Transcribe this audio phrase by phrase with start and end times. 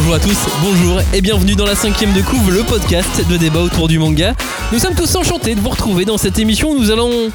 [0.00, 3.60] Bonjour à tous, bonjour et bienvenue dans la cinquième de couve, le podcast de débat
[3.60, 4.34] autour du manga.
[4.72, 7.30] Nous sommes tous enchantés de vous retrouver dans cette émission où nous allons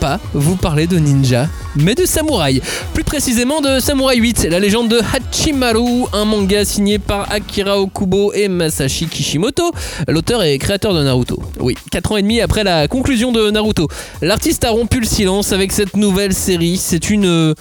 [0.00, 2.60] pas vous parler de ninja, mais de samouraï.
[2.94, 8.32] Plus précisément de Samouraï 8, la légende de Hachimaru, un manga signé par Akira Okubo
[8.32, 9.70] et Masashi Kishimoto,
[10.08, 11.40] l'auteur et créateur de Naruto.
[11.60, 13.86] Oui, 4 ans et demi après la conclusion de Naruto,
[14.20, 16.76] l'artiste a rompu le silence avec cette nouvelle série.
[16.76, 17.54] C'est une...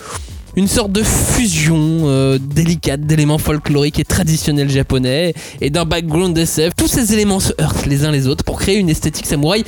[0.55, 6.75] une sorte de fusion euh, délicate d'éléments folkloriques et traditionnels japonais et d'un background SF.
[6.75, 9.63] Tous ces éléments se heurtent les uns les autres pour créer une esthétique samouraï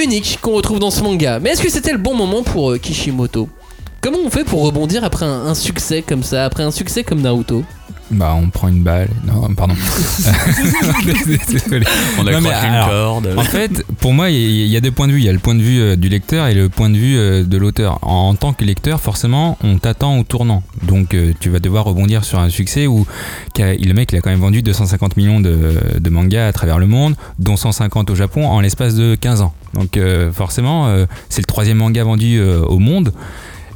[0.00, 1.40] unique qu'on retrouve dans ce manga.
[1.40, 3.48] Mais est-ce que c'était le bon moment pour euh, Kishimoto?
[4.00, 7.20] Comment on fait pour rebondir après un, un succès comme ça, après un succès comme
[7.20, 7.64] Naruto?
[8.10, 9.08] Bah, on prend une balle.
[9.26, 9.74] Non, pardon.
[11.48, 11.86] Désolé.
[12.18, 13.34] On a Non, une alors, corde.
[13.36, 15.18] En fait, pour moi, il y, a deux points de vue.
[15.18, 17.18] Il y a le point de vue euh, du lecteur et le point de vue
[17.18, 17.98] euh, de l'auteur.
[18.02, 20.62] En, en tant que lecteur, forcément, on t'attend au tournant.
[20.82, 23.06] Donc, euh, tu vas devoir rebondir sur un succès où
[23.58, 26.86] le mec, il a quand même vendu 250 millions de, de mangas à travers le
[26.86, 29.52] monde, dont 150 au Japon en l'espace de 15 ans.
[29.74, 33.12] Donc, euh, forcément, euh, c'est le troisième manga vendu euh, au monde.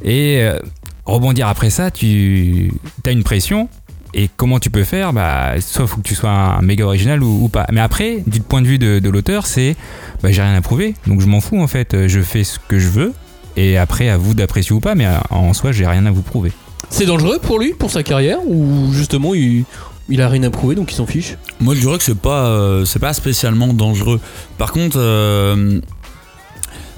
[0.03, 0.59] Et euh,
[1.05, 2.71] rebondir après ça, tu
[3.05, 3.69] as une pression.
[4.13, 7.45] Et comment tu peux faire bah, Soit faut que tu sois un méga original ou,
[7.45, 7.65] ou pas.
[7.71, 9.75] Mais après, du point de vue de, de l'auteur, c'est
[10.21, 12.07] bah, j'ai rien à prouver, donc je m'en fous en fait.
[12.07, 13.13] Je fais ce que je veux.
[13.55, 16.21] Et après, à vous d'apprécier ou pas, mais euh, en soi, j'ai rien à vous
[16.21, 16.51] prouver.
[16.89, 19.63] C'est dangereux pour lui, pour sa carrière, ou justement il,
[20.09, 21.37] il a rien à prouver donc il s'en fiche?
[21.59, 24.19] Moi, je dirais que c'est pas, euh, c'est pas spécialement dangereux.
[24.57, 25.79] Par contre, euh,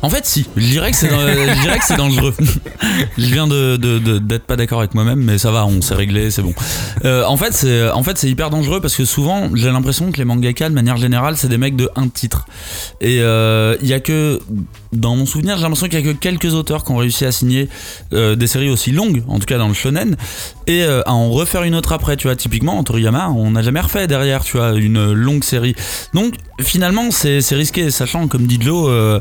[0.06, 0.46] en fait, si.
[0.56, 1.08] Je dirais que c'est,
[1.98, 2.36] dangereux.
[3.18, 3.76] je viens de,
[4.20, 6.54] d'être pas d'accord avec moi-même, mais ça va, on s'est réglé, c'est bon.
[7.06, 10.26] Euh, en fait, c'est, en fait, hyper dangereux parce que souvent, j'ai l'impression que les
[10.26, 12.46] mangaka, de manière générale, c'est des mecs de un titre.
[13.02, 14.40] Et euh, il y a que,
[14.94, 17.32] dans mon souvenir, j'ai l'impression qu'il y a que quelques auteurs qui ont réussi à
[17.32, 17.68] signer
[18.14, 20.16] euh, des séries aussi longues, en tout cas dans le shonen,
[20.68, 22.16] et euh, à en refaire une autre après.
[22.16, 25.76] Tu vois, typiquement, en Toriyama, on n'a jamais refait derrière, tu vois, une longue série.
[26.14, 29.20] Donc, finalement, c'est, c'est risqué, sachant, comme dit Joe, euh,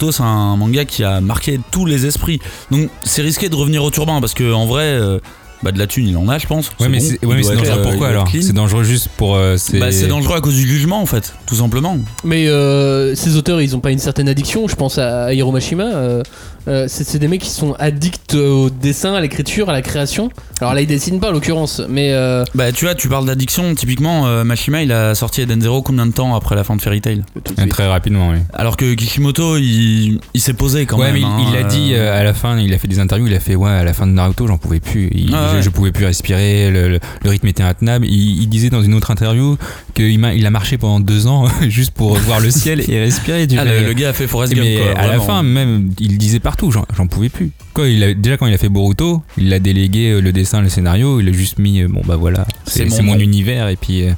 [0.00, 2.40] Naruto, c'est un manga qui a marqué tous les esprits.
[2.70, 5.18] Donc, c'est risqué de revenir au turban parce que en vrai, euh,
[5.62, 6.70] bah, de la thune, il en a, je pense.
[6.80, 8.28] Ouais, mais bon, c'est ouais, dangereux euh, pourquoi alors.
[8.30, 9.36] C'est dangereux juste pour.
[9.36, 11.98] euh, c'est Bah, c'est dangereux à cause du jugement, en fait, tout simplement.
[12.24, 14.68] Mais euh, ces auteurs, ils ont pas une certaine addiction.
[14.68, 16.22] Je pense à Hiro Mashima.
[16.68, 20.30] Euh, c'est des mecs qui sont addicts au dessin, à l'écriture, à la création.
[20.60, 23.74] Alors là, ils dessinent pas en l'occurrence, mais euh, Bah, tu vois, tu parles d'addiction,
[23.74, 26.82] typiquement, euh, Mashima, il a sorti Eden Zero combien de temps après la fin de
[26.82, 27.22] Fairy Tail?
[27.70, 28.38] Très rapidement, oui.
[28.52, 31.14] Alors que Kishimoto, il, il s'est posé quand ouais, même.
[31.14, 33.26] mais il- hein, il a dit euh, à la fin, il a fait des interviews,
[33.26, 35.08] il a fait ouais, à la fin de Naruto, j'en pouvais plus.
[35.14, 35.62] Il- Ah je, ouais.
[35.62, 38.06] je pouvais plus respirer, le, le- le rythme était intenable.
[38.06, 39.56] Il, il disait dans une autre interview
[39.94, 43.46] qu'il m'a- il a marché pendant deux ans juste pour voir le ciel et respirer.
[43.58, 44.64] Ah, le, le gars a fait Forrest Gump.
[44.66, 47.52] mais quoi, à la fin, même, il disait partout, j'en pouvais plus.
[47.74, 50.60] Quoi, il a, déjà quand il a fait Boruto, il a délégué euh, le dessin,
[50.60, 54.02] le scénario, il a juste mis, euh, bon bah voilà, C'est mon univers et puis,
[54.02, 54.12] euh,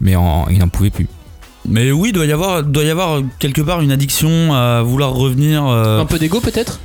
[0.00, 1.06] mais en- il n'en pouvait plus.
[1.66, 5.66] Mais oui, doit y avoir, doit y avoir quelque part une addiction à vouloir revenir
[5.66, 6.80] euh, un peu d'ego peut-être?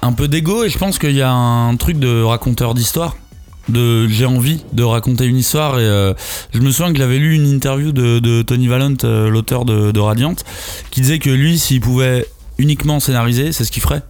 [0.00, 3.16] un peu d'ego et je pense qu'il y a un truc de raconteur d'histoire.
[3.68, 6.14] De j'ai envie de raconter une histoire et euh,
[6.54, 9.90] je me souviens que j'avais lu une interview de, de Tony Valent, euh, l'auteur de,
[9.90, 10.36] de Radiant,
[10.90, 12.24] qui disait que lui, s'il pouvait
[12.56, 14.02] uniquement scénariser, c'est ce qu'il ferait.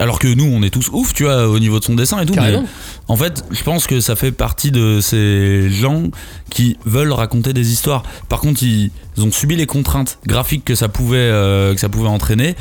[0.00, 2.26] Alors que nous, on est tous ouf, tu vois, au niveau de son dessin et
[2.26, 2.34] tout.
[2.34, 2.56] mais
[3.08, 6.04] en fait, je pense que ça fait partie de ces gens
[6.48, 8.02] qui veulent raconter des histoires.
[8.28, 12.08] Par contre, ils ont subi les contraintes graphiques que ça pouvait, euh, que ça pouvait
[12.08, 12.56] entraîner.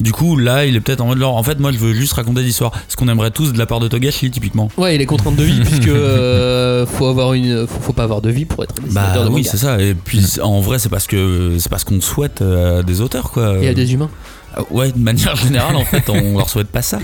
[0.00, 2.14] Du coup, là, il est peut-être en mode genre, en fait, moi, je veux juste
[2.14, 2.72] raconter des histoires.
[2.88, 4.68] Ce qu'on aimerait tous de la part de Togashi, typiquement.
[4.76, 8.20] Ouais, et les contraintes de vie, puisque euh, faut avoir une, faut, faut pas avoir
[8.22, 9.80] de vie pour être dessinateur Bah de oui, c'est ça.
[9.80, 13.30] Et puis, en vrai, c'est parce que c'est parce qu'on souhaite euh, à des auteurs,
[13.30, 13.58] quoi.
[13.62, 14.10] Et à des humains.
[14.54, 16.98] Ah, Ouais, de manière générale, en fait, on leur souhaite pas ça.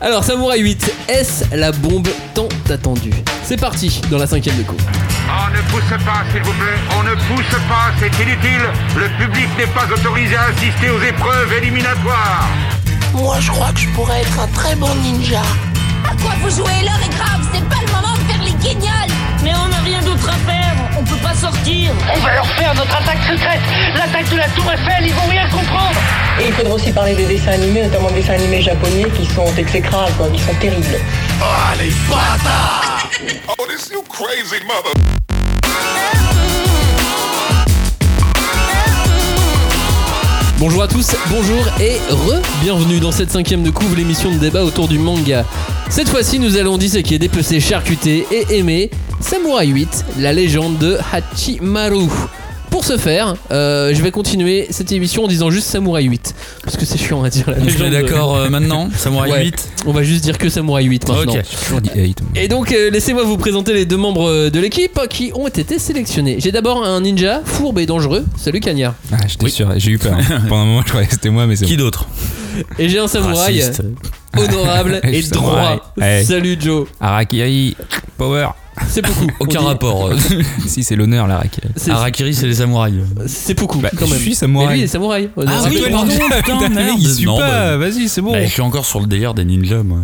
[0.00, 3.12] Alors, Samouraï 8, est-ce la bombe tant attendue?
[3.42, 4.76] C'est parti dans la cinquième de coup.
[5.26, 6.78] On ne pousse pas, s'il vous plaît.
[6.98, 8.62] On ne pousse pas, c'est inutile.
[8.96, 12.48] Le public n'est pas autorisé à assister aux épreuves éliminatoires.
[13.14, 15.42] Moi, je crois que je pourrais être un très bon ninja.
[16.04, 16.82] À quoi vous jouez?
[16.84, 19.12] L'heure est grave, c'est pas le moment de faire les guignols
[19.42, 20.73] Mais on n'a rien d'autre à faire,
[21.04, 21.92] on peut pas sortir.
[22.14, 23.60] On va leur faire notre attaque secrète
[23.96, 26.00] L'attaque de la Tour Eiffel, ils vont rien comprendre
[26.40, 29.46] Et il faudra aussi parler des dessins animés, notamment des dessins animés japonais qui sont
[29.56, 30.98] exécrables, quoi, qui sont terribles.
[33.58, 34.92] Oh, this you crazy mother.
[40.58, 44.88] Bonjour à tous, bonjour et re-bienvenue dans cette cinquième de couvre, l'émission de débat autour
[44.88, 45.44] du manga.
[45.94, 52.08] Cette fois-ci, nous allons disséquer, dépecer, charcuter et aimer Samurai 8, la légende de Hachimaru.
[52.84, 56.34] Pour ce faire, euh, je vais continuer cette émission en disant juste Samouraï 8.
[56.64, 59.44] Parce que c'est chiant à dire la On met d'accord euh, maintenant Samouraï Ouais.
[59.46, 61.32] 8 On va juste dire que Samouraï 8 maintenant.
[61.32, 61.40] Ok.
[61.50, 62.20] J'ai toujours dit 8.
[62.20, 62.30] moi.
[62.42, 66.36] Et donc, euh, laissez-moi vous présenter les deux membres de l'équipe qui ont été sélectionnés.
[66.40, 68.26] J'ai d'abord un ninja fourbe et dangereux.
[68.36, 68.92] Salut Cagnard.
[69.12, 69.50] Ah, j'étais Oui.
[69.50, 70.18] sûr, j'ai eu peur.
[70.50, 71.84] Pendant un moment, je croyais que c'était moi, mais c'est Qui bon.
[71.84, 72.06] d'autre
[72.78, 73.82] Et j'ai un samouraï Raciste.
[74.36, 75.94] honorable et droit.
[76.22, 76.86] Salut Joe.
[77.00, 77.78] Harakiri,
[78.18, 78.48] power.
[78.88, 79.26] C'est beaucoup.
[79.40, 80.10] Aucun dit- rapport.
[80.66, 81.68] si, c'est l'honneur, la Harakiri.
[81.76, 82.94] C'est- Harakiri, c'est les samouraïs.
[83.26, 84.66] C'est beaucoup Bah, quand je suis samouraï.
[84.68, 85.30] Mais lui, il est samouraï.
[85.36, 86.06] Honorable oui, pardon.
[86.14, 86.28] droit.
[86.36, 86.96] putain, mais merde.
[87.00, 87.48] il suit Non, pas.
[87.48, 88.32] bah- Vas-y, c'est bon.
[88.32, 89.98] Bah, je suis encore sur le délire des ninjas, moi.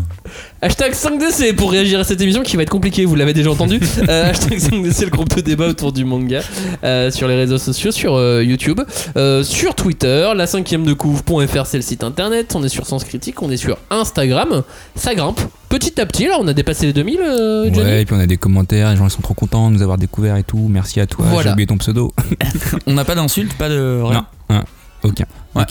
[0.62, 3.80] Hashtag 5DC pour réagir à cette émission qui va être compliquée, vous l'avez déjà entendu.
[4.10, 6.40] Euh, hashtag 5DC, le groupe de débat autour du manga
[6.84, 8.80] euh, sur les réseaux sociaux, sur euh, YouTube,
[9.16, 12.54] euh, sur Twitter, la 5ème de couvre.fr, c'est le site internet.
[12.56, 14.62] On est sur Sens Critique, on est sur Instagram.
[14.96, 16.26] Ça grimpe petit à petit.
[16.26, 17.78] Là, on a dépassé les 2000, euh, Johnny.
[17.88, 19.82] Ouais, et puis on a des commentaires, les gens ils sont trop contents de nous
[19.82, 20.66] avoir découvert et tout.
[20.68, 21.50] Merci à toi, Voilà.
[21.50, 22.12] j'ai oublié ton pseudo.
[22.86, 24.00] On n'a pas d'insultes, pas de.
[24.02, 24.62] rien Non,
[25.04, 25.24] aucun.
[25.54, 25.64] Ouais.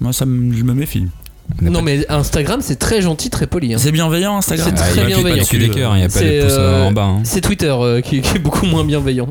[0.00, 1.06] Moi, ça me- je me méfie.
[1.60, 3.74] On Non, pas- mais Instagram, c'est très gentil, très poli.
[3.74, 3.78] hein.
[3.78, 5.44] C'est bienveilint, Instagram C'est Ah, très il y a bienveillant.
[5.44, 7.02] pas que des cœurs, il n'y a pas C'est, de pouces euh, en bas.
[7.04, 7.20] hein.
[7.24, 9.28] C'est Twitter euh, qui, qui est beaucoup moins bienveillant.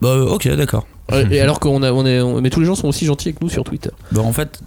[0.00, 0.86] Bah, euh, ok, d'accord.
[1.30, 3.42] Et alors qu'on a, on est, on- mais tous les gens sont aussi gentils avec
[3.42, 3.90] nous sur Twitter.
[4.12, 4.60] Bah, en fait.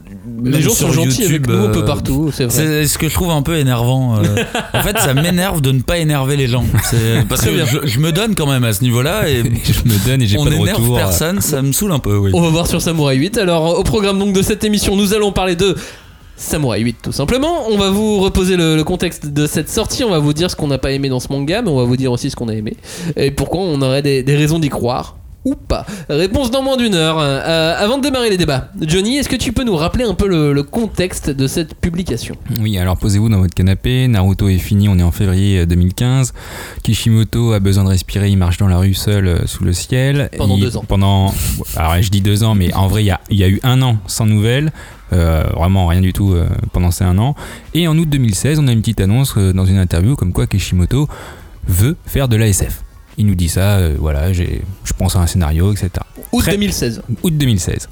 [0.44, 2.54] Les gens sont gentils avec nous un peu euh, partout, c'est vrai.
[2.54, 4.16] C'est ce que je trouve un peu énervant.
[4.74, 6.64] en fait, ça m'énerve de ne pas énerver les gens.
[6.84, 10.06] C'est- Parce que je, je me donne quand même à ce niveau-là et je me
[10.08, 10.98] donne et j'ai on pas de énerve retour.
[10.98, 12.32] personne, ça me saoule un peu, oui.
[12.36, 13.38] On va voir sur Samouraï 8.
[13.40, 15.76] Alors, au programme donc de cette émission, nous allons parler de
[16.38, 17.68] Samouraï 8 tout simplement.
[17.68, 20.04] On va vous reposer le, contexte de cette sortie.
[20.04, 21.84] On va vous dire ce qu'on n'a pas aimé dans ce manga, mais on va
[21.84, 22.78] vous dire aussi ce qu'on a aimé
[23.16, 25.16] et pourquoi on aurait des raisons d'y croire.
[25.48, 25.86] Ou pas.
[26.10, 27.18] Réponse dans moins d'une heure.
[27.20, 30.28] Euh, avant de démarrer les débats, Johnny, est-ce que tu peux nous rappeler un peu
[30.28, 32.36] le, le contexte de cette publication?
[32.60, 34.10] Oui, alors posez-vous dans votre canapé.
[34.10, 36.34] Naruto est fini, on est en février euh, 2015.
[36.84, 40.30] Kishimoto a besoin de respirer, il marche dans la rue seul euh, sous le ciel.
[40.38, 40.84] Pendant Il- deux ans.
[40.88, 41.34] Pendant,
[41.78, 43.60] alors je dis deux ans, mais en vrai, il y a, il y a eu
[43.64, 44.72] un an sans nouvelles.
[45.14, 47.36] Euh, vraiment rien du tout euh, pendant ces un an.
[47.74, 50.48] Et en août 2016, on a une petite annonce euh, dans une interview comme quoi
[50.48, 51.08] Kishimoto
[51.68, 52.82] veut faire de l'ASF.
[53.18, 54.44] Il nous dit ça, euh, voilà, je
[54.98, 55.90] pense à un scénario, etc.
[56.32, 57.02] Août Très- 2016.
[57.24, 57.90] août 2016.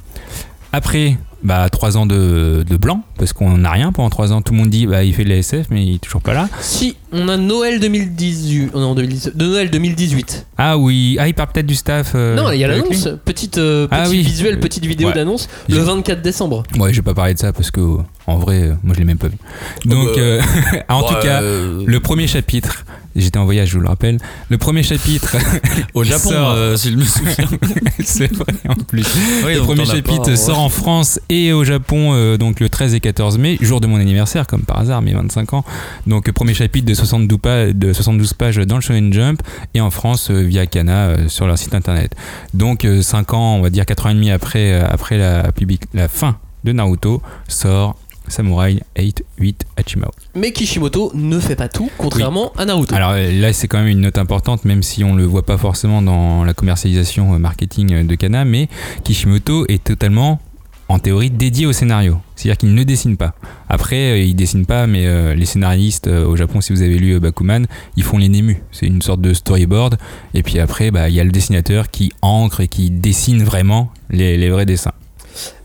[0.72, 4.42] Après, bah, trois ans de, de blanc, parce qu'on n'a rien pendant trois ans.
[4.42, 6.50] Tout le monde dit, bah, il fait de l'ASF, mais il est toujours pas là.
[6.60, 8.72] Si, on a Noël 2018.
[8.74, 10.48] oh non, 2017, de Noël 2018.
[10.58, 12.14] Ah oui, ah, il parle peut-être du staff.
[12.16, 13.08] euh, non, il y a l'annonce.
[13.24, 14.22] Petite, euh, Ah petit oui.
[14.24, 15.14] visuel, petite vidéo Ouais.
[15.14, 15.48] d'annonce.
[15.70, 16.64] Le J'ai- 24 décembre.
[16.80, 19.00] Ouais, je vais pas parler de ça parce que, euh, en vrai, euh, moi je
[19.00, 19.38] l'ai même pas vu.
[19.86, 20.42] Donc, bah, euh,
[20.90, 24.18] en tout Ouais, cas, euh, le premier chapitre, j'étais en voyage, je vous le rappelle.
[24.50, 25.36] Le premier chapitre,
[25.94, 27.48] au Japon, sort- euh, si je me souviens.
[28.04, 29.06] c'est vrai en plus.
[29.46, 30.36] Oui, le premier chapitre pas, ouais.
[30.36, 33.88] sort en France et au Japon euh, donc le 13 et 14 mai, jour de
[33.88, 35.64] mon anniversaire comme par hasard, mes 25 ans.
[36.08, 39.42] Donc premier chapitre de 72 pages, de 72 pages dans le Shonen Jump
[39.74, 42.16] et en France euh, via Kana euh, sur leur site internet.
[42.54, 46.08] Donc 5 ans, on va dire 4 ans et demi après, après la, public- la
[46.08, 47.96] fin de Naruto sort
[48.28, 50.10] Samurai 8 8 Hachimao.
[50.34, 52.96] Mais Kishimoto ne fait pas tout, contrairement à Naruto.
[52.96, 56.02] Alors là, c'est quand même une note importante, même si on le voit pas forcément
[56.02, 58.68] dans la commercialisation marketing de Kana, mais
[59.04, 60.40] Kishimoto est totalement,
[60.88, 62.18] en théorie, dédié au scénario.
[62.36, 63.34] C'est-à-dire qu'il ne dessine pas.
[63.70, 66.98] Après, euh, il dessine pas, mais euh, les scénaristes euh, au Japon, si vous avez
[66.98, 67.66] lu euh, Bakuman,
[67.98, 68.62] ils font les némus.
[68.72, 69.98] C'est une sorte de storyboard.
[70.36, 73.90] Et puis après, bah, il y a le dessinateur qui ancre et qui dessine vraiment
[74.12, 74.92] les, les vrais dessins.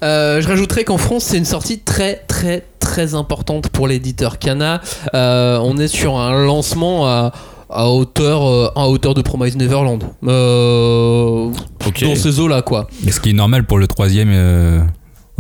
[0.03, 4.81] Euh, je rajouterais qu'en France, c'est une sortie très très très importante pour l'éditeur Kana.
[5.15, 7.33] Euh, on est sur un lancement à,
[7.69, 10.03] à hauteur, euh, à hauteur de Promise Neverland.
[10.27, 11.51] Euh,
[11.87, 12.03] Ok.
[12.03, 12.89] Dans ces eaux-là, quoi.
[13.05, 14.81] Mais ce qui est normal pour le troisième euh,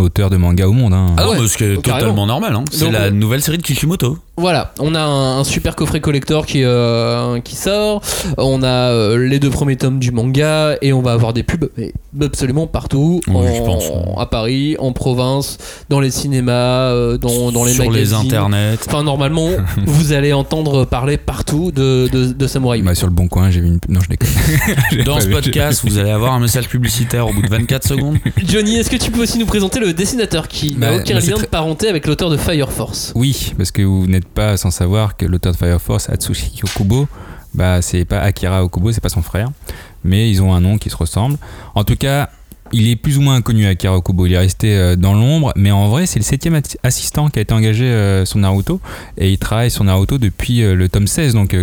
[0.00, 0.92] auteur de manga au monde.
[0.94, 1.06] hein.
[1.16, 2.00] Ah non, ouais, mais ce qui est carrément.
[2.00, 2.54] totalement normal.
[2.56, 2.64] Hein.
[2.70, 4.18] C'est Donc, la on- nouvelle série de Kishimoto.
[4.40, 8.00] Voilà, on a un, un super coffret collector qui, euh, qui sort.
[8.38, 11.68] On a euh, les deux premiers tomes du manga et on va avoir des pubs
[11.76, 11.92] mais
[12.22, 13.20] absolument partout.
[13.28, 13.84] Oui, en- je pense.
[14.18, 16.52] À Paris, en province, dans les cinémas,
[16.90, 18.76] euh, dans, dans les Sur les internets.
[18.86, 19.48] Enfin, normalement,
[19.86, 22.80] vous allez entendre parler partout de, de, de Samurai.
[22.82, 23.78] Bah, sur le bon coin, j'ai vu une.
[23.88, 24.30] Non, je déconne.
[25.04, 28.16] Dans ce podcast, vous allez avoir un message publicitaire au bout de 24 secondes.
[28.46, 31.20] Johnny, est-ce que tu peux aussi nous présenter le dessinateur qui n'a Bah, aucun bah,
[31.20, 33.12] lien de parenté avec l'auteur de Fire Force?
[33.14, 37.08] Oui, parce que vous n'êtes pas sans savoir que l'auteur de Fire Force, Atsushi Okubo,
[37.54, 39.50] bah c'est pas Akira Okubo, c'est pas son frère,
[40.04, 41.36] mais ils ont un nom qui se ressemble.
[41.74, 42.30] En tout cas,
[42.72, 45.70] il est plus ou moins inconnu Akira Okubo, il est resté euh, dans l'ombre, mais
[45.70, 48.80] en vrai c'est le septième assistant qui a été engagé euh, sur Naruto,
[49.18, 51.56] et il travaille sur Naruto depuis euh, le tome 16, donc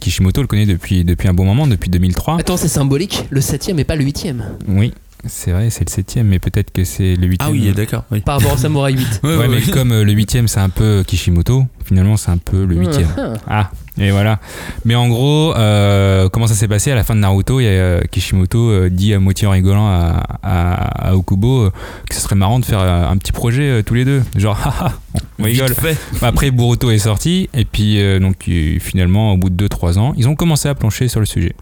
[0.00, 2.40] Kishimoto le connaît depuis, depuis un bon moment, depuis 2003.
[2.40, 4.56] Attends, c'est symbolique, le septième et pas le huitième.
[4.68, 4.92] Oui.
[5.24, 7.48] C'est vrai, c'est le septième, mais peut-être que c'est le huitième.
[7.48, 8.04] Ah oui, d'accord.
[8.10, 8.20] Oui.
[8.20, 9.20] Par rapport au Samouraï 8.
[9.24, 12.36] Ouais, Ouais, ouais, mais comme euh, le huitième, c'est un peu Kishimoto, finalement, c'est un
[12.38, 13.08] peu le huitième.
[13.18, 13.32] Ah.
[13.48, 14.38] Ah, et voilà.
[14.84, 17.66] Mais en gros, euh, comment ça s'est passé à la fin de Naruto Il y
[17.66, 21.70] a euh, Kishimoto euh, dit à moitié en rigolant à, à, à Okubo euh,
[22.08, 24.22] que ce serait marrant de faire euh, un petit projet euh, tous les deux.
[24.36, 24.92] Genre, haha,
[25.38, 25.74] on rigole.
[25.74, 25.96] Fait.
[26.22, 30.12] Après, Boruto est sorti, et puis euh, donc euh, finalement, au bout de 2-3 ans,
[30.16, 31.54] ils ont commencé à plancher sur le sujet.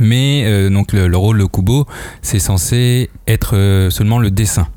[0.00, 1.86] Mais euh, donc le, le rôle de Kubo,
[2.22, 4.68] c'est censé être euh, seulement le dessin.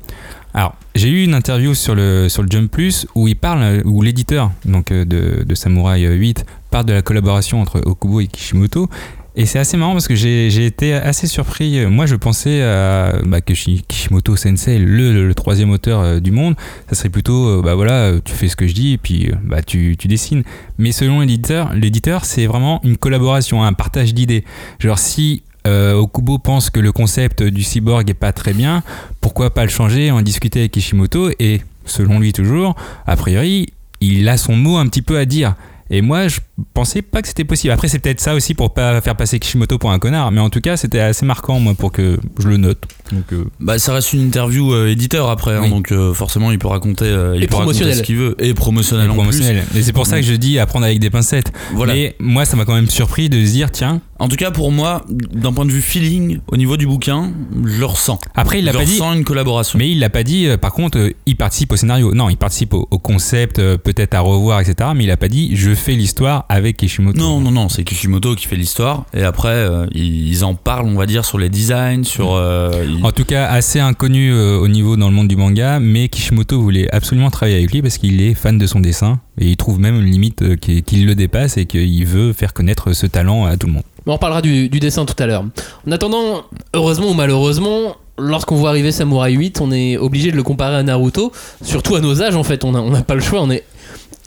[0.54, 4.02] Alors, j'ai eu une interview sur le, sur Jump Plus où il parle, euh, où
[4.02, 8.88] l'éditeur donc de, de Samurai 8 parle de la collaboration entre Okubo et Kishimoto.
[9.34, 11.86] Et c'est assez marrant parce que j'ai été assez surpris.
[11.86, 16.54] Moi, je pensais à, bah, que Shi- Kishimoto Sensei, le, troisième auteur euh, du monde,
[16.88, 19.30] ça serait plutôt, euh, bah voilà, euh, tu fais ce que je dis et puis
[19.30, 20.42] euh, bah, tu, dessines.
[20.76, 24.44] Mais selon l'éditeur, l'éditeur, c'est vraiment une collaboration, un partage d'idées.
[24.78, 28.82] Genre, si euh, Okubo pense que le concept du cyborg est pas très bien,
[29.22, 33.72] pourquoi pas le changer, en discuter avec Kishimoto et, selon lui toujours, a priori,
[34.02, 35.54] il a son mot un petit peu à dire.
[35.94, 36.40] Et moi, je
[36.72, 37.70] pensais pas que c'était possible.
[37.70, 40.48] Après, c'est peut-être ça aussi pour pas faire passer Kishimoto pour un connard, mais en
[40.48, 42.82] tout cas, c'était assez marquant, moi, pour que je le note.
[43.12, 45.68] Donc, euh, Bah, ça reste une interview euh, éditeur après, hein, Oui.
[45.70, 47.94] donc euh, forcément il peut raconter, euh, il Et peut raconter promotionnel.
[47.96, 49.64] ce qu'il veut et promotionnel en promotionnel.
[49.76, 51.52] Et c'est pour ça que je dis apprendre avec des pincettes.
[51.74, 51.92] Voilà.
[51.92, 54.70] Mais moi, ça m'a quand même surpris de se dire, tiens, En tout cas pour
[54.70, 57.32] moi, d'un point de vue feeling, au niveau du bouquin,
[57.66, 58.18] je le ressens.
[58.36, 58.92] après, il l'a je pas dit.
[58.92, 59.78] ressens une collaboration.
[59.80, 62.14] Mais il l'a pas dit, euh, par contre, euh, il participe au scénario.
[62.14, 64.90] Non, il participe au, au concept, euh, peut-être à revoir, etc.
[64.94, 67.18] Mais il a pas dit, je fais l'histoire avec Kishimoto.
[67.18, 69.06] Non, non, non, c'est Kishimoto qui fait l'histoire.
[69.12, 72.34] Et après, euh, ils en parlent, on va dire, sur les designs, sur.
[72.34, 75.80] euh, ils- En tout cas, assez inconnu euh, au niveau dans le monde du manga,
[75.80, 79.48] mais Kishimoto voulait absolument travailler avec lui parce qu'il est fan de son dessin et
[79.50, 83.06] il trouve même une limite qui- qu'il le dépasse et qu'il veut faire connaître ce
[83.06, 83.82] talent à tout le monde.
[84.06, 85.44] On reparlera du, du dessin tout à l'heure.
[85.86, 86.42] En attendant,
[86.74, 90.82] heureusement ou malheureusement, lorsqu'on voit arriver Samurai 8, on est obligé de le comparer à
[90.82, 91.32] Naruto.
[91.62, 93.40] Surtout à nos âges, en fait, on n'a on pas le choix.
[93.42, 93.64] On est,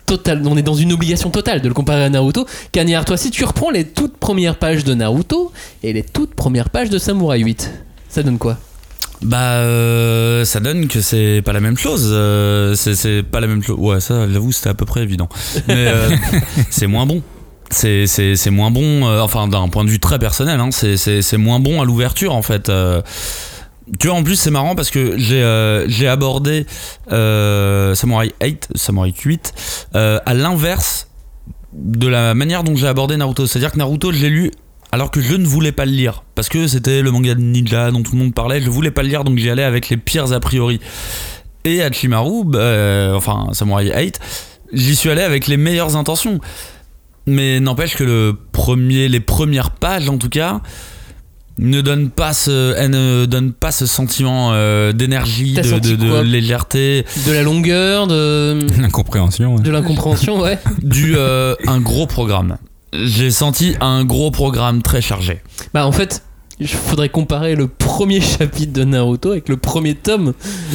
[0.06, 2.46] total, on est dans une obligation totale de le comparer à Naruto.
[2.72, 5.52] Cagnard, toi, si tu reprends les toutes premières pages de Naruto
[5.82, 7.70] et les toutes premières pages de Samurai 8,
[8.08, 8.56] ça donne quoi?
[9.22, 12.10] Bah, euh, ça donne que c'est pas la même chose.
[12.12, 13.76] euh, c'est c'est pas la même chose.
[13.78, 15.28] Ouais, ça, j'avoue, c'était à peu près évident.
[15.68, 16.10] Mais euh,
[16.70, 17.22] c'est moins bon.
[17.70, 21.80] C'est moins bon, euh, enfin, d'un point de vue très personnel, hein, c'est- moins bon
[21.80, 22.68] à l'ouverture en fait.
[22.68, 23.02] euh.
[24.00, 26.66] tu vois, en plus, c'est marrant parce que j'ai euh, abordé
[27.08, 29.52] Samurai 8, Samurai 8,
[29.94, 31.08] euh, à l'inverse
[31.72, 33.46] de la manière dont j'ai abordé Naruto.
[33.46, 34.50] C'est-à-dire que Naruto, je l'ai lu
[34.92, 37.90] alors que je ne voulais pas le lire parce que c'était le manga de ninja
[37.90, 38.60] dont tout le monde parlait.
[38.62, 40.80] Je voulais pas le lire donc j'y allais avec les pires a priori.
[41.64, 44.20] Et Hachimaru, bah, enfin Samurai 8,
[44.72, 46.40] j'y suis allé avec les meilleures intentions.
[47.26, 50.60] Mais n'empêche que le premier, les premières pages en tout cas
[51.58, 57.32] ne donnent pas ce, elles ne donnent pas ce sentiment euh, d'énergie, de, légèreté, De
[57.32, 59.56] la longueur, de, L'incompréhension.
[59.56, 59.62] ouais.
[59.62, 60.58] de l'incompréhension, ouais.
[60.82, 62.58] du euh, un gros programme.
[62.92, 65.40] J'ai senti un gros programme très chargé.
[65.74, 66.22] Bah en fait,
[66.58, 70.32] il faudrait comparer le premier chapitre de Naruto avec le premier tome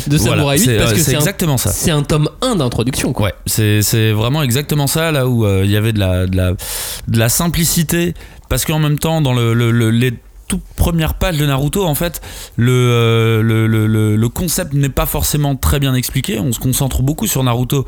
[0.08, 1.72] de Samurai Voilà, 8 c'est parce que c'est c'est un, exactement ça.
[1.72, 3.28] c'est un tome 1 d'introduction quoi.
[3.30, 3.34] Ouais,
[3.82, 7.18] c'est vraiment exactement ça là où euh, il y avait de la, de, la, de
[7.20, 8.14] la simplicité
[8.50, 10.14] parce qu'en même temps dans le, le- le- les
[10.48, 12.22] toutes premières pages de Naruto en fait
[12.58, 16.60] le, euh, le, le- le- le concept n'est pas forcément très bien expliqué on se
[16.60, 17.86] concentre beaucoup sur Naruto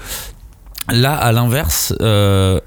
[0.92, 2.60] là à l'inverse euh,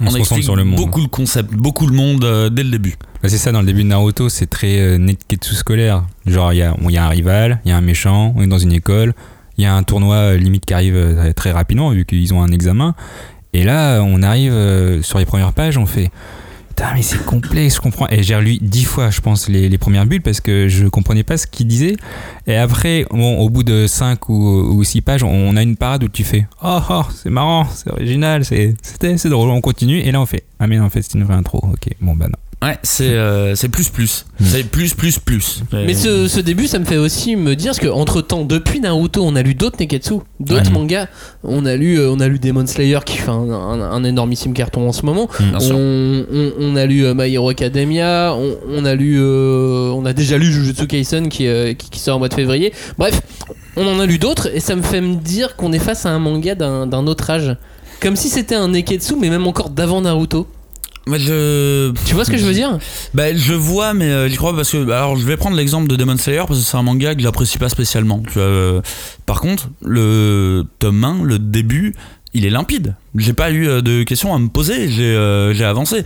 [0.00, 0.76] On, on, se concentre explique sur le monde.
[0.76, 3.66] beaucoup le concept beaucoup le monde euh, dès le début Bah, c'est ça, dans le
[3.66, 6.04] début de Naruto, c'est très euh, Netketsu scolaire.
[6.26, 8.46] Genre, il y a, y a un rival, il y a un méchant, on est
[8.46, 9.14] dans une école,
[9.56, 12.42] il y a un tournoi euh, limite qui arrive euh, très rapidement vu qu'ils ont
[12.42, 12.94] un examen.
[13.52, 14.52] Et là, on arrive
[15.02, 16.10] sur les premières pages, on fait.
[16.76, 18.06] Putain, mais c'est complexe, je comprends.
[18.10, 21.38] Et j'ai relu dix fois, je pense, les, premières bulles parce que je comprenais pas
[21.38, 21.96] ce qu'il disait.
[22.46, 26.08] Et après, bon, au bout de 5 ou, 6 pages, on a une parade où
[26.08, 28.76] tu fais Oh, oh, c'est marrant, c'est original, c'est
[29.24, 30.00] drôle, on continue.
[30.00, 31.60] Et là, on fait Ah, mais non, en fait, c'est une vraie intro.
[31.62, 32.45] Ok, bon, bah non.
[32.62, 34.44] Ouais c'est euh, c'est plus plus Mm.
[34.44, 37.78] c'est plus plus plus Mais ce, ce début, ça me fait aussi me dire parce
[37.78, 40.70] que entre temps, depuis Naruto, on a lu d'autres Neketsu, d'autres Ouais.
[40.72, 41.06] mangas.
[41.42, 44.52] On a lu, euh, on a lu Demon Slayer qui fait un, un- un énormissime
[44.52, 45.28] carton en ce moment.
[45.58, 45.74] Sûr.
[45.76, 48.34] On, on- on a lu euh, My Hero Academia.
[48.34, 51.98] On, on a lu, euh, on a déjà lu Jujutsu Kaisen qui, euh, qui, qui
[51.98, 52.72] sort au mois de février.
[52.98, 53.22] Bref,
[53.76, 56.10] on en a lu d'autres et ça me fait me dire qu'on est face à
[56.10, 57.56] un manga d'un d'un autre âge.
[58.00, 60.46] Comme si c'était un Neketsu, mais même encore d'avant Naruto.
[61.06, 62.78] Je Tu vois ce que je veux dire?
[63.14, 64.90] Bah, je vois, mais euh, j'y crois parce que.
[64.90, 67.58] Alors, je vais prendre l'exemple de Demon Slayer parce que c'est un manga que j'apprécie
[67.58, 68.22] pas spécialement.
[68.26, 68.82] Tu vois, euh,
[69.24, 71.94] par contre, le tome 1, le début,
[72.34, 72.96] il est limpide.
[73.14, 76.02] J'ai pas eu euh, de questions à me poser, j'ai euh, j'ai avancé.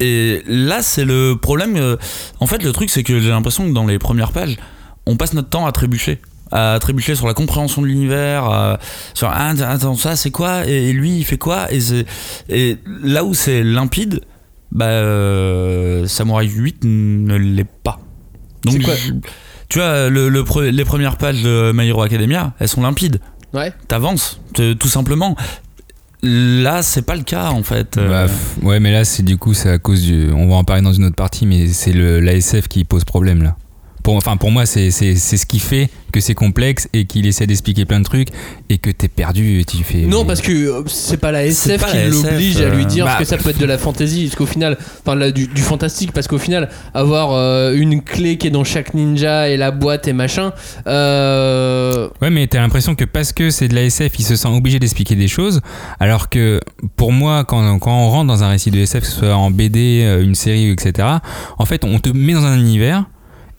[0.00, 1.96] Et là, c'est le problème.
[2.38, 4.58] en fait, le truc, c'est que j'ai l'impression que dans les premières pages,
[5.06, 6.20] on passe notre temps à trébucher
[6.52, 8.78] à trébucher sur la compréhension de l'univers,
[9.14, 10.64] sur ah, attends ça c'est quoi?
[10.66, 11.66] Et lui il fait quoi?
[12.48, 14.20] Et, là où c'est limpide,
[14.72, 17.98] bah euh, Samurai 8 ne l'est pas.
[18.64, 18.94] Donc C'est quoi?
[18.94, 19.12] je-
[19.68, 23.20] tu vois le, le pre- les premières pages de My Hero Academia, elles sont limpides.
[23.52, 23.72] Ouais.
[23.88, 25.34] T'avances tout simplement.
[26.22, 27.98] Là c'est pas le cas en fait.
[27.98, 30.30] Euh, Bah, ouais, mais là, c'est du coup, c'est à cause du.
[30.32, 33.42] On va en parler dans une autre partie, mais c'est le l'ASF qui pose problème
[33.42, 33.56] là.
[34.06, 37.86] Pour, enfin, pour moi, c'est ce qui fait que c'est complexe et qu'il essaie d'expliquer
[37.86, 38.28] plein de trucs
[38.68, 40.02] et que t'es perdu et tu fais.
[40.02, 43.04] Non, parce que euh, c'est pas la SF pas qui l'oblige à lui euh, dire
[43.04, 45.60] bah, que ça peut être de la fantasy, parce qu'au final, enfin là, du, du
[45.60, 49.72] fantastique, parce qu'au final, avoir euh, une clé qui est dans chaque ninja et la
[49.72, 50.52] boîte et machin,
[50.86, 54.46] euh, Ouais, mais t'as l'impression que parce que c'est de la SF, il se sent
[54.46, 55.62] obligé d'expliquer des choses,
[55.98, 56.60] alors que
[56.94, 59.50] pour moi, quand, quand on rentre dans un récit de SF, que ce soit en
[59.50, 61.08] BD, une série, etc.,
[61.58, 63.06] en fait, on te met dans un univers,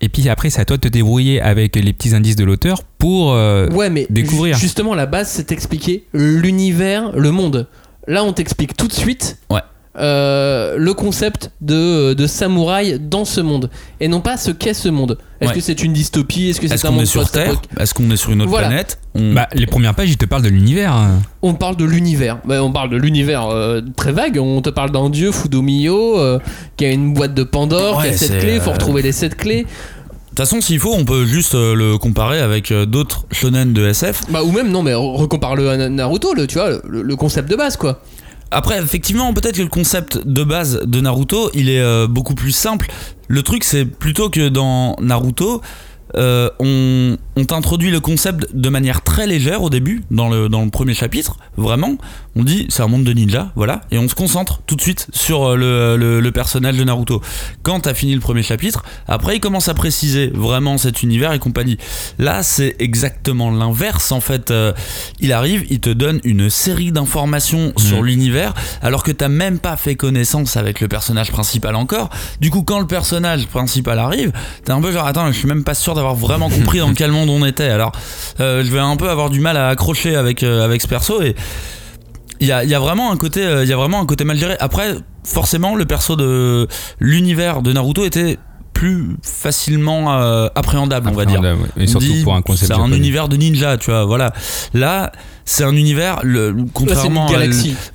[0.01, 2.83] et puis après, c'est à toi de te débrouiller avec les petits indices de l'auteur
[2.83, 3.33] pour.
[3.33, 4.55] euh, ouais, mais découvrir.
[4.55, 7.67] ju- justement, la base, c'est expliquer l'univers, le monde.
[8.07, 9.37] Là, on t'explique tout de suite.
[9.49, 9.61] Ouais.
[9.99, 14.89] Euh, le concept de, de samouraï dans ce monde et non pas ce qu'est ce
[14.89, 15.17] monde.
[15.41, 15.55] Est-ce Ouais.
[15.55, 16.49] que c'est une dystopie?
[16.49, 17.61] Est-ce que Est-ce c'est un qu'on est monde sur Terre?
[17.79, 18.67] Est-ce qu'on est sur une autre Voilà.
[18.67, 18.99] planète?
[19.15, 20.93] On- Bah, les premières pages, ils te parlent de l'univers.
[20.93, 21.19] hein.
[21.41, 22.39] On parle de l'univers.
[22.45, 24.37] Bah, on parle de l'univers euh, très vague.
[24.39, 26.39] On te parle d'un dieu, Fudomiyo, euh,
[26.75, 28.55] qui a une boîte de Pandore, qui a sept clés.
[28.55, 29.63] Il faut euh, retrouver les sept clés.
[29.63, 34.25] De toute façon, s'il faut, on peut juste le comparer avec d'autres shonen de SF.
[34.29, 37.15] Bah, ou même, non, mais re- recompare-le à Na- Naruto, le, tu vois, le, le
[37.15, 38.01] concept de base, quoi.
[38.51, 42.51] Après, effectivement, peut-être que le concept de base de Naruto, il est euh, beaucoup plus
[42.51, 42.89] simple.
[43.27, 45.61] Le truc, c'est plutôt que dans Naruto,
[46.15, 50.63] euh, on, on t'introduit le concept de manière très légère au début, dans le, dans
[50.63, 51.97] le premier chapitre, vraiment.
[52.39, 55.07] On dit c'est un monde de ninja, voilà, et on se concentre tout de suite
[55.11, 57.19] sur euh, le, le- le personnage de Naruto.
[57.63, 61.39] Quand t'as fini le premier chapitre, après il commence à préciser vraiment cet univers et
[61.39, 61.77] compagnie.
[62.19, 64.51] Là, c'est exactement l'inverse en fait.
[64.51, 64.73] Euh,
[65.19, 68.53] il arrive, il te donne une série d'informations sur l'univers,
[68.83, 72.09] alors que t'as même pas fait connaissance avec le personnage principal encore.
[72.39, 74.31] Du coup, quand le personnage principal arrive,
[74.63, 77.11] t'es un peu genre attends, je suis même pas sûr d'avoir vraiment compris dans quel
[77.11, 77.69] monde on était.
[77.69, 77.91] Alors,
[78.39, 81.21] euh, je vais un peu avoir du mal à accrocher avec euh, avec ce perso
[81.21, 81.35] et
[82.39, 84.05] il y a, il y a vraiment un côté euh, il y a vraiment un
[84.05, 84.55] côté mal géré.
[84.59, 86.67] Après, forcément, le perso de
[86.99, 88.37] l'univers de Naruto était
[88.73, 91.39] plus facilement euh, appréhendable, on va dire.
[91.39, 91.83] Appréhendable, ouais.
[91.83, 94.05] Et surtout dit, pour un concept C'est un univers de ninja, tu vois.
[94.05, 94.33] Voilà.
[94.75, 95.11] Là,
[95.45, 97.39] c'est un univers, le, Là, c'est une contrairement à,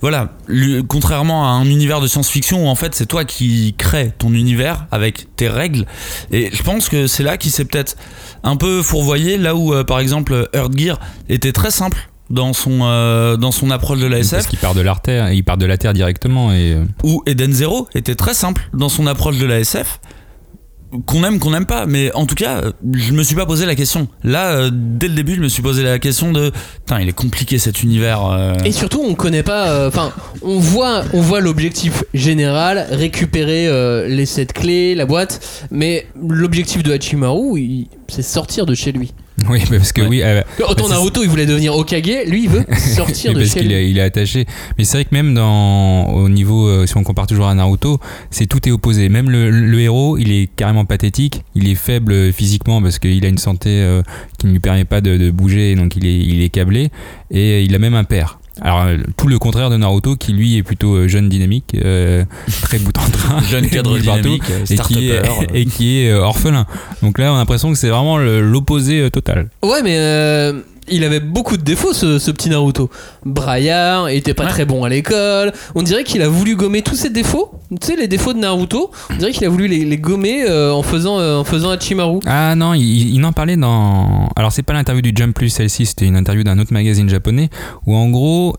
[0.01, 4.11] voilà, le- contrairement à un univers de science-fiction où en fait c'est toi qui crée
[4.19, 5.87] ton univers avec tes règles.
[6.33, 7.97] Et je pense que c'est là qu'il s'est peut-être
[8.43, 12.81] un peu fourvoyé, là où euh, par exemple Earth Gear était très simple dans son
[12.83, 15.59] euh, dans son approche de la Parce SF qu'il part de la terre, il part
[15.59, 19.39] de la terre directement et euh, où Eden Zero était très simple dans son approche
[19.39, 20.01] de la SF
[21.07, 22.61] qu'on aime qu'on n'aime pas mais en tout cas
[22.93, 25.63] je me suis pas posé la question là euh, dès le début je me suis
[25.63, 26.51] posé la question de
[26.85, 28.53] putain il est compliqué cet univers euh.
[28.67, 29.71] Et surtout, on connaît pas.
[29.71, 35.67] euh, Enfin, on voit, on voit l'objectif général, récupérer euh, les sept clés, la boîte.
[35.71, 39.15] Mais l'objectif de Hachimaru, il- c'est sortir de chez lui.
[39.49, 40.09] oui, parce que Ouais.
[40.09, 40.23] oui.
[40.23, 42.03] euh, Autant Bah, Naruto, il voulait devenir Okage.
[42.27, 44.45] Lui, il veut sortir de parce chez qu'il est, il est attaché.
[44.77, 47.99] Mais c'est vrai que même dans, au niveau, euh, si on compare toujours à Naruto,
[48.31, 49.09] c'est tout est opposé.
[49.09, 51.43] Même le, le héros, il est carrément pathétique.
[51.55, 54.03] Il est faible physiquement parce qu'il a une santé euh,
[54.39, 56.91] qui ne lui permet pas de, de bouger, donc il est, il est câblé.
[57.31, 58.39] Et il a même un père.
[58.61, 62.25] Alors, euh, tout le contraire de Naruto, qui lui est plutôt euh, jeune, dynamique, euh,
[62.63, 63.41] très bout en train.
[63.43, 66.67] jeune cadre partout, dynamique et qui, est, start-upper et qui est orphelin.
[67.03, 69.49] Donc là, on a l'impression que c'est vraiment l'opposé total.
[69.63, 70.61] Ouais, mais euh,
[70.93, 72.91] il avait beaucoup de défauts, ce, ce petit Naruto.
[73.25, 74.51] Braillard, il était pas Ouais.
[74.51, 75.53] très bon à l'école.
[75.75, 77.51] On dirait qu'il a voulu gommer tous ses défauts.
[77.81, 78.91] Tu sais, les défauts de Naruto.
[79.11, 82.21] On dirait qu'il a voulu les, les gommer euh, en faisant euh, en faisant Hachimaru.
[82.27, 84.29] Ah non, il, il en parlait dans.
[84.37, 87.49] Alors, c'est pas l'interview du Jump Plus, celle-ci, c'était une interview d'un autre magazine japonais
[87.87, 88.57] où, en gros,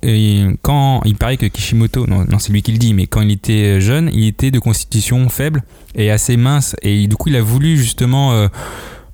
[0.61, 3.31] quand il paraît que Kishimoto, non, non c'est lui qui le dit, mais quand il
[3.31, 5.63] était jeune, il était de constitution faible
[5.95, 6.75] et assez mince.
[6.81, 8.47] Et du coup, il a voulu justement euh,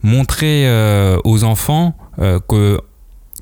[0.03, 2.79] montrer euh, aux enfants euh, que.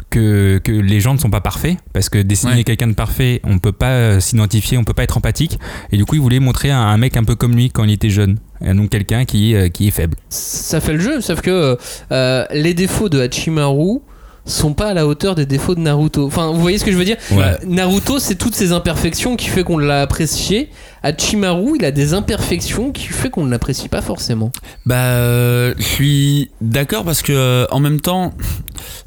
[0.10, 2.64] Que, que les gens ne sont pas parfaits parce que dessiner Ouais.
[2.64, 5.60] quelqu'un de parfait on peut pas euh, s'identifier on peut pas être empathique
[5.92, 7.92] et du coup il voulait montrer un, un mec un peu comme lui quand il
[7.92, 11.42] était jeune et donc quelqu'un qui, euh, qui est faible Ça fait le jeu, sauf
[11.42, 11.78] que
[12.12, 14.00] euh, les défauts de Hachimaru
[14.46, 16.26] sont pas à la hauteur des défauts de Naruto.
[16.26, 17.18] Enfin, vous voyez ce que je veux dire?
[17.32, 17.58] Ouais.
[17.68, 20.70] Naruto, c'est toutes ces imperfections qui fait qu'on l'a apprécié.
[21.04, 24.52] Hachimaru, il a des imperfections qui fait qu'on ne l'apprécie pas forcément.
[24.86, 28.34] Bah, euh, je suis d'accord parce que euh, en même temps,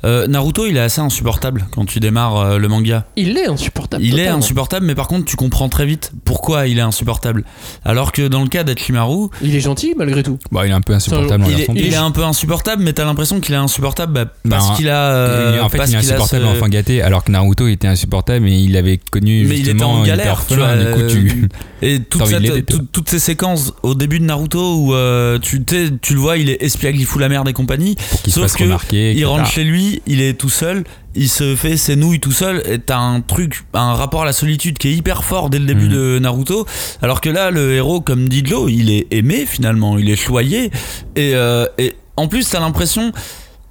[0.03, 3.05] Euh, Naruto, il est assez insupportable quand tu démarres euh, le manga.
[3.17, 4.03] Il est insupportable.
[4.03, 7.45] Il est insupportable, mais par contre, tu comprends très vite pourquoi il est insupportable.
[7.85, 10.39] Alors que dans le cas d'Achimaru, Il est gentil malgré tout.
[10.51, 13.05] Bon, il est un peu insupportable il est, il est un peu insupportable, mais t'as
[13.05, 15.13] l'impression qu'il est insupportable bah, parce qu'il a.
[15.13, 18.41] euh, en fait, parce il est insupportable ce- enfant gâté, alors que Naruto était insupportable,
[18.45, 20.77] mais il avait connu Mais il était justement, en galère, tu vois.
[20.77, 21.49] du coup, tu...
[21.83, 26.15] Et toute cette- tout- toutes ces séquences au début de Naruto où euh, tu, tu
[26.15, 27.97] le vois, il est espiègle, il fout la merde et compagnie.
[28.29, 29.13] Sauf que remarquer.
[29.15, 32.63] Il rentre chez lui, il est tout seul, il se fait ses nouilles tout seul,
[32.69, 35.65] et t'as un truc, un rapport à la solitude qui est hyper fort dès le
[35.67, 35.93] début Mhm.
[35.95, 36.67] de Naruto.
[37.03, 40.71] Alors que là, le héros, comme dit Joe, il est aimé finalement, il est choyé,
[41.17, 43.13] et, euh, et en plus, t'as l'impression.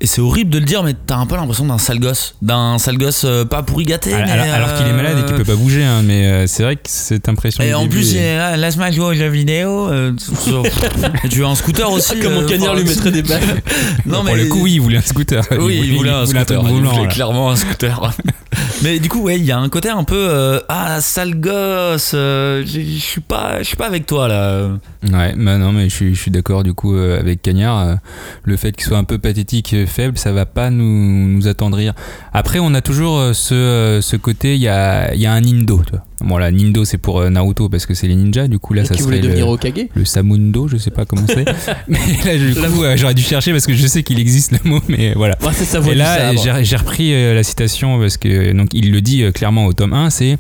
[0.01, 2.35] Et c'est horrible de le dire, mais t'as un peu l'impression d'un sale gosse.
[2.41, 4.13] D'un sale gosse euh, pas pourri gâté.
[4.13, 6.25] Alors, mais, alors- alors qu'il est malade et qu'il euh, peut pas bouger, hein, mais
[6.25, 7.61] euh, c'est vrai que cette impression.
[7.65, 9.89] Et en plus, il est- là, laisse-moi jouer aux jeux vidéo.
[9.89, 10.13] euh,
[11.29, 13.41] tu veux un scooter aussi Comment euh, Cagnard lui mettrait des balles
[14.05, 15.43] Non, pour le coup, oui, il voulait un scooter.
[15.59, 16.61] Oui, il voulait un scooter.
[16.63, 17.99] Il volant, voulait clairement un scooter.
[18.81, 22.11] Mais du coup, ouais, il y a un côté un peu euh, ah sale gosse.
[22.13, 24.69] euh, Je suis pas, je suis pas avec toi là.
[25.03, 27.79] Ouais, bah non, mais je suis, je suis d'accord du coup euh, avec Cagnard.
[27.79, 27.95] euh,
[28.43, 31.93] le fait qu'il soit un peu pathétique, euh, faible, ça va pas nous, attendrir.
[32.33, 35.41] Après, on a toujours euh, ce, euh, ce côté, il y a, y a un
[35.41, 35.81] Nindo.
[35.83, 35.93] Tu.
[36.21, 38.47] Bon, là, Nindo, c'est pour euh, Naruto parce que c'est les ninjas.
[38.47, 39.87] Du coup, là, ça qui voulait serait devenir le, Okage.
[39.93, 41.45] le Samundo, je sais pas comment c'est.
[41.87, 44.69] mais là, du coup, euh, j'aurais dû chercher parce que je sais qu'il existe le
[44.69, 45.37] mot, mais voilà.
[45.41, 48.91] Ouais, c'est sa voix Et là, j'ai repris euh, la citation parce que donc il
[48.91, 50.37] le dit euh, clairement au tome 1, c'est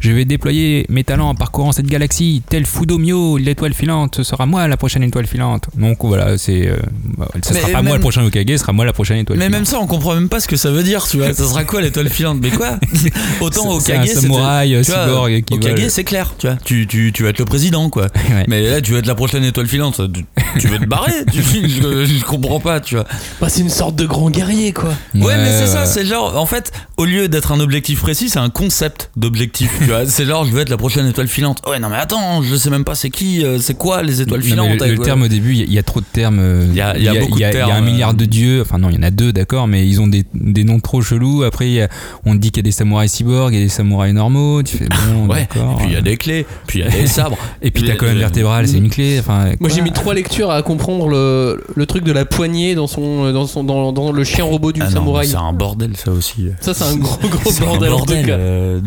[0.00, 4.46] je vais déployer mes talents en parcourant cette galaxie, tel Fudomio, l'étoile filante, ce sera
[4.46, 5.68] moi la prochaine étoile filante.
[5.76, 6.76] Donc voilà, c'est euh,
[7.16, 9.18] bah, ça Mais sera pas même- moi le prochain Okage, ce sera moi la prochaine
[9.18, 9.58] étoile Mais filante.
[9.60, 11.32] même ça, on comprend même pas ce que ça veut dire, tu vois.
[11.32, 12.38] Ça sera quoi l'étoile filante?
[12.42, 12.78] Mais quoi?
[13.40, 14.82] Autant C'est- c'est Okage, un c'était- samouraï, euh,
[15.28, 16.56] qui Okage, c'est clair, tu vois.
[16.64, 18.08] Tu, tu, tu vas être le président, quoi.
[18.30, 18.44] Ouais.
[18.48, 20.00] Mais là, tu veux être la prochaine étoile filante.
[20.12, 20.24] Tu,
[20.60, 23.04] tu veux te barrer tu, je, je comprends pas, tu vois.
[23.40, 24.90] Bah, c'est une sorte de grand guerrier quoi.
[25.14, 28.38] Ouais, mais c'est ça, c'est genre, en fait, au lieu d'être un objectif précis, c'est
[28.38, 29.70] un concept d'objectif.
[29.78, 31.62] tu vois, c'est genre, je veux être la prochaine étoile filante.
[31.68, 34.40] Ouais, non, mais attends, je sais même pas c'est qui, euh, c'est quoi les étoiles
[34.40, 34.78] Non, mais filantes.
[34.78, 36.38] le, avec- le terme au début, il y a- il y, a trop de termes.
[36.40, 37.66] euh, Il y a- il y a beaucoup de il y a- Il y a
[37.66, 38.14] termes, un milliard euh.
[38.14, 38.60] de dieux.
[38.62, 41.00] Enfin, non, il y en a deux, d'accord, mais ils ont des, des noms trop
[41.02, 41.42] chelous.
[41.44, 41.88] Après, il y a-
[42.24, 44.62] on dit qu'il y a des samouraïs cyborgs, il y a des samouraïs normaux.
[44.62, 45.76] Tu fais bon, Ouais, d'accord.
[45.78, 47.36] puis il y a des clés, puis il y a des sabres.
[47.62, 49.18] Et puis ta Euh, colonne vertébrale, c'est une clé.
[49.20, 52.86] Enfin, Moi j'ai mis trois lectures à comprendre le, le truc de la poignée dans
[52.86, 55.28] son dans son dans, dans le chien robot du Ah samouraï.
[55.28, 56.46] C'est un bordel, ça aussi.
[56.60, 58.32] Ça c'est un gros gros bordel, en tout cas.
[58.32, 58.80] euh.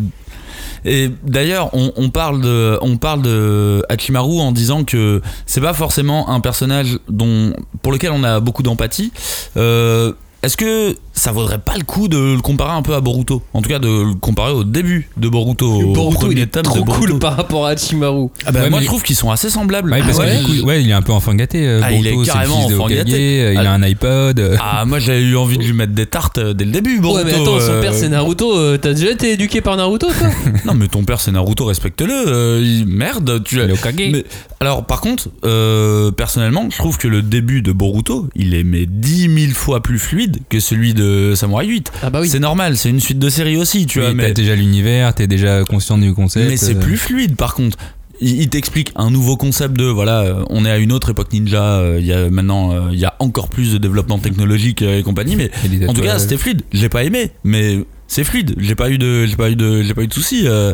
[0.86, 5.72] Et d'ailleurs, on, on parle de, on parle de Hachimaru en disant que c'est pas
[5.72, 9.10] forcément un personnage dont, pour lequel on a beaucoup d'empathie.
[9.56, 13.42] Euh, Est-ce que ça vaudrait pas le coup de le comparer un peu à Boruto
[13.54, 15.92] En tout cas, de le comparer au début de Boruto.
[15.92, 17.06] Boruto il premier est tome trop de Boruto.
[17.12, 18.28] cool par rapport à Hachimaru.
[18.44, 19.90] Ah bah, Ouais, moi, mais- je trouve qu'ils sont assez semblables.
[19.92, 21.66] Ouais, parce Ah que ouais du coup, ouais, il est un peu enfant gâté.
[21.66, 23.42] euh, Ah, il est Boruto, c'est le carrément fils de enfant Hokage, gâté.
[23.42, 24.40] euh, Il a un iPod.
[24.40, 26.98] euh, Ah, moi j'avais eu envie de lui mettre des tartes euh, dès le début,
[27.00, 27.18] Boruto.
[27.18, 28.58] ouais mais attends son euh, père c'est Naruto.
[28.58, 30.26] euh, T'as déjà été éduqué par Naruto toi
[30.64, 32.12] Non, mais ton père c'est Naruto, respecte-le.
[32.12, 33.94] euh, il- Merde, tu il est Hokage.
[34.12, 34.24] Mais-
[34.60, 38.86] alors, par contre, euh, personnellement, je trouve que le début de Boruto, il est mais
[38.86, 41.03] 10 000 fois plus fluide que celui de
[41.34, 41.92] Samurai 8.
[42.02, 42.28] Ah bah oui.
[42.28, 44.14] C'est normal, c'est une suite de série aussi, tu Oui, vois.
[44.14, 46.48] t'as Mais, déjà l'univers, t'es déjà conscient du concept.
[46.48, 47.76] mais c'est euh, plus fluide, par contre.
[48.20, 51.80] Il, t'explique un nouveau concept de voilà, euh, on est à une autre époque ninja.
[51.80, 55.02] euh, Il y a maintenant, euh, il y a encore plus de développement technologique et
[55.02, 55.34] compagnie.
[55.34, 55.50] Mais
[55.88, 56.62] en tout cas, c'était fluide.
[56.72, 58.54] Je l'ai pas aimé, mais c'est fluide.
[58.58, 60.44] J'ai pas eu de, j'ai pas eu de, j'ai pas eu de soucis.
[60.46, 60.72] euh.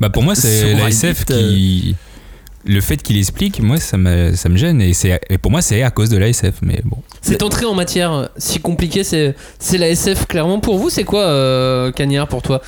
[0.00, 1.96] Bah pour moi, c'est la SF qui.
[2.68, 4.80] Le fait qu'il explique, moi, ça me, ça me gêne.
[4.82, 4.92] Et,
[5.38, 6.56] pour moi, c'est à cause de la SF.
[6.62, 6.98] Mais bon.
[7.22, 10.90] Cette entrée en matière si compliquée, c'est c'est la SF clairement pour vous.
[10.90, 12.60] C'est quoi, euh, Cagnard, pour toi?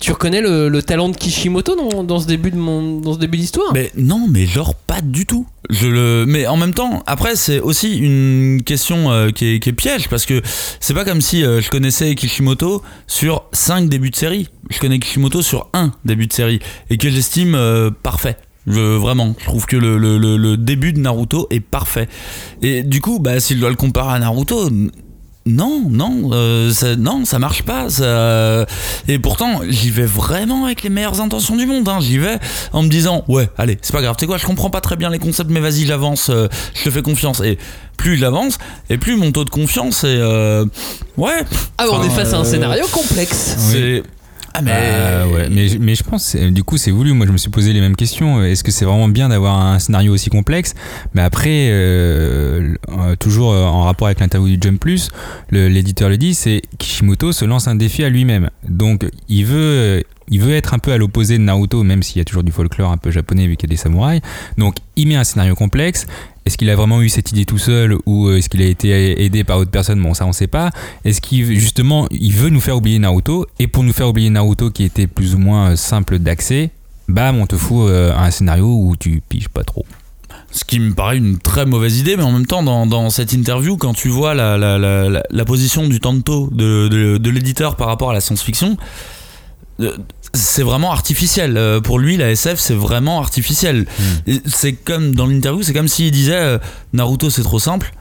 [0.00, 3.18] Tu reconnais le, le talent de Kishimoto dans, dans ce début de mon dans ce
[3.18, 3.72] début d'histoire?
[3.74, 5.46] Mais non, mais genre pas du tout.
[5.70, 9.70] Je le, mais en même temps, après c'est aussi une question euh, qui, est, qui
[9.70, 10.40] est piège parce que
[10.78, 14.48] c'est pas comme si euh, je connaissais Kishimoto sur 5 débuts de série.
[14.70, 16.60] Je connais Kishimoto sur un début de série
[16.90, 18.36] et que j'estime euh, parfait.
[18.68, 22.08] Je, vraiment, je trouve que le, le, le- le début de Naruto est parfait.
[22.62, 24.68] Et du coup, bah, s'il doit le comparer à Naruto,
[25.46, 27.88] non, non, euh, ça, non, ça marche pas.
[27.88, 28.66] Ça...
[29.08, 31.88] Et pourtant, j'y vais vraiment avec les meilleures intentions du monde.
[31.88, 32.00] hein.
[32.00, 32.38] J'y vais
[32.74, 34.14] en me disant, ouais, allez, c'est pas grave.
[34.18, 36.28] Tu sais quoi, je comprends pas très bien les concepts, mais vas-y, j'avance.
[36.28, 37.40] euh, je te fais confiance.
[37.40, 37.56] Et
[37.96, 38.58] plus j'avance,
[38.90, 40.66] et plus mon taux de confiance est, euh,
[41.16, 41.32] ouais.
[41.78, 43.56] Ah, on est face à un scénario complexe.
[43.58, 44.02] C'est
[44.58, 47.12] ah mais Bah, mais, je pense, du coup, c'est voulu.
[47.12, 48.42] Moi, je me suis posé les mêmes questions.
[48.42, 50.74] Est-ce que c'est vraiment bien d'avoir un scénario aussi complexe?
[51.14, 55.10] Mais après, euh, euh, toujours euh, en rapport avec l'interview du Jump Plus,
[55.50, 58.50] le- l'éditeur le dit, c'est Kishimoto se lance un défi à lui-même.
[58.68, 60.02] Donc, il veut.
[60.30, 62.52] Il veut être un peu à l'opposé de Naruto, même s'il y a toujours du
[62.52, 64.20] folklore un peu japonais vu qu'il y a des samouraïs.
[64.56, 66.06] Donc il met un scénario complexe.
[66.46, 69.44] Est-ce qu'il a vraiment eu cette idée tout seul ou est-ce qu'il a été aidé
[69.44, 70.02] par d'autres personnes?
[70.02, 70.70] Bon, ça on sait pas.
[71.04, 73.46] Est-ce qu'il justement il veut nous faire oublier Naruto?
[73.58, 76.70] Et pour nous faire oublier Naruto qui était plus ou moins simple d'accès,
[77.08, 79.84] bam, on te fout euh, un scénario où tu piges pas trop.
[80.50, 83.76] Ce qui me paraît une très mauvaise idée, mais en même temps, dans, cette interview,
[83.76, 89.17] quand tu vois la, position du tanto de, l'éditeur par rapport à la science-fiction, euh,
[90.34, 91.56] c'est vraiment artificiel.
[91.56, 93.86] Euh, Pour lui, la SF, c'est vraiment artificiel.
[94.26, 96.58] Et C'est comme dans l'interview, c'est comme s'il disait euh,
[96.92, 97.92] Naruto, c'est trop simple.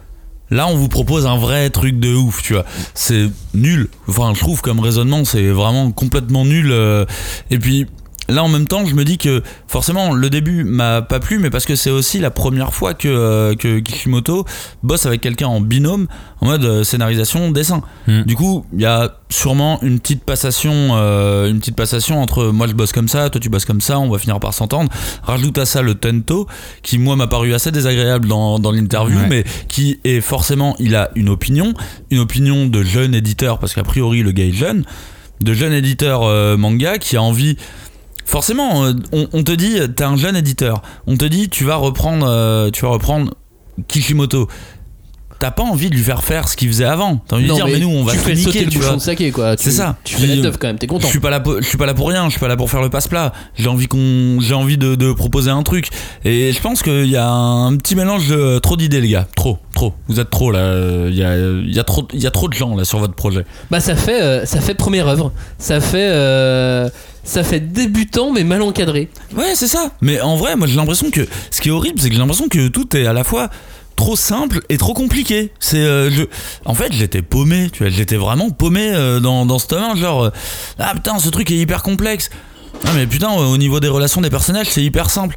[0.50, 2.66] Là, on vous propose un vrai truc de ouf, tu vois.
[2.94, 3.90] C'est nul.
[4.08, 6.70] Enfin, je trouve comme raisonnement, c'est vraiment complètement nul.
[6.72, 7.06] euh.
[7.52, 7.86] Et puis,
[8.30, 11.50] là, en même temps, je me dis que forcément, le début m'a pas plu, mais
[11.50, 14.46] parce que c'est aussi la première fois que, euh, que Kishimoto
[14.84, 16.08] bosse avec quelqu'un en binôme,
[16.42, 17.82] en mode euh, scénarisation, dessin.
[18.08, 18.24] Mm.
[18.24, 22.68] Du coup, il y a sûrement une petite passation, euh, une petite passation entre moi
[22.68, 24.90] je bosse comme ça, toi tu bosses comme ça, on va finir par s'entendre.
[25.24, 26.48] Rajoute à ça le tento,
[26.82, 29.28] qui moi m'a paru assez désagréable dans, dans l'interview, Ouais.
[29.30, 31.74] mais qui est forcément, il a une opinion,
[32.12, 34.84] une opinion de jeune éditeur, parce qu'a priori le gars est jeune,
[35.42, 37.58] de jeune éditeur manga qui a envie
[38.28, 40.84] forcément, euh, on, te dit, t'es un jeune éditeur.
[41.08, 43.34] On te dit, tu vas reprendre, euh, tu vas reprendre
[43.88, 44.48] Kishimoto.
[45.40, 47.22] T'as pas envie de lui faire faire ce qu'il faisait avant.
[47.28, 48.78] T'as envie de Non, dire, mais, nous, on va tu fais niquer, sauter le tu
[48.80, 48.98] bouchon vois.
[48.98, 49.56] de saké quoi.
[49.58, 49.96] C'est ça.
[50.04, 51.06] Tu fais la teuf quand même, t'es content.
[51.06, 52.26] Je suis pas là, pour, je suis pas là pour rien.
[52.26, 53.34] Je suis pas là pour faire le passe-plat.
[53.56, 55.90] J'ai envie qu'on, j'ai envie de, de proposer un truc.
[56.26, 59.28] Et je pense qu'il y a un petit mélange de trop d'idées, les gars.
[59.36, 59.94] Trop, trop.
[60.08, 60.74] Vous êtes trop là.
[61.08, 63.14] Il y a, y a trop, il y a trop de gens là sur votre
[63.14, 63.46] projet.
[63.70, 65.32] Bah ça fait euh, ça fait première œuvre.
[65.60, 66.90] Ça fait euh,
[67.24, 69.10] ça fait débutant mais mal encadré.
[69.36, 69.92] Ouais, c'est ça.
[70.02, 72.48] Mais en vrai, moi j'ai l'impression que ce qui est horrible, c'est que j'ai l'impression
[72.48, 73.50] que tout est à la fois
[73.98, 75.52] trop simple et trop compliqué.
[75.60, 76.10] C'est euh,
[76.64, 80.30] en fait, j'étais paumé, tu vois, j'étais vraiment paumé euh, dans ce tome genre euh,
[80.80, 82.30] ah putain, ce truc est hyper complexe.
[82.86, 85.36] Ah mais putain, au niveau des relations des personnages, c'est hyper simple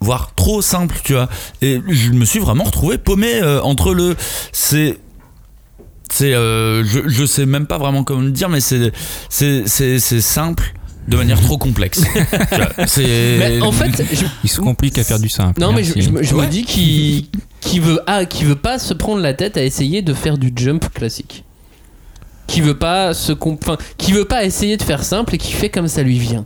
[0.00, 1.28] voire trop simple, tu vois.
[1.62, 4.16] Et je me suis vraiment retrouvé paumé entre le
[4.52, 4.98] c'est
[6.10, 8.92] c'est je, sais même pas vraiment comment le dire mais c'est
[9.30, 10.74] c'est simple
[11.08, 12.02] de manière trop complexe.
[12.86, 15.60] C'est Mais en fait, je- Il se complique à faire du simple.
[15.60, 16.46] non mais je, me- je Ouais.
[16.46, 17.26] me dis qu'il
[17.60, 20.52] qui veut ah qui veut pas se prendre la tête à essayer de faire du
[20.54, 21.44] jump classique.
[22.46, 25.70] Qui veut pas se enfin, qui veut pas essayer de faire simple et qui fait
[25.70, 26.44] comme ça lui vient.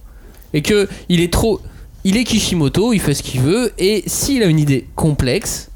[0.54, 1.60] Et que il est trop
[2.04, 5.70] il est Kishimoto, il fait ce qu'il veut et s'il a une idée complexe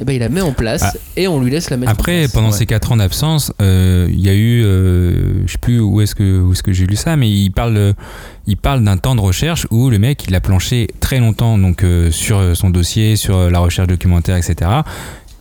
[0.00, 0.92] eh ben il la met en place Ah.
[1.16, 2.32] et on lui laisse la mettre en Après, place.
[2.32, 2.56] pendant Ouais.
[2.56, 6.14] ces 4 ans d'absence, euh, il y a eu, euh, je sais plus où est-ce
[6.14, 7.94] que, où est-ce que j'ai lu ça, mais il parle,
[8.46, 11.82] il parle d'un temps de recherche où le mec, il a planché très longtemps donc
[11.84, 14.70] euh, sur son dossier, sur la recherche documentaire, etc.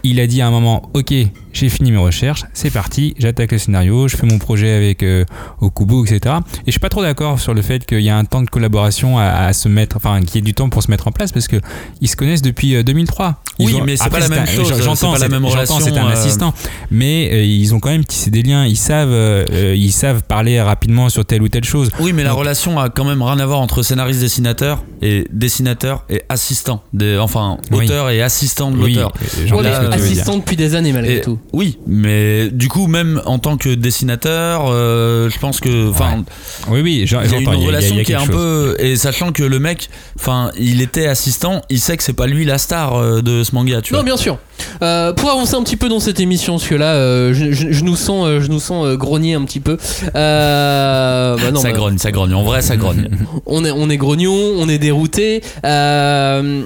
[0.03, 1.13] Il a dit à un moment, ok,
[1.53, 5.25] j'ai fini mes recherches, c'est parti, j'attaque le scénario, je fais mon projet avec euh,
[5.59, 6.35] Okubo, etc.
[6.61, 8.49] Et je suis pas trop d'accord sur le fait qu'il y a un temps de
[8.49, 11.11] collaboration à, à se mettre, enfin, qu'il y ait du temps pour se mettre en
[11.11, 11.57] place, parce que
[11.99, 13.41] ils se connaissent depuis euh, 2003.
[13.59, 15.79] Ils Oui, ont- mais c'est pas la même un- chose, J'entends, c'est la même relation,
[15.79, 16.53] C'est un euh, assistant,
[16.91, 18.65] mais euh, ils ont quand même tissé des liens.
[18.65, 21.89] Ils savent, euh, euh, ils savent parler rapidement sur telle ou telle chose.
[21.99, 26.21] Oui, mais la relation a quand même rien à voir entre scénariste-dessinateur et dessinateur et
[26.29, 26.83] assistant.
[26.93, 27.85] Des, enfin, Oui.
[27.85, 29.11] auteur et assistant de l'auteur.
[29.39, 30.17] euh, que tu veux dire.
[30.17, 31.39] assistant depuis des années malgré Et- tout.
[31.53, 35.89] Oui, mais du coup, même en tant que dessinateur, euh, je pense que.
[35.89, 36.23] Enfin,
[36.69, 37.53] Oui, oui, j'en- il y a j'entends.
[37.53, 38.29] une relation il y a qui est un chose.
[38.35, 38.75] peu.
[38.79, 42.45] Et sachant que le mec, enfin, il était assistant, il sait que c'est pas lui
[42.45, 44.05] la star euh, de ce manga, tu Non, vois.
[44.05, 44.37] bien sûr.
[44.81, 47.71] Euh, pour avancer un petit peu dans cette émission, parce que là, euh, je, je-
[47.71, 49.77] je nous sens, euh, je nous sens euh, grogner un petit peu.
[50.15, 52.33] Euh, bah non, ça bah, grogne, ça grogne.
[52.33, 53.09] En vrai, ça grogne.
[53.45, 55.41] on est, on est grognon, on est dérouté.
[55.65, 56.63] Euh,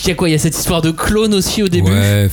[0.00, 1.90] il y a quoi Il y a cette histoire de clone aussi au début.
[1.90, 2.28] Ouais,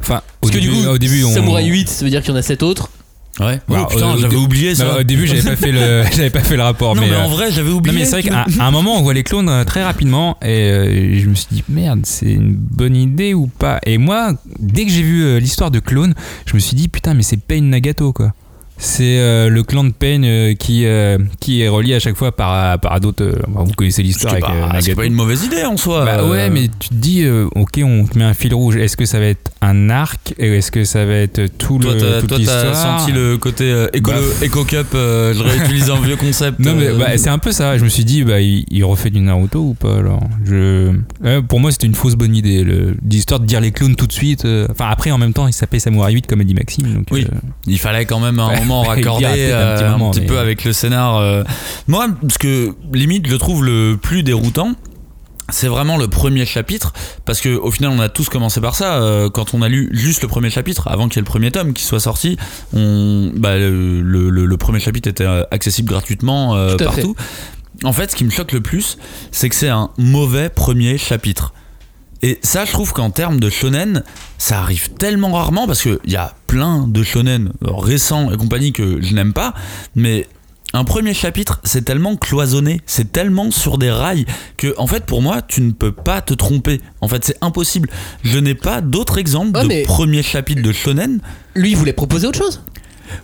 [0.00, 1.32] enfin, au Parce que début, du coup, au début, on.
[1.34, 2.90] Samouraï 8, ça veut dire qu'il y en a 7 autres.
[3.38, 3.58] Ouais.
[3.68, 4.84] Bah, oh putain, au- au j'avais oublié ça.
[4.84, 6.94] Non, au début, j'avais pas fait le, j'avais pas fait le rapport.
[6.94, 7.98] non, mais, euh, en vrai, j'avais Non oublié.
[8.00, 10.46] mais c'est vrai qu'à à un moment on voit les clones euh, très rapidement et
[10.70, 13.78] euh, je me suis dit merde c'est une bonne idée ou pas?
[13.86, 16.12] Et moi dès que j'ai vu euh, l'histoire de clones
[16.44, 18.34] je me suis dit putain mais c'est Pain Nagato quoi
[18.80, 22.32] c'est euh, le clan de Pain euh, qui, euh, qui est relié à chaque fois
[22.32, 25.76] par, par d'autres bah, vous connaissez l'histoire avec pas, c'est pas une mauvaise idée en
[25.76, 26.06] soi.
[26.06, 28.76] bah ouais, mais tu te dis, ok, on te met un fil rouge.
[28.76, 31.92] Est-ce que ça va être un arc et Est-ce que ça va être tout Toi,
[31.94, 34.14] le toi, t'as senti le côté Bah.
[34.42, 36.58] éco-cup, euh, je réutilise un vieux concept.
[36.70, 37.76] Non mais bah, c'est un peu ça.
[37.76, 40.90] Je me suis dit, bah, il, il refait du Naruto ou pas alors Je,
[41.22, 42.64] Ouais, pour moi, c'était une fausse bonne idée,
[43.08, 44.46] l'histoire de dire les clones tout de suite.
[44.70, 46.94] Enfin après, en même temps, il s'appelait Samurai 8 comme a dit Maxime.
[46.94, 47.26] Donc, Oui.
[47.66, 48.69] Il fallait quand même un.
[48.70, 51.16] Moment peut-être un petit euh, un moment, petit mais- peu avec le scénar.
[51.18, 51.42] euh.
[51.88, 54.72] Moi, ce que limite je trouve le plus déroutant,
[55.52, 56.92] c'est vraiment le premier chapitre,
[57.24, 58.94] parce que au final on a tous commencé par ça.
[59.02, 61.50] euh, quand on a lu juste le premier chapitre, avant qu'il y ait le premier
[61.50, 62.36] tome qui soit sorti,
[62.72, 67.16] on, bah, le, le- le- le premier chapitre était accessible gratuitement euh, partout.
[67.82, 68.96] en fait, ce qui me choque le plus,
[69.32, 71.52] c'est que c'est un mauvais premier chapitre.
[72.22, 74.02] Et ça, je trouve qu'en termes de shonen,
[74.38, 79.00] ça arrive tellement rarement parce qu'il y a plein de shonen récents et compagnie que
[79.00, 79.54] je n'aime pas,
[79.94, 80.26] mais
[80.72, 84.24] un premier chapitre, c'est tellement cloisonné, c'est tellement sur des rails
[84.56, 86.80] que, en fait, pour moi, tu ne peux pas te tromper.
[87.00, 87.88] En fait, c'est impossible.
[88.22, 91.20] Je n'ai pas d'autres exemples de mais- premier chapitre de shonen.
[91.56, 92.62] Lui, il voulait proposer autre chose?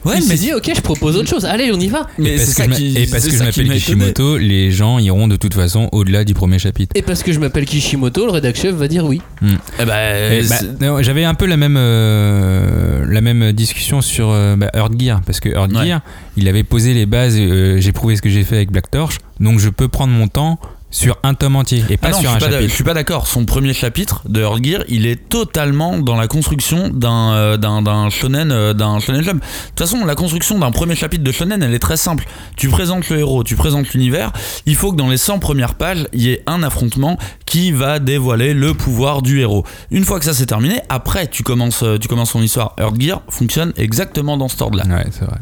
[0.05, 1.45] Ouais, il s'est mais dit, ok, je propose autre chose.
[1.45, 2.07] Allez, on y va.
[2.19, 3.69] mais et parce que ça je m'a- qui et parce que je m'appelle.
[3.71, 6.93] Kishimoto, les gens iront de toute façon au-delà du premier chapitre.
[6.95, 9.21] Et parce que je m'appelle Kishimoto, le rédac chef va dire oui.
[9.43, 10.43] Eh ben, Et
[10.79, 15.21] bah, J'avais un peu la même, euh, la même discussion sur euh, bah, Earth Gear,
[15.25, 15.87] parce que Earth Ouais.
[15.87, 16.01] Gear,
[16.37, 19.19] il avait posé les bases, euh, j'ai prouvé ce que j'ai fait avec Black Torch,
[19.41, 20.59] donc je peux prendre mon temps
[20.91, 22.75] sur un tome entier et pas Ah non, sur un pas d'a- je chapitre.
[22.75, 23.27] suis pas d'accord.
[23.27, 28.09] Son premier chapitre de Earth Gear, il est totalement dans la construction d'un euh, d'un
[28.09, 29.43] shonen euh, d'un shonen jump.
[29.43, 32.25] De toute façon, la construction d'un premier chapitre de shonen, elle est très simple.
[32.57, 34.33] Tu présentes le héros, tu présentes l'univers.
[34.65, 37.99] Il faut que dans les 100 premières pages, il y ait un affrontement qui va
[37.99, 39.65] dévoiler le pouvoir du héros.
[39.91, 42.75] Une fois que ça c'est terminé, après tu commences euh, tu commences ton histoire.
[42.79, 44.85] Earth Gear fonctionne exactement dans cet ordre-là.
[44.87, 45.39] Ouais, c'est vrai.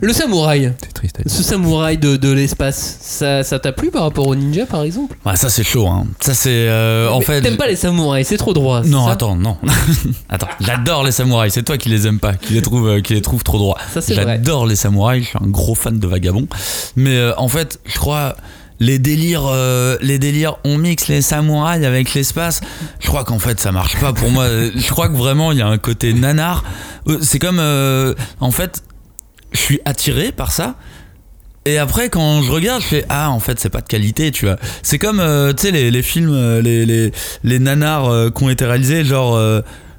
[0.00, 4.26] Le samouraï, C'est triste ce samouraï de, de l'espace, ça ça t'a plu par rapport
[4.28, 5.16] au ninja par exemple?
[5.26, 5.88] Ouais, ça c'est chaud.
[5.88, 6.06] Hein.
[6.20, 7.40] Ça c'est euh, en Mais fait.
[7.40, 8.82] T'aimes pas les samouraïs, c'est trop droit.
[8.84, 9.12] c'est Non, ça?
[9.12, 9.56] attends, non.
[10.28, 11.52] attends, j'adore les samouraïs.
[11.52, 13.78] C'est toi qui les aimes pas, qui les trouve, euh, qui les trouve trop droits.
[13.92, 14.24] Ça, c'est vrai.
[14.24, 15.24] J'adore les samouraïs.
[15.24, 16.46] Je suis un gros fan de vagabonds.
[16.94, 18.36] Mais euh, en fait, je crois
[18.80, 22.60] les délires, euh, les délires, on mixe les samouraïs avec l'espace.
[23.00, 24.46] Je crois qu'en fait, ça marche pas pour moi.
[24.48, 26.62] Je crois que vraiment, il y a un côté nanar.
[27.08, 28.84] Euh, C'est comme, euh, en fait,
[29.52, 30.76] je suis attiré par ça.
[31.64, 34.46] Et après, quand je regarde, je fais Ah, en fait, c'est pas de qualité, tu
[34.46, 34.56] vois.
[34.82, 37.12] C'est comme, euh, tu sais, les, films, euh, les,
[37.44, 39.38] les, nanars euh, qui ont été réalisés, genre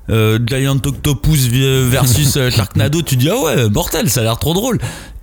[0.09, 4.79] Giant Octopus versus Sharknado, tu dis Ah ouais, mortel, ça a l'air trop drôle.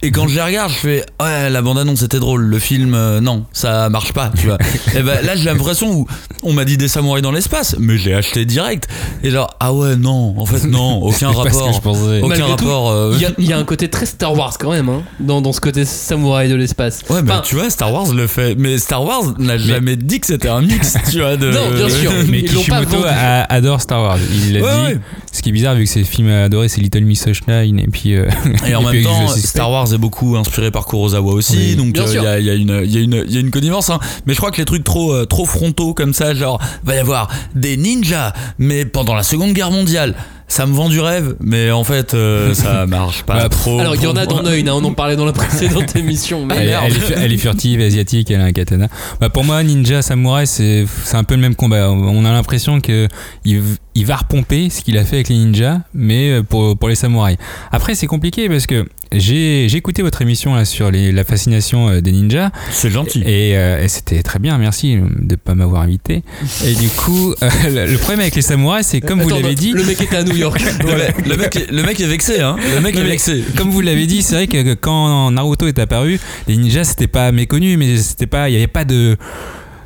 [0.06, 3.20] Et quand je les regarde, je fais Ouais, la bande-annonce c'était drôle, le film, euh,
[3.20, 4.58] non, ça marche pas, tu vois.
[4.94, 6.06] Et ben là, j'ai l'impression où
[6.44, 8.86] on m'a dit des samouraïs dans l'espace, mais j'ai acheté direct.
[9.24, 11.72] Et genre, ah ouais, non, en fait, non, aucun rapport.
[11.72, 12.20] je pensais.
[12.22, 12.90] Aucun rapport.
[12.90, 15.02] euh, Il y, a, il y a un côté très Star Wars quand même, hein,
[15.18, 17.00] dans, dans ce côté samouraï de l'espace.
[17.10, 18.54] Ouais, mais Enfin, tu vois, Star Wars le fait.
[18.56, 21.36] Mais Star Wars n'a jamais dit que c'était un mix, tu vois.
[21.36, 21.50] De...
[21.50, 22.12] Non, bien sûr.
[22.28, 24.18] Mais Kishimoto a- adore Star Wars.
[24.46, 24.94] Il l'a Ouais, dit.
[24.94, 25.00] ouais.
[25.32, 27.88] Ce qui est bizarre, vu que c'est le film adoré, c'est Little Miss Sunshine et
[27.88, 28.14] puis.
[28.14, 28.26] euh,
[28.68, 29.70] Et en et même puis temps, Star.
[29.70, 31.76] Wars est beaucoup inspiré par Kurosawa aussi, Oui.
[31.76, 33.90] donc euh, y, y y, il y a une connivence.
[33.90, 33.98] Hein.
[34.26, 36.98] Mais je crois que les trucs trop, euh, trop frontaux comme ça, genre, va y
[36.98, 40.14] avoir des ninjas, mais pendant la Seconde Guerre mondiale.
[40.48, 43.80] Ça me vend du rêve, mais en fait, euh, ça marche pas Bah, trop.
[43.80, 44.42] Alors il y en a dans.
[44.42, 46.46] Noin, hein, on en parlait dans la précédente émission.
[46.46, 46.84] Mais Elle, merde.
[46.86, 48.88] elle est, elle est furtive, asiatique, elle a un katana.
[49.20, 51.90] Bah pour moi, ninja, samouraï, c'est c'est un peu le même combat.
[51.90, 53.08] On a l'impression que
[53.44, 53.60] il,
[53.96, 56.94] il va repomper ce qu'il a fait avec les ninjas, mais euh, pour, pour les
[56.94, 57.38] samouraïs.
[57.72, 61.88] Après, c'est compliqué parce que j'ai j'ai écouté votre émission là, sur les, la fascination
[61.88, 63.20] euh, des ninjas C'est gentil.
[63.24, 66.22] et, euh, et c'était très bien, merci de pas m'avoir invité.
[66.64, 69.72] Et du coup, euh, le, problème avec les samouraïs, c'est comme vous l'avez dit.
[69.72, 70.60] Le mec était à New York.
[70.84, 72.56] le, mec, le mec est- le mec est vexé, hein.
[72.74, 73.42] Le mec Non, est mais vexé.
[73.56, 77.32] Comme vous l'avez dit, c'est vrai que quand Naruto est apparu, les ninjas c'était pas
[77.32, 79.16] méconnu, mais c'était pas, il y avait pas de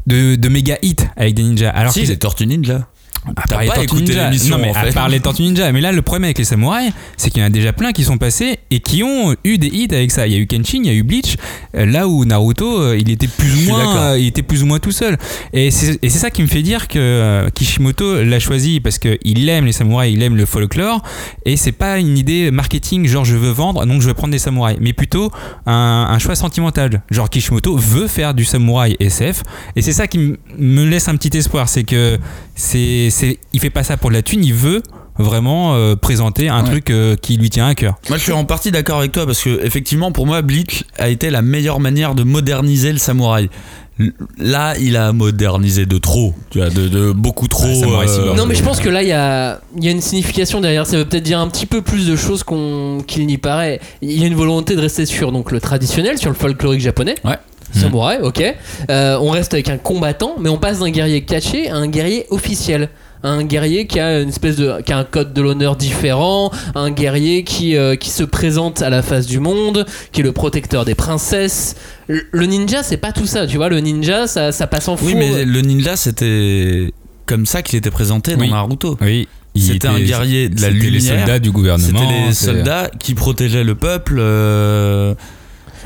[0.07, 1.71] de, de méga hit avec des ninjas.
[1.71, 2.89] Alors si, les Tortues Ninja.
[3.37, 4.25] À part pas écouté Ninja.
[4.31, 4.93] l'émission, en à fait.
[4.93, 5.71] part les Tortues Ninja.
[5.73, 8.03] Mais là, le problème avec les samouraïs, c'est qu'il y en a déjà plein qui
[8.05, 10.27] sont passés et qui ont eu des hits avec ça.
[10.27, 11.37] Il y a eu Kenshin, il y a eu Bleach.
[11.77, 14.67] euh, Là où Naruto, euh, il était plus ou moins, euh, il était plus ou
[14.67, 15.19] moins tout seul.
[15.53, 19.73] Et c'est ça qui me fait dire que Kishimoto l'a choisi parce qu'il aime les
[19.73, 21.03] samouraïs, il aime le folklore.
[21.45, 24.39] Et c'est pas une idée marketing, genre je veux vendre, donc je veux prendre des
[24.39, 24.79] samouraïs.
[24.81, 25.31] Mais plutôt
[25.67, 27.03] un, un choix sentimental.
[27.11, 29.43] Genre Kishimoto veut faire du samouraï SF.
[29.77, 31.69] Et c'est ça qui me laisse un petit espoir.
[31.69, 32.19] C'est que
[32.61, 34.83] c'est, c'est, il fait pas ça pour de la thune, il veut
[35.19, 36.71] vraiment euh, présenter un Ouais.
[36.71, 37.95] truc euh, qui lui tient à cœur.
[38.09, 41.09] Moi, je suis en partie d'accord avec toi parce que, effectivement, pour moi, Bleach a
[41.09, 43.49] été la meilleure manière de moderniser le samouraï.
[44.39, 47.67] Là, il a modernisé de trop, tu vois, de, de beaucoup trop.
[47.75, 48.35] Samurai euh.
[48.35, 50.87] Non mais je pense que là il y a, il y a une signification derrière,
[50.87, 53.79] ça veut peut-être dire un petit peu plus de choses qu'on, qu'il n'y paraît.
[54.01, 57.17] Il y a une volonté de rester sur donc, le traditionnel, sur le folklorique japonais.
[57.25, 57.37] Ouais.
[57.73, 58.43] Samouraï, ok.
[58.91, 62.27] Euh, on reste avec un combattant, mais on passe d'un guerrier caché à un guerrier
[62.31, 62.89] officiel.
[63.23, 66.91] Un guerrier qui a une espèce de, qui a un code de l'honneur différent, un
[66.91, 70.87] guerrier qui, euh, qui se présente à la face du monde, qui est le protecteur
[70.87, 71.77] des princesses.
[72.07, 73.69] Le le ninja, c'est pas tout ça, tu vois.
[73.69, 75.05] Le ninja, ça, ça passe en fou.
[75.05, 76.95] Oui, mais le ninja, c'était
[77.27, 78.47] comme ça qu'il était présenté dans.
[78.47, 78.97] Naruto.
[79.03, 79.29] Oui.
[79.55, 82.01] il C'était un guerrier de la c'était les soldats du gouvernement.
[82.01, 84.17] C'était les c'est- soldats qui protégeaient le peuple.
[84.19, 85.15] euh,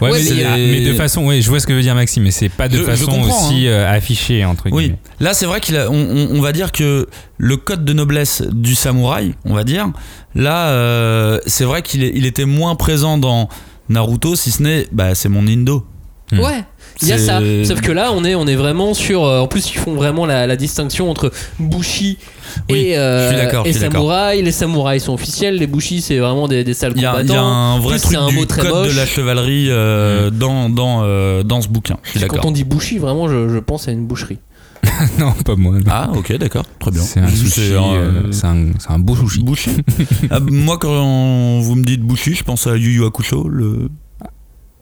[0.00, 0.20] Ouais, Ouais,
[0.56, 2.78] mais, de façon, ouais, je vois ce que veut dire Maxime, mais c'est pas de
[2.78, 4.98] Je- façon comprends, aussi euh, affichée entre Oui, guillemets.
[5.20, 7.06] là c'est vrai qu'il a, on, on- on va dire que
[7.38, 9.88] le code de noblesse du samouraï, on va dire,
[10.34, 13.48] là euh, c'est vrai qu'il il était moins présent dans
[13.88, 15.86] Naruto, si ce n'est, bah c'est mon Indo.
[16.32, 16.40] Hmm.
[16.40, 16.64] Ouais.
[17.02, 19.24] Il y a ça, sauf que là on est on est vraiment sur.
[19.24, 22.18] euh, en plus ils font vraiment la, la distinction entre Bushi
[22.70, 24.42] Oui, et, euh, je suis d'accord, et samouraï.
[24.42, 27.28] Les samouraïs sont officiels, les Bushi c'est vraiment des, des sales Il y, a, il
[27.28, 27.46] y a combattants.
[27.48, 28.92] un vrai Plus, truc un du mot très code moche.
[28.92, 31.96] de la chevalerie euh, dans, dans, euh, dans ce bouquin.
[32.04, 34.38] Je suis Quand on dit Bushi, vraiment je, je pense à une boucherie.
[35.18, 35.74] non, pas moi.
[35.90, 37.00] Ah, ok, d'accord, très bien.
[37.00, 37.72] C'est un sushi.
[37.72, 39.42] euh, C'est un, beau sushi.
[39.42, 39.70] Bushi.
[40.30, 43.48] Ah, moi, quand vous me dites Bushi, je pense à Yu Yu Hakusho.
[43.48, 43.88] Le...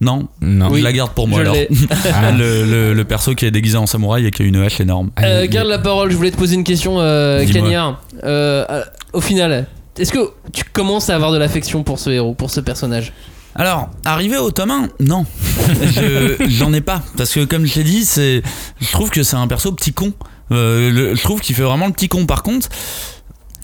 [0.02, 0.68] Non, Non.
[0.70, 1.56] Oui, je la garde pour moi je alors.
[2.12, 2.32] Ah.
[2.32, 5.10] le, le- le perso qui est déguisé en samouraï et qui a une hache énorme.
[5.22, 7.46] Euh, garde la parole, je voulais te poser une question, euh.
[7.46, 8.02] Cagnard.
[8.24, 8.82] Euh, euh,
[9.12, 9.66] au final,
[9.98, 13.12] est-ce que tu commences à avoir de l'affection pour ce héros, pour ce personnage?
[13.54, 15.24] Alors, arrivé au tome 1, non.
[15.94, 17.02] Je- J'en ai pas.
[17.16, 20.12] Parce que, comme je l'ai dit, je trouve que c'est un perso petit con.
[20.50, 22.26] Euh, le- je trouve qu'il fait vraiment le petit con.
[22.26, 22.68] Par contre,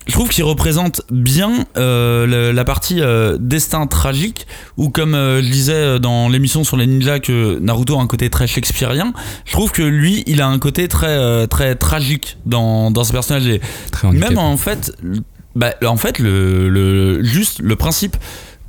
[0.08, 4.46] je trouve qu'il représente bien euh, le- la partie euh, destin tragique,
[4.76, 8.30] ou comme euh, je disais dans l'émission sur les ninjas que Naruto a un côté
[8.30, 9.12] très shakespearien,
[9.44, 13.46] je trouve que lui, il a un côté très, très tragique dans, dans ce personnage.
[13.46, 13.60] Et
[14.18, 14.92] même en fait,
[15.54, 18.16] bah, en fait, le, le- juste le principe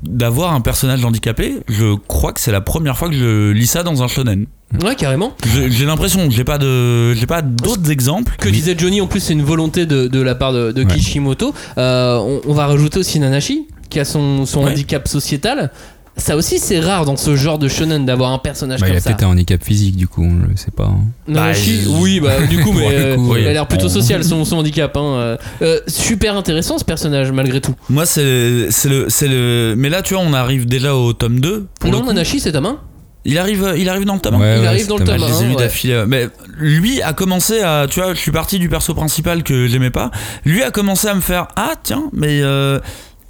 [0.03, 3.83] d'avoir un personnage handicapé, je crois que c'est la première fois que je lis ça
[3.83, 4.45] dans un shonen.
[4.83, 5.33] Ouais, carrément.
[5.69, 8.35] J'ai l'impression, j'ai pas de, j'ai pas d'autres exemples.
[8.39, 10.87] Que disait Johnny, en plus, c'est une volonté de, de la part de, de Ouais.
[10.87, 11.53] Kishimoto.
[11.77, 14.71] Euh, on, on va rajouter aussi Nanashi, qui a son, son Ouais.
[14.71, 15.71] handicap sociétal.
[16.19, 18.97] Ça aussi, c'est rare dans ce genre de shonen d'avoir un personnage Bah, il comme
[18.97, 19.09] a ça.
[19.11, 20.83] peut-être un handicap physique, du coup, on le sait pas.
[20.85, 20.99] hein.
[21.27, 23.85] Nanashi, Bah, oui, bah du coup, mais Ouais, du euh, coup, il a l'air plutôt
[23.85, 24.95] On- social son, son handicap.
[24.97, 25.01] hein.
[25.01, 27.73] Euh, euh, super intéressant ce personnage, malgré tout.
[27.89, 29.73] Moi, c'est, le, c'est le.
[29.77, 31.67] Mais là, tu vois, on arrive déjà au tome 2.
[31.79, 32.07] pour non, le.
[32.07, 32.79] Nanashi, c'est ta main
[33.25, 34.39] Il arrive, il arrive dans le tome 1.
[34.39, 35.27] Ouais, il ouais, arrive dans le pas tome.
[35.27, 36.03] Je les ai d'affilée.
[36.07, 37.87] Mais lui a commencé à.
[37.89, 40.11] Tu vois, je suis parti du perso principal que j'aimais pas.
[40.45, 42.41] Lui a commencé à me faire Ah, tiens, mais.
[42.41, 42.79] euh,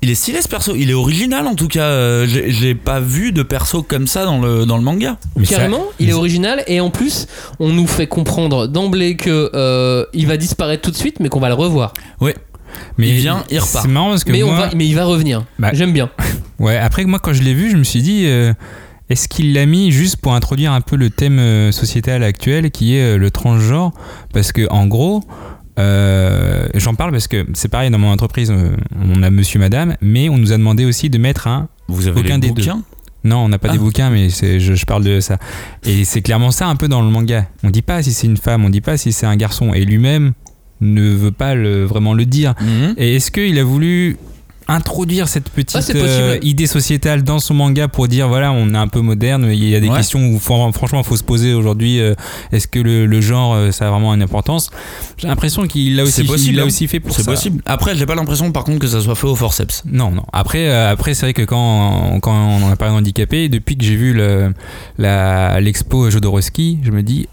[0.02, 0.76] il est stylé ce perso.
[0.76, 1.84] Il est original en tout cas.
[1.84, 5.18] Euh, j'ai, j'ai pas vu de perso comme ça dans le, dans le manga.
[5.36, 7.28] Mais ça- Carrément, il est original et en plus,
[7.60, 11.40] on nous fait comprendre d'emblée que euh, il va disparaître tout de suite, mais qu'on
[11.40, 11.94] va le revoir.
[12.22, 12.36] Ouais.
[12.98, 13.84] Mais il vient, il repart.
[13.84, 15.44] C'est marrant parce que Mais, on moi, va, mais il va revenir.
[15.58, 16.10] Bah, J'aime bien.
[16.60, 18.54] Ouais, après moi quand je l'ai vu, je me suis dit euh,
[19.10, 23.16] est-ce qu'il l'a mis juste pour introduire un peu le thème sociétal actuel qui est
[23.16, 23.94] euh, le transgenre?
[24.34, 25.24] Parce que en gros,
[25.80, 28.72] euh, j'en parle parce que c'est pareil dans mon entreprise, euh,
[29.02, 32.20] on a monsieur madame, mais on nous a demandé aussi de mettre un Vous avez
[32.20, 32.54] Aucun des deux.
[32.62, 32.82] bouquins
[33.26, 33.74] non, on n'a pas Ah.
[33.74, 35.40] des bouquins, mais je, je parle de ça.
[35.86, 37.48] Et c'est clairement ça un peu dans le manga.
[37.64, 39.74] On dit pas si c'est une femme, on dit pas si c'est un garçon.
[39.74, 40.32] Et lui-même
[40.80, 42.54] ne veut pas le, vraiment le dire.
[42.62, 42.94] Mhm.
[42.98, 44.16] Et est-ce qu'il a voulu
[44.70, 48.74] introduire cette petite Ah, c'est euh, idée sociétale dans son manga pour dire voilà on
[48.74, 49.98] est un peu moderne il y a des Ouais.
[49.98, 52.14] questions où fran- franchement il faut se poser aujourd'hui euh,
[52.52, 54.70] est-ce que le, le genre euh, ça a vraiment une importance?
[55.18, 56.68] J'ai l'impression qu'il l'a aussi, C'est possible, il l'a hein.
[56.68, 57.62] aussi fait pour C'est ça possible.
[57.66, 59.84] Après, j'ai pas l'impression par contre que ça soit fait au forceps.
[59.92, 60.24] non, non.
[60.32, 64.14] Après, après c'est vrai que quand, quand on a parlé d'handicapé, depuis que j'ai vu
[64.14, 64.54] le,
[64.98, 67.28] la, l'expo Jodorowsky, je me dis,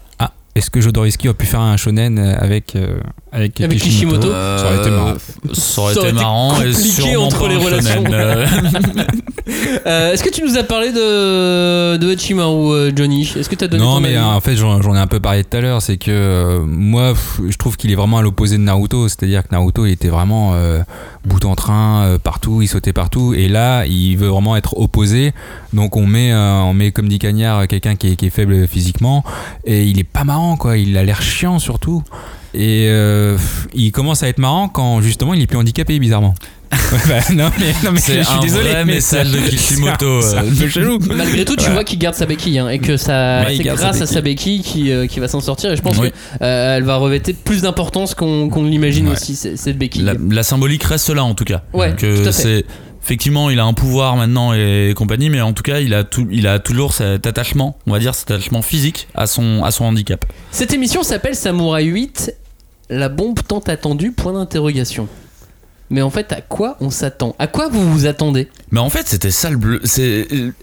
[0.57, 2.97] est-ce que Jodorowsky a pu faire un shonen euh, avec, euh,
[3.31, 4.29] avec, Avec Kishimoto.
[4.29, 5.13] Ça aurait été marrant.
[5.53, 8.03] Ça aurait Ça aurait été été marrant et compliqué sûrement entre les relations.
[8.11, 8.45] euh.
[9.85, 13.21] Euh, Est-ce que tu nous as parlé de, de Hachimaru, euh, Johnny?
[13.37, 14.17] Est-ce que tu as donné Non, ton mais avis?
[14.17, 15.81] euh, en fait, j'en, ai un peu parlé tout à l'heure.
[15.81, 19.07] C'est que euh, moi, pff, je trouve qu'il est vraiment à l'opposé de Naruto.
[19.07, 20.81] C'est-à-dire que Naruto, il était vraiment euh,
[21.23, 23.33] bout en train, euh, partout, il sautait partout.
[23.33, 25.33] Et là, il veut vraiment être opposé.
[25.73, 28.67] Donc, on met, euh, on met comme dit Cagnard, quelqu'un qui est, qui est faible
[28.67, 29.23] physiquement.
[29.65, 30.77] Et il est pas marrant, quoi.
[30.77, 32.03] Il a l'air chiant, surtout.
[32.53, 33.37] Et euh,
[33.73, 36.33] il commence à être marrant quand justement il est plus handicapé, bizarrement.
[36.91, 38.69] Ouais, bah, non, mais, non, mais C'est je suis un désolé.
[38.69, 40.51] vrai mais message de Kishimoto, C'est un, euh.
[40.51, 40.99] un peu chelou.
[41.15, 41.71] Malgré tout, tu Ouais.
[41.73, 44.21] vois qu'il garde sa béquille hein, et que ça, Ouais, c'est grâce sa à sa
[44.21, 45.71] béquille qui, euh, qui va s'en sortir.
[45.71, 46.11] Et je pense Oui.
[46.39, 49.13] qu'elle va revêter plus d'importance qu'on l'imagine Ouais.
[49.13, 50.03] aussi, cette béquille.
[50.03, 51.61] La, la symbolique reste là en tout cas.
[51.73, 52.41] Ouais, que tout à fait.
[52.41, 52.65] c'est
[53.07, 56.27] effectivement il a un pouvoir maintenant et compagnie, mais en tout cas il a tout,
[56.29, 59.85] il a toujours cet attachement, on va dire cet attachement physique à son à son
[59.85, 60.25] handicap.
[60.51, 62.33] Cette émission s'appelle Samouraï 8,
[62.89, 65.07] la bombe tant attendue, point d'interrogation.
[65.89, 67.33] Mais en fait, à quoi on s'attend?
[67.39, 68.49] À quoi vous vous attendez?
[68.71, 69.81] Mais en fait c'était ça le bleu.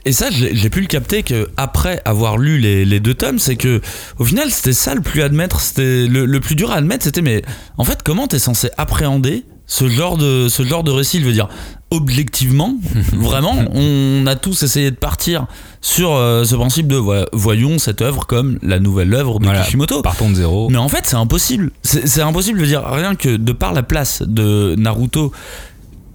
[0.05, 3.57] Et ça j'ai pu le capter que après avoir lu les, les deux tomes, c'est
[3.57, 3.80] que
[4.18, 7.22] au final c'était ça le plus admettre, c'était le, le plus dur à admettre, c'était
[7.22, 7.40] mais
[7.78, 11.32] en fait comment t'es censé appréhender ce genre de ce genre de récit, je veux
[11.32, 11.49] dire?
[11.95, 12.76] Objectivement,
[13.12, 15.47] vraiment, on a tous essayé de partir
[15.80, 17.01] sur euh, ce principe de
[17.32, 20.03] voyons cette œuvre comme la nouvelle œuvre de Voilà, Kishimoto.
[20.03, 20.68] Partons de zéro.
[20.70, 21.70] Mais en fait, c'est impossible.
[21.82, 25.32] C'est impossible, je veux dire, rien que de par la place de Naruto,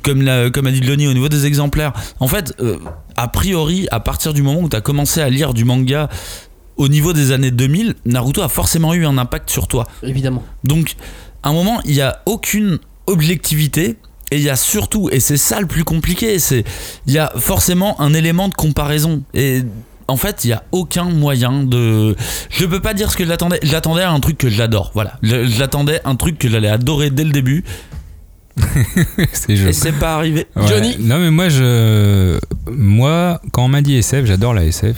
[0.04, 2.78] comme, la, comme a dit Lonnie au niveau des exemplaires, en fait, euh,
[3.16, 6.10] a priori, à partir du moment où tu as commencé à lire du manga
[6.78, 9.86] au niveau des années 2000, Naruto a forcément eu un impact sur toi.
[10.02, 10.44] Évidemment.
[10.64, 10.96] Donc,
[11.44, 13.98] à un moment, il n'y a aucune objectivité.
[14.32, 16.64] Et il y a surtout, et c'est ça le plus compliqué, c'est
[17.08, 19.24] il y a forcément un élément de comparaison.
[19.34, 19.64] Et
[20.08, 22.16] en fait, il y a aucun moyen de.
[22.50, 23.60] Je peux pas dire ce que j'attendais.
[23.64, 24.92] J'attendais à un truc que j'adore.
[24.94, 25.14] Voilà.
[25.22, 27.64] J'attendais un truc que j'allais adorer dès le début.
[29.34, 29.54] c'est.
[29.54, 30.48] Et c'est pas arrivé.
[30.56, 30.68] Ouais.
[30.68, 32.38] Johnny Non mais moi je
[32.70, 34.98] moi quand on m'a dit SF, j'adore la SF.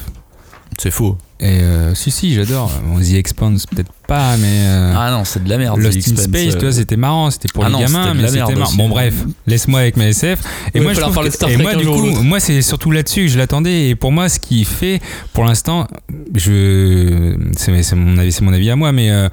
[0.82, 1.16] C'est faux.
[1.40, 2.72] Et euh, si si, j'adore.
[2.92, 5.78] On The Expanse peut-être pas mais euh, Ah non, c'est de la merde.
[5.80, 6.58] Lost The in Space, euh.
[6.58, 8.38] tu vois, c'était marrant, c'était pour Ah les non, gamins, c'était de mais la c'était
[8.46, 8.74] merde marrant.
[8.76, 9.14] Bon bref,
[9.46, 10.40] laisse-moi avec mes SF.
[10.74, 13.22] Et moi je trouve que- et Trek moi un du coup, moi c'est surtout là-dessus
[13.22, 15.00] que je l'attendais et pour moi ce qui fait
[15.34, 15.88] pour l'instant,
[16.36, 19.30] je c'est mon avis, c'est mon avis à moi mais euh,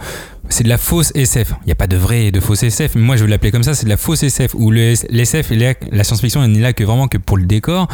[0.51, 1.53] c'est de la fausse SF.
[1.63, 2.93] Il n'y a pas de vrai et de fausse SF.
[2.95, 3.75] Mais moi, je vais l'appeler comme ça.
[3.75, 7.19] C'est de la fausse SF où l'SF, là- la science-fiction, n'est là que vraiment que
[7.19, 7.87] pour le décor.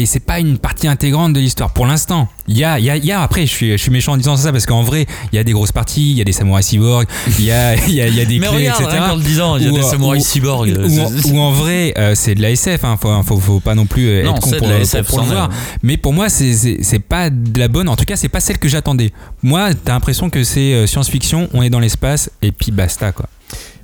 [0.00, 2.28] Et c'est pas une partie intégrante de l'histoire pour l'instant.
[2.46, 4.16] Il y a, il y, a, y a, après, je suis, je suis méchant en
[4.16, 6.30] disant ça parce qu'en vrai, il y a des grosses parties, il y a des
[6.32, 8.82] samouraïs cyborgs, il y a, il y a, il y a des Mais clés, regarde,
[8.82, 8.98] etc.
[9.08, 10.68] qu'en le disant, il y a Ou, des samouraïs ou- cyborgs.
[10.68, 13.86] Ou, en- en vrai, euh, c'est de la SF, hein, faut, faut, faut pas non
[13.86, 15.50] plus euh, Non, être con c'est de pour, la pour- SF, pour le voir.
[15.82, 17.88] Mais pour moi, c'est- pas de la bonne.
[17.88, 19.12] En tout cas, c'est pas celle que j'attendais.
[19.42, 23.26] Moi, t'as l'impression que c'est euh, science-fiction, on est dans l'espace et puis basta quoi.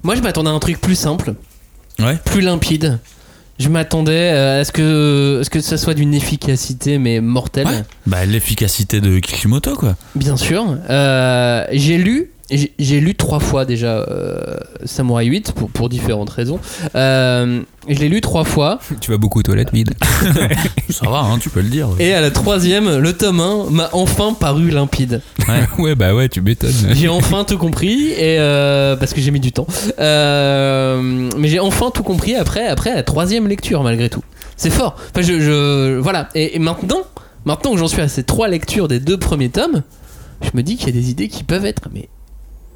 [0.05, 1.35] Moi, je m'attendais à un truc plus simple,
[1.99, 2.19] Ouais.
[2.25, 2.99] plus limpide.
[3.59, 7.67] Je m'attendais euh, à ce que, à ce que ça soit d'une efficacité, mais mortelle.
[7.67, 7.83] Ouais.
[8.07, 9.97] Bah, l'efficacité de Kishimoto, quoi.
[10.15, 10.77] Bien sûr.
[10.91, 12.31] Euh, j'ai lu.
[12.51, 16.61] J'ai lu trois fois déjà euh, Samurai 8 pour, pour différentes raisons.
[16.95, 19.95] Euh, je l'ai lu trois fois Tu vas beaucoup aux toilettes vide.
[20.91, 21.89] Ça va, hein, tu peux le dire.
[21.99, 25.23] et à la troisième, le tome 1 m'a enfin paru limpide.
[25.79, 26.71] ouais, bah ouais, tu m'étonnes.
[26.93, 29.67] J'ai enfin tout compris et euh, parce que j'ai mis du temps.
[29.99, 34.23] Euh, mais j'ai enfin tout compris après après la troisième lecture malgré tout.
[34.57, 34.97] C'est fort.
[35.11, 37.01] Enfin je, je- voilà et, et maintenant
[37.45, 39.83] maintenant que j'en suis à ces trois lectures des deux premiers tomes,
[40.43, 42.09] je me dis qu'il y a des idées qui peuvent être mais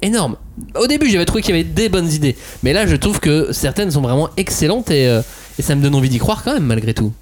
[0.01, 0.35] énormes.
[0.75, 3.51] Au début j'avais trouvé qu'il y avait des bonnes idées, mais là je trouve que
[3.51, 5.21] certaines sont vraiment excellentes et, euh,
[5.59, 7.13] ça me donne envie d'y croire quand même malgré tout.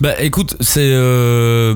[0.00, 1.74] Bah écoute, c'est euh,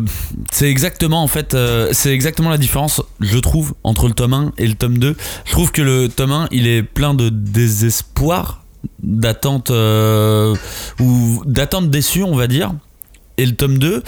[0.61, 4.67] exactement en fait euh, c'est exactement la différence je trouve entre le tome 1 et
[4.67, 5.17] le tome 2.
[5.45, 8.65] Je trouve que le tome 1, il est plein de désespoir,
[9.03, 12.73] d'attente ou d'attente déçue, on va dire.
[13.41, 14.03] Et le tome 2,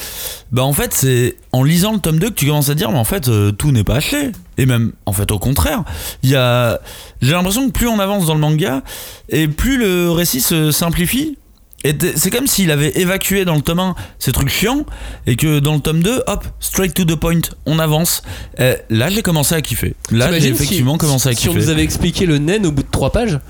[0.52, 2.98] bah en fait, c'est en lisant le tome 2 que tu commences à dire mais
[2.98, 5.84] en fait euh, tout n'est pas acheté et même en fait au contraire,
[6.22, 6.80] il y a
[7.22, 8.82] j'ai l'impression que plus on avance dans le manga
[9.30, 11.38] et plus le récit se simplifie
[11.84, 14.84] et c'est comme s'il avait évacué dans le tome 1 ces trucs chiants
[15.26, 18.22] et que dans le tome 2, hop, straight to the point, on avance.
[18.58, 19.94] Et là, j'ai commencé à kiffer.
[20.12, 21.64] Là, j'ai effectivement si- commencé à Si on kiffer.
[21.64, 23.40] nous avait expliqué le naine au bout de trois pages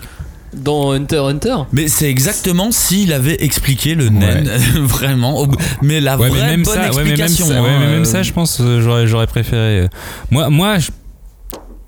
[0.54, 1.56] dans Hunter x Hunter.
[1.72, 4.48] Mais c'est exactement s'il avait expliqué le naine,
[4.82, 5.46] vraiment.
[5.80, 7.46] Mais la Ouais, vraie mais même bonne ça, ouais, mais même explication.
[7.46, 9.80] ça, ouais, hein, mais même euh, ça, je pense, euh, j'aurais, j'aurais préféré.
[9.80, 9.88] euh,
[10.30, 10.90] Moi, moi, je,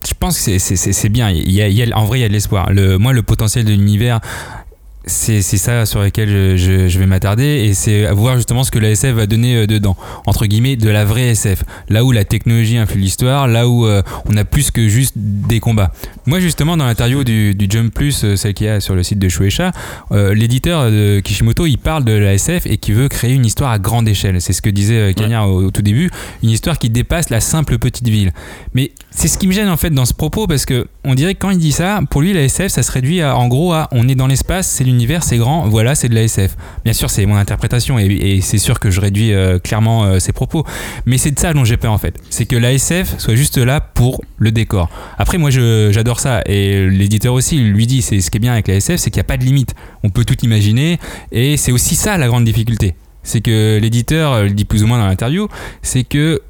[0.09, 1.31] je pense que c'est, c'est, c'est, c'est bien.
[1.31, 2.71] Il y a, il y a- en vrai, il y a de l'espoir.
[2.73, 4.21] Le, moi, le potentiel de l'univers.
[5.07, 8.71] C'est, c'est ça sur lequel je, je- je vais m'attarder et c'est voir justement ce
[8.71, 9.97] que la SF va donner euh, dedans.
[10.25, 14.03] Entre guillemets de la vraie SF là où la technologie influe l'histoire là où euh,
[14.31, 15.93] on a plus que juste des combats.
[16.25, 19.03] Moi justement dans l'interview du, du Jump Plus euh, celle qu'il y a sur le
[19.03, 19.73] site de Shueisha
[20.13, 23.71] euh, l'éditeur de Kishimoto il parle de la SF et qui veut créer une histoire
[23.73, 24.41] à grande échelle.
[24.41, 26.11] C'est ce que disait Cagnard au, au tout début.
[26.43, 28.33] Une histoire qui dépasse la simple petite ville.
[28.73, 31.35] Mais c'est ce qui me gêne en fait dans ce propos parce que on dirait
[31.35, 33.73] que quand il dit ça pour lui la SF ça se réduit à, en gros
[33.75, 36.93] à on est dans l'espace c'est l'univers c'est grand voilà c'est de la SF bien
[36.93, 40.65] sûr c'est mon interprétation et, c'est sûr que je réduis euh, clairement euh, ses propos.
[41.07, 42.15] Mais c'est de ça dont j'ai peur en fait.
[42.31, 44.89] C'est que la SF soit juste là pour le décor.
[45.19, 48.69] Après moi j'adore ça et l'éditeur aussi lui dit c'est ce qui est bien avec
[48.69, 49.75] la SF c'est qu'il n'y a pas de limite.
[50.03, 50.99] On peut tout imaginer
[51.33, 52.95] et c'est aussi ça la grande difficulté.
[53.23, 55.49] C'est que l'éditeur euh, le dit plus ou moins dans l'interview
[55.83, 56.41] c'est que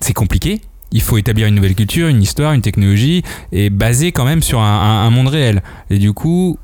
[0.00, 0.60] c'est compliqué.
[0.92, 4.60] Il faut établir une nouvelle culture, une histoire, une technologie, et basée quand même sur
[4.60, 5.62] un- un monde réel.
[5.90, 6.58] Et du coup,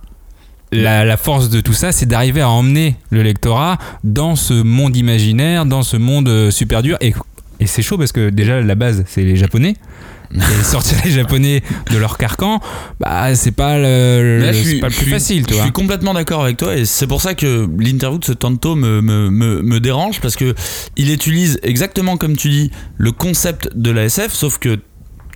[0.73, 4.97] la, la force de tout ça, c'est d'arriver à emmener le lectorat dans ce monde
[4.97, 6.97] imaginaire, dans ce monde euh, super dur.
[7.01, 7.15] Et,
[7.61, 9.77] et c'est chaud parce que déjà, la base, c'est les Japonais.
[10.35, 12.59] Et sortir les Japonais de leur carcan,
[12.99, 15.65] bah, c'est pas le, suis- pas le plus suis- facile, tu Je vois.
[15.65, 19.03] suis complètement d'accord avec toi et c'est pour ça que l'interview de ce Tanto me,
[19.03, 20.55] me, me, me dérange parce que
[20.97, 24.79] il utilise exactement comme tu dis le concept de la SF sauf que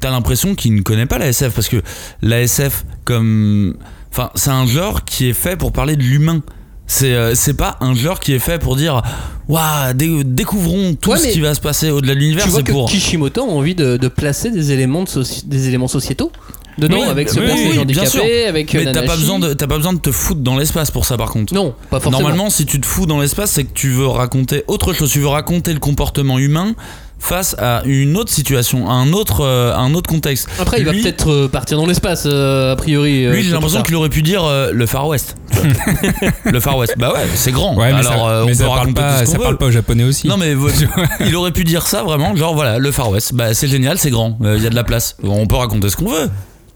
[0.01, 1.83] t'as l'impression qu'il ne connaît pas la SF parce que
[2.23, 3.77] la SF comme
[4.17, 6.41] enfin c'est un genre qui est fait pour parler de l'humain
[6.87, 9.03] c'est euh, pas un genre qui est fait pour dire
[9.49, 12.61] waouh dé- découvrons tout Ouais, ce qui va se passer au-delà de l'univers Tu vois
[12.61, 15.89] c'est que pour Kishimoto a envie de, de placer des éléments, de soci- des éléments
[15.89, 16.31] sociétaux
[16.79, 18.21] dedans, Oui, avec ce oui, personnage oui, bien sûr.
[18.21, 19.19] handicapé, avec mais t'as pas Nanashi.
[19.21, 21.75] besoin de t'as pas besoin de te foutre dans l'espace pour ça par contre Non,
[21.91, 22.21] pas forcément.
[22.23, 25.11] Normalement, si tu te fous dans l'espace, c'est que tu veux raconter autre chose.
[25.11, 26.75] Tu veux raconter le comportement humain
[27.19, 30.49] face à une autre situation, un autre, euh, un autre contexte.
[30.61, 33.25] Après, il va peut-être euh, partir dans l'espace, euh, a priori.
[33.25, 35.35] euh, Lui, j'ai l'impression qu'il aurait pu dire euh, le Far West.
[36.45, 36.95] le Far West.
[36.99, 37.75] Bah ouais, c'est grand.
[37.77, 39.39] Ouais, mais Alors, ça, euh, mais on ça peut parle raconter pas, tout ce ça
[39.39, 40.29] parle pas au japonais aussi.
[40.29, 40.55] Non mais
[41.27, 44.11] il aurait pu dire ça vraiment, genre voilà, le Far West, bah c'est génial, c'est
[44.11, 46.29] grand, il y a de la place, on peut raconter ce qu'on veut.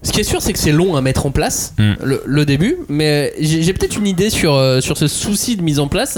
[0.03, 1.91] Ce qui est sûr, c'est que c'est long à mettre en place, Mm.
[2.03, 5.87] le, le début, mais j'ai peut-être une idée sur, sur ce souci de mise en
[5.87, 6.17] place.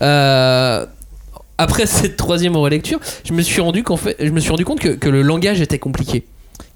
[0.00, 0.86] Euh,
[1.58, 5.08] après cette troisième relecture, je me suis rendu, fait, je me suis rendu compte que,
[5.08, 6.24] le langage était compliqué.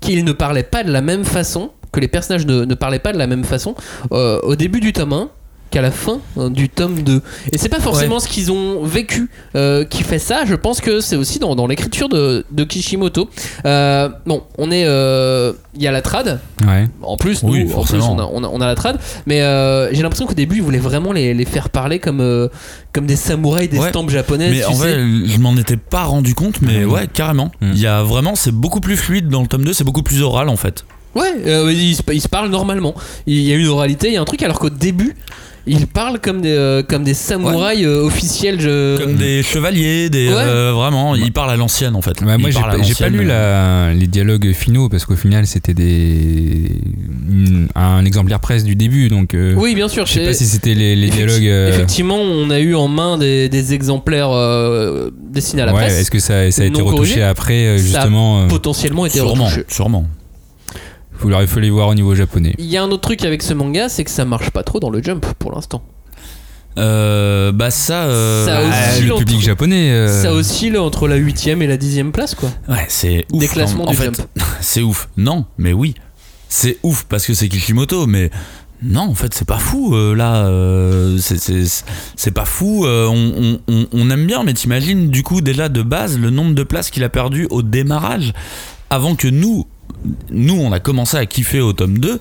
[0.00, 3.12] Qu'il ne parlait pas de la même façon, que les personnages ne, ne parlaient pas
[3.12, 3.74] de la même façon
[4.12, 5.30] euh, au début du tome 1
[5.70, 7.20] qu'à la fin hein, du tome 2.
[7.52, 11.00] Et c'est pas forcément ce qu'ils ont vécu euh, qui fait ça, je pense que
[11.00, 13.28] c'est aussi dans, dans l'écriture de, de Kishimoto.
[13.66, 14.84] Euh, bon, on est...
[14.86, 16.88] euh, Il y a la trad, Ouais.
[17.02, 18.14] en plus, Oui, nous, en plus, forcément.
[18.14, 20.62] on, a, on, a, on a la trad, mais euh, j'ai l'impression qu'au début, ils
[20.62, 22.48] voulaient vraiment les, les faire parler comme, euh,
[22.92, 23.90] comme des samouraïs des Ouais.
[23.90, 24.50] stampes japonaises.
[24.52, 24.78] Mais tu en sais.
[24.94, 26.90] vrai, je m'en étais pas rendu compte, mais Mhm.
[26.92, 27.50] ouais, carrément.
[27.60, 27.72] Mhm.
[27.74, 30.22] Il y a vraiment, c'est beaucoup plus fluide dans le tome 2, c'est beaucoup plus
[30.22, 30.84] oral en fait.
[31.14, 32.94] Ouais, euh, ils, se, ils se parlent normalement.
[33.26, 35.16] Il y a une oralité, il y a un truc, alors qu'au début,
[35.68, 38.60] ils parlent comme des, euh, comme des samouraïs euh, officiels.
[38.60, 38.96] Je...
[38.98, 40.34] Comme des chevaliers, des Ouais.
[40.36, 42.20] euh, vraiment, ils parlent à l'ancienne en fait.
[42.20, 43.20] Ouais, moi, Ils j'ai parlent à pas, j'ai pas l'ancienne.
[43.22, 46.80] lu la- les dialogues finaux parce qu'au final, c'était des
[47.30, 50.06] une- un exemplaire presse du début, donc euh, Oui, bien sûr.
[50.06, 51.46] je sais c'est- pas si c'était les, les Effecti- dialogues.
[51.46, 55.82] euh, Effectivement, on a eu en main des, des exemplaires euh, destinés à la ouais,
[55.82, 56.00] presse.
[56.00, 59.06] est-ce que ça, ça a été non retouché après euh, Ça a justement euh, potentiellement
[59.06, 59.64] été Sûrement, retouché.
[59.68, 60.06] sûrement.
[61.24, 62.54] Il aurait fallu voir au niveau japonais.
[62.58, 64.78] Il y a un autre truc avec ce manga, c'est que ça marche pas trop
[64.80, 65.82] dans le jump pour l'instant.
[66.78, 69.90] Euh, bah ça, euh, Ça bah, aussi, Ah, le public japonais.
[69.90, 72.50] euh, Ça oscille entre la 8ème et la 10ème place, quoi.
[72.68, 73.40] ouais, c'est ouf.
[73.40, 74.16] Des classements en du fait, jump.
[74.60, 75.08] c'est ouf.
[75.16, 75.94] Non, mais oui,
[76.48, 78.30] c'est ouf parce que c'est Kishimoto, mais
[78.80, 79.92] non, en fait, c'est pas fou.
[79.96, 81.64] euh, là, euh, c'est- c'est
[82.14, 82.84] c'est pas fou.
[82.86, 86.62] euh, on- on aime bien, mais t'imagines du coup déjà de base le nombre de
[86.62, 88.32] places qu'il a perdu au démarrage
[88.90, 89.66] avant que nous,
[90.30, 92.20] nous, on a commencé à kiffer au tome 2.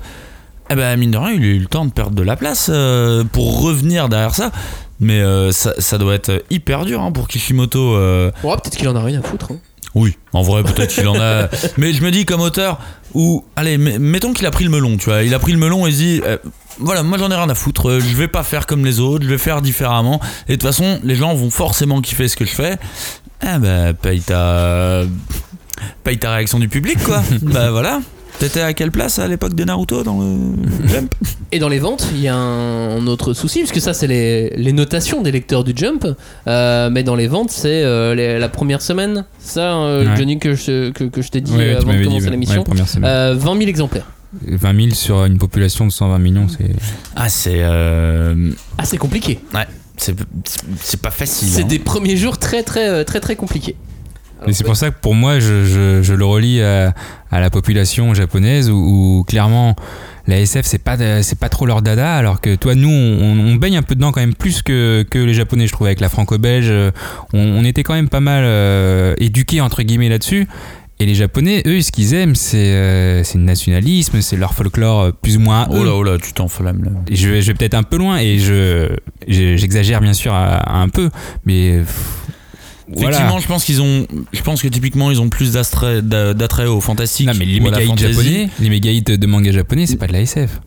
[0.70, 2.70] Eh ben, mine de rien, il a eu le temps de perdre de la place
[2.74, 4.52] euh, pour revenir derrière ça.
[5.00, 7.96] Mais euh, ça, ça doit être hyper dur hein, pour Kishimoto.
[7.96, 9.52] euh, Ouais, peut-être qu'il en a rien à foutre.
[9.52, 9.58] hein.
[9.96, 11.48] oui, en vrai, peut-être qu'il en a.
[11.78, 12.80] Mais je me dis, comme auteur,
[13.14, 13.46] ou.
[13.56, 15.24] Allez, mettons qu'il a pris le melon, tu vois.
[15.24, 16.22] Il a pris le melon et il se dit.
[16.26, 16.38] euh,
[16.80, 19.30] voilà, moi j'en ai rien à foutre, je vais pas faire comme les autres, je
[19.30, 20.20] vais faire différemment.
[20.48, 22.78] Et de toute façon, les gens vont forcément kiffer ce que je fais.
[23.42, 25.02] Ah bah, paye ta.
[26.04, 27.22] Paye ta réaction du public, quoi.
[27.42, 28.02] bah voilà.
[28.40, 30.38] T'étais à quelle place à l'époque de Naruto dans le
[30.88, 31.12] Jump?
[31.52, 34.74] Et dans les ventes, il y a un autre souci, puisque ça, c'est les, les
[34.74, 36.06] notations des lecteurs du Jump.
[36.46, 39.26] Euh, mais dans les ventes, c'est euh, les- la première semaine.
[39.40, 40.16] Ça, euh, Ouais.
[40.18, 42.32] Johnny, que je, que, que je t'ai dit Ouais, tu avant de dit, commencer ouais,
[42.32, 42.58] l'émission.
[42.60, 43.10] ouais, première semaine.
[43.10, 44.06] Euh, 20 000 exemplaires.
[44.46, 46.70] 20 000 sur une population de 120 millions, c'est.
[47.16, 47.62] Ah, c'est.
[47.64, 49.40] euh, Ah, c'est compliqué.
[49.96, 50.16] c'est
[50.80, 51.48] c'est pas facile.
[51.48, 51.68] C'est hein.
[51.68, 53.76] des premiers jours très, très, euh, très, très compliqués.
[54.52, 56.94] C'est pour ça que pour moi, je, je- je le relie à,
[57.32, 58.76] à la population japonaise où,
[59.20, 59.76] où clairement
[60.28, 63.56] la SF c'est pas c'est pas trop leur dada, alors que toi nous on, on
[63.56, 66.10] baigne un peu dedans quand même plus que, que les japonais je trouve avec la
[66.10, 66.72] franco-belge,
[67.34, 70.48] on, on était quand même pas mal euh, éduqués entre guillemets là-dessus.
[71.00, 75.02] Et les japonais, eux, ce qu'ils aiment, c'est euh, c'est le nationalisme, c'est leur folklore
[75.02, 76.90] euh, plus ou moins Oh là, oh là, tu t'enflammes là.
[77.08, 78.90] Et je vais, je vais peut-être un peu loin et je
[79.28, 81.12] je- j'exagère bien sûr à- à un peu,
[81.46, 82.26] mais pff,
[82.90, 83.10] voilà.
[83.10, 84.08] Effectivement, je pense qu'ils ont.
[84.32, 87.28] Je pense que typiquement, ils ont plus d'attrait au fantastique.
[87.28, 90.14] Non, mais les méga hits japonais, les méga hits de manga japonais, c'est pas de
[90.14, 90.60] la SF.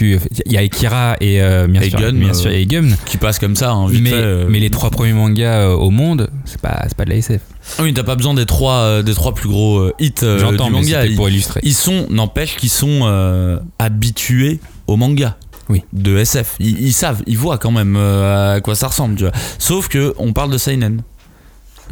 [0.00, 2.90] Il y a Akira et euh, bien sûr, Gun, bien euh, sûr, et Gun.
[3.06, 4.46] Qui passe comme ça, hein, vite Mais, fait, euh.
[4.48, 7.40] mais les trois premiers mangas euh, au monde, c'est pas, c'est pas de la SF.
[7.78, 11.06] Ah oui, t'as pas besoin des trois, des trois plus gros hits du manga.
[11.06, 11.60] Ils, pour illustrer.
[11.62, 15.36] ils sont, n'empêche qu'ils sont euh, habitués au manga.
[15.68, 15.82] Oui.
[15.92, 16.56] De SF.
[16.60, 19.32] Ils, ils savent, ils voient quand même à quoi ça ressemble, tu vois.
[19.58, 21.02] Sauf que on parle de Seinen.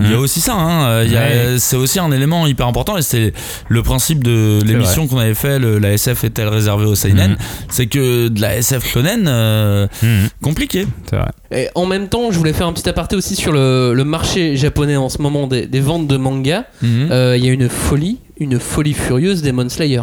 [0.01, 0.21] Il y a Hmm.
[0.21, 0.85] aussi ça, hein.
[0.87, 1.57] euh, il y a- Ouais.
[1.59, 3.33] c'est aussi un élément hyper important et c'est
[3.69, 7.37] le principe de l'émission qu'on avait fait, le- la SF est-elle réservée au Seinen Mhm.
[7.69, 10.29] C'est que de la SF shonen, euh, Mhm.
[10.43, 10.87] compliqué.
[11.11, 11.31] C'est vrai.
[11.51, 14.57] Et en même temps, je voulais faire un petit aparté aussi sur le, le marché
[14.57, 16.65] japonais en ce moment des, des ventes de mangas.
[16.81, 17.09] Mhm.
[17.11, 20.03] Euh, Il y a une folie, une folie furieuse Demon Slayer.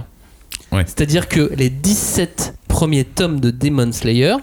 [0.72, 0.84] Ouais.
[0.86, 4.36] C'est-à-dire que les 17 premiers tomes de Demon Slayer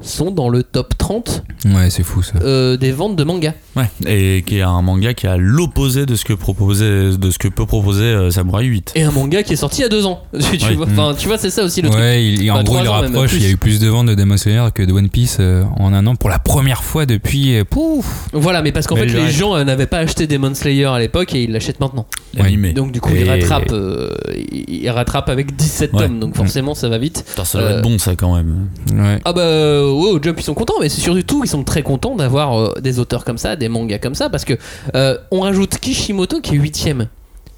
[0.00, 2.34] sont dans le top 30 Ouais, c'est fou ça.
[2.42, 3.54] euh, des ventes de mangas.
[3.76, 7.30] Ouais, et qui est un manga qui est à l'opposé de ce que proposait, de
[7.30, 8.92] ce que peut proposer euh, Samurai 8.
[8.94, 10.22] Et un manga qui est sorti il y a deux ans.
[10.50, 12.00] Tu, tu vois, enfin, tu vois, c'est ça aussi le truc.
[12.00, 13.30] Ouais, il, il- en gros, trois il le ans même, rapproche.
[13.30, 13.38] plus.
[13.38, 15.64] Il y a eu plus de ventes de Demon Slayer que de One Piece euh,
[15.78, 17.56] en un an pour la première fois depuis.
[17.56, 20.86] euh, Pouf Voilà, mais parce qu'en fait, les gens euh, n'avaient pas acheté Demon Slayer
[20.86, 22.06] à l'époque et ils l'achètent maintenant.
[22.34, 22.72] L'animé.
[22.72, 24.10] Donc, du coup, Et- ils rattrapent, euh,
[24.52, 26.06] ils ils rattrapent avec 17 Ouais.
[26.06, 26.20] tomes.
[26.20, 27.24] Donc, forcément, ça va vite.
[27.28, 28.68] Putain, ça doit Euh, être bon ça quand même.
[28.94, 29.18] Ouais.
[29.24, 29.42] Ah bah
[29.88, 32.58] euh, ouais, au Jump ils sont contents, mais c'est surtout ils sont très contents d'avoir
[32.58, 34.54] euh, des auteurs comme ça, des mangas comme ça, parce que
[34.94, 37.08] euh, on rajoute Kishimoto qui est huitième.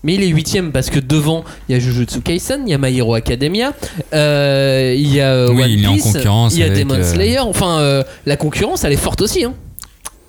[0.02, 2.78] Mais il est huitième parce que devant il y a Jujutsu Kaisen, il y a
[2.78, 3.74] My Hero Academia,
[4.14, 6.66] euh, il y a euh, Oui, One il est en Piece, concurrence il y a
[6.66, 7.40] avec, Demon euh, Slayer.
[7.40, 9.44] Enfin, euh, la concurrence elle est forte aussi.
[9.44, 9.52] Hein.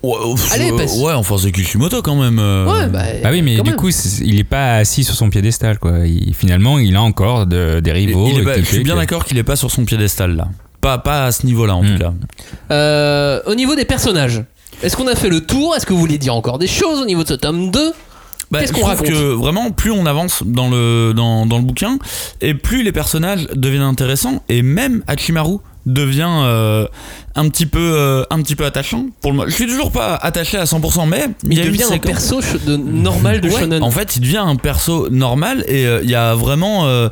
[0.02, 0.98] Ouais, ouf, Allez, passe.
[0.98, 2.38] ouais, enfin c'est Kishimoto quand même.
[2.38, 3.76] Ouais, bah, Bah oui, mais du même.
[3.76, 3.88] coup,
[4.22, 6.06] il est pas assis sur son piédestal, quoi.
[6.06, 8.28] Il- finalement, il a encore de- des rivaux.
[8.30, 10.34] il est et pas- qui je suis bien d'accord qu'il est pas sur son piédestal
[10.36, 10.48] là.
[10.82, 11.92] Pas, pas à ce niveau-là en Hmm.
[11.94, 12.12] tout cas.
[12.70, 14.42] Euh, au niveau des personnages,
[14.82, 15.74] est-ce qu'on a fait le tour?
[15.76, 17.92] Est-ce que vous voulez dire encore des choses au niveau de ce tome 2
[18.50, 19.06] Bah, Qu'est-ce qu'on raconte?
[19.08, 21.98] que vraiment, plus on avance dans le, dans, dans le bouquin,
[22.42, 25.56] et plus les personnages deviennent intéressants, et même Hachimaru
[25.86, 26.86] devient euh,
[27.34, 29.06] un, petit peu, euh, un petit peu attachant.
[29.20, 31.70] Pour le, je suis toujours pas attaché à 100%, mais il Il y a une
[31.72, 33.82] devient un perso de, normal de Ouais, shonen.
[33.82, 36.86] En fait, il devient un perso normal et euh, il y a vraiment.
[36.86, 37.08] euh,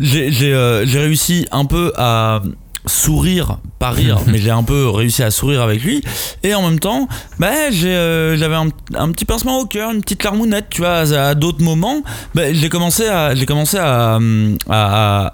[0.00, 2.40] euh, j'ai réussi un peu à
[2.88, 6.02] sourire, pas rire, mais j'ai un peu réussi à sourire avec lui.
[6.42, 7.08] Et en même temps,
[7.38, 11.28] bah, euh, j'avais un, un petit pincement au cœur, une petite larmounette, tu vois, à,
[11.28, 12.02] à d'autres moments.
[12.34, 15.32] Bah, j'ai commencé à, j'ai commencé à, hum, à, à-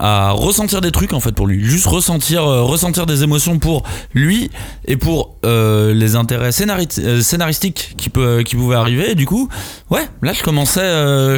[0.00, 3.82] à ressentir des trucs en fait pour lui juste ressentir euh, ressentir des émotions pour
[4.14, 4.50] lui
[4.86, 9.48] et pour euh, les intérêts euh, scénaristiques qui peut qui pouvaient arriver du coup
[9.90, 10.80] ouais là je commençais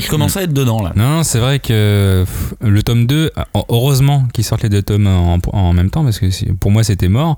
[0.00, 2.24] je commençais à être dedans là Non, c'est vrai que
[2.60, 6.26] le tome 2, euh, heureusement qu'ils sortent les deux tomes en, même temps, parce que
[6.52, 7.36] pour moi c'était mort.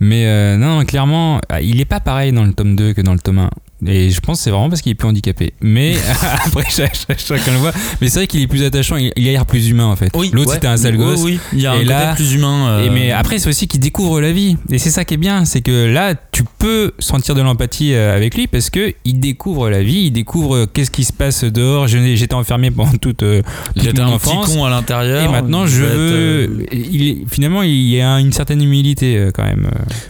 [0.00, 3.18] Mais non, clairement, ah, il est pas pareil dans le tome 2 que dans le
[3.18, 3.50] tome 1.
[3.86, 5.52] Et je pense que c'est vraiment parce qu'il est plus handicapé.
[5.60, 5.96] Mais
[6.46, 7.72] après, cha- cha- chacun le voit.
[8.00, 10.10] Mais c'est vrai qu'il est plus attachant, il, il a l'air plus humain en fait.
[10.14, 10.54] L'autre ouais.
[10.54, 11.20] c'était un sale Oui, gosse.
[11.22, 13.48] oui il y a Et un là- côté plus humain euh, Et mais après, c'est
[13.50, 14.56] aussi qu'il découvre la vie.
[14.70, 18.16] Et c'est ça qui est bien, c'est que là, tu peux sentir de l'empathie euh,
[18.16, 21.86] avec lui parce que il découvre la vie, il découvre qu'est-ce qui se passe dehors.
[21.86, 23.42] J'étais enfermé pendant toute, euh,
[23.74, 24.46] toute j'étais mon un enfance.
[24.46, 26.12] petit con à l'intérieur Et maintenant, je être, veux.
[26.12, 29.68] euh, il finalement, il y a une certaine humilité quand même.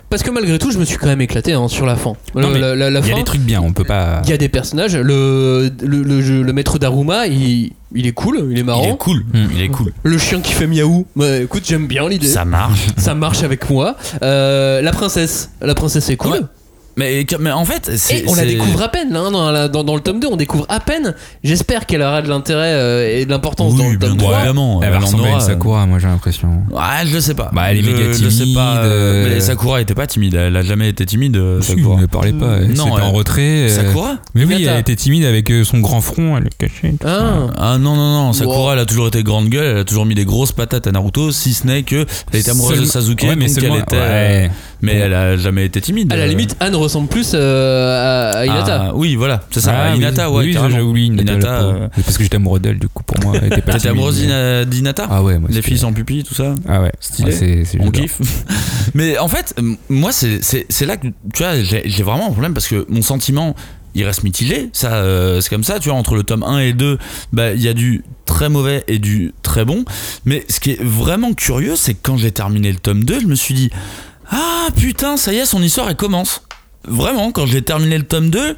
[0.09, 2.13] Parce que malgré tout, je me suis quand même éclaté hein, sur la fin.
[2.35, 4.21] Non, Le- mais la, la- la Il y a des trucs bien, on peut pas.
[4.25, 4.97] il y a des personnages.
[4.97, 8.85] Le, le, le, jeu- le maître d'Aruma, il, il est cool, il est marrant.
[8.85, 9.47] il est cool Hmm.
[9.55, 12.27] il est cool Le chien qui fait miaou, bah, écoute, j'aime bien l'idée.
[12.27, 13.97] ça marche Ça marche avec moi.
[14.23, 16.33] Euh, la princesse, la princesse est cool.
[16.33, 16.41] Ouais.
[16.97, 19.69] Mais, mais en fait c'est Et on la découvre à peine là, hein, dans, la-
[19.69, 21.15] dans- dans le tome 2, on découvre à peine.
[21.45, 24.37] J'espère qu'elle aura de l'intérêt euh, et de l'importance Oui, dans le tome 3.
[24.39, 26.49] évidemment Elle va elle en ressembler à une euh, Sakura, moi j'ai l'impression.
[26.71, 27.51] Ouais, je sais pas.
[27.53, 28.45] Bah, elle est je, méga je sais pas.
[28.45, 28.85] timide, euh,
[29.27, 30.35] euh, Mais Sakura était pas timide.
[30.35, 31.37] Elle a jamais été timide.
[31.37, 32.01] euh, Sakura.
[32.01, 32.57] ne parlez pas.
[32.61, 33.69] Elle Non, C'était en elle- retrait.
[33.69, 34.73] Sakura Mais oui, Hinata.
[34.75, 36.95] elle était timide avec son grand front, elle est cachée.
[36.99, 37.49] tout ça.
[37.49, 37.53] Ah.
[37.75, 38.33] Ah non non non.
[38.33, 38.73] Sakura, Wow.
[38.73, 39.67] elle a toujours été grande gueule.
[39.73, 42.51] Elle a toujours mis des grosses patates à Naruto, si ce n'est que elle était
[42.51, 43.97] amoureuse de Sasuke, Ouais, mais elle était.
[43.97, 44.51] ouais.
[44.83, 46.13] Mais elle a jamais été timide.
[46.13, 48.83] À la limite, Anne ressemble plus euh, à, à Hinata.
[48.89, 49.73] Ah, oui, voilà, c'est ça.
[49.77, 50.37] Ah, Hinata, oui.
[50.37, 51.11] ouais, oui, j'ai oublié
[51.61, 51.83] pauvre.
[51.83, 54.19] euh, Parce que j'étais amoureux d'elle, du coup, pour moi, elle était pas T'étais amoureuse
[54.67, 57.33] d'Hinata Ah ouais, moi Les filles sans pupille, tout ça Ah ouais, Stylé.
[57.39, 58.21] Ouais, c'est on kiffe.
[58.95, 59.55] Mais en fait,
[59.89, 60.41] moi, c'est-
[60.87, 63.55] là que tu vois, j'ai vraiment un problème parce que mon sentiment,
[63.95, 64.69] il reste mitigé.
[64.73, 66.99] Ça, euh, c'est comme ça, tu vois, entre le tome 1 et 2,
[67.33, 69.85] bah, il y a du très mauvais et du très bon.
[70.27, 73.27] Mais ce qui est vraiment curieux, c'est que quand j'ai terminé le tome 2, je
[73.27, 73.71] me suis dit,
[74.31, 76.43] ah putain, ça y est, son histoire, elle commence.
[76.87, 78.57] Vraiment, quand j'ai terminé le tome 2,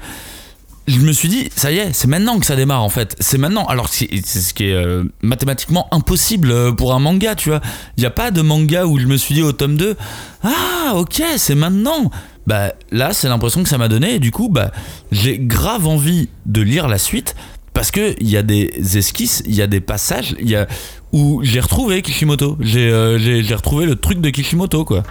[0.89, 3.15] je me suis dit, ça y est, c'est maintenant que ça démarre en fait.
[3.21, 3.67] C'est maintenant.
[3.67, 7.61] Alors c'est ce qui est euh, mathématiquement impossible euh, pour un manga, tu vois.
[7.97, 9.97] Il n'y a pas de manga où je me suis dit au tome 2,
[10.45, 12.11] ah ok, c'est maintenant.
[12.47, 14.73] Bah là, c'est l'impression que ça m'a donné du coup, bah
[15.13, 17.37] j'ai grave envie de lire la suite
[17.75, 20.67] parce que il y a des esquisses, il y a des passages, y a
[21.13, 22.57] où j'ai retrouvé Kishimoto.
[22.61, 25.03] J'ai euh, retrouvé le truc de Kishimoto quoi.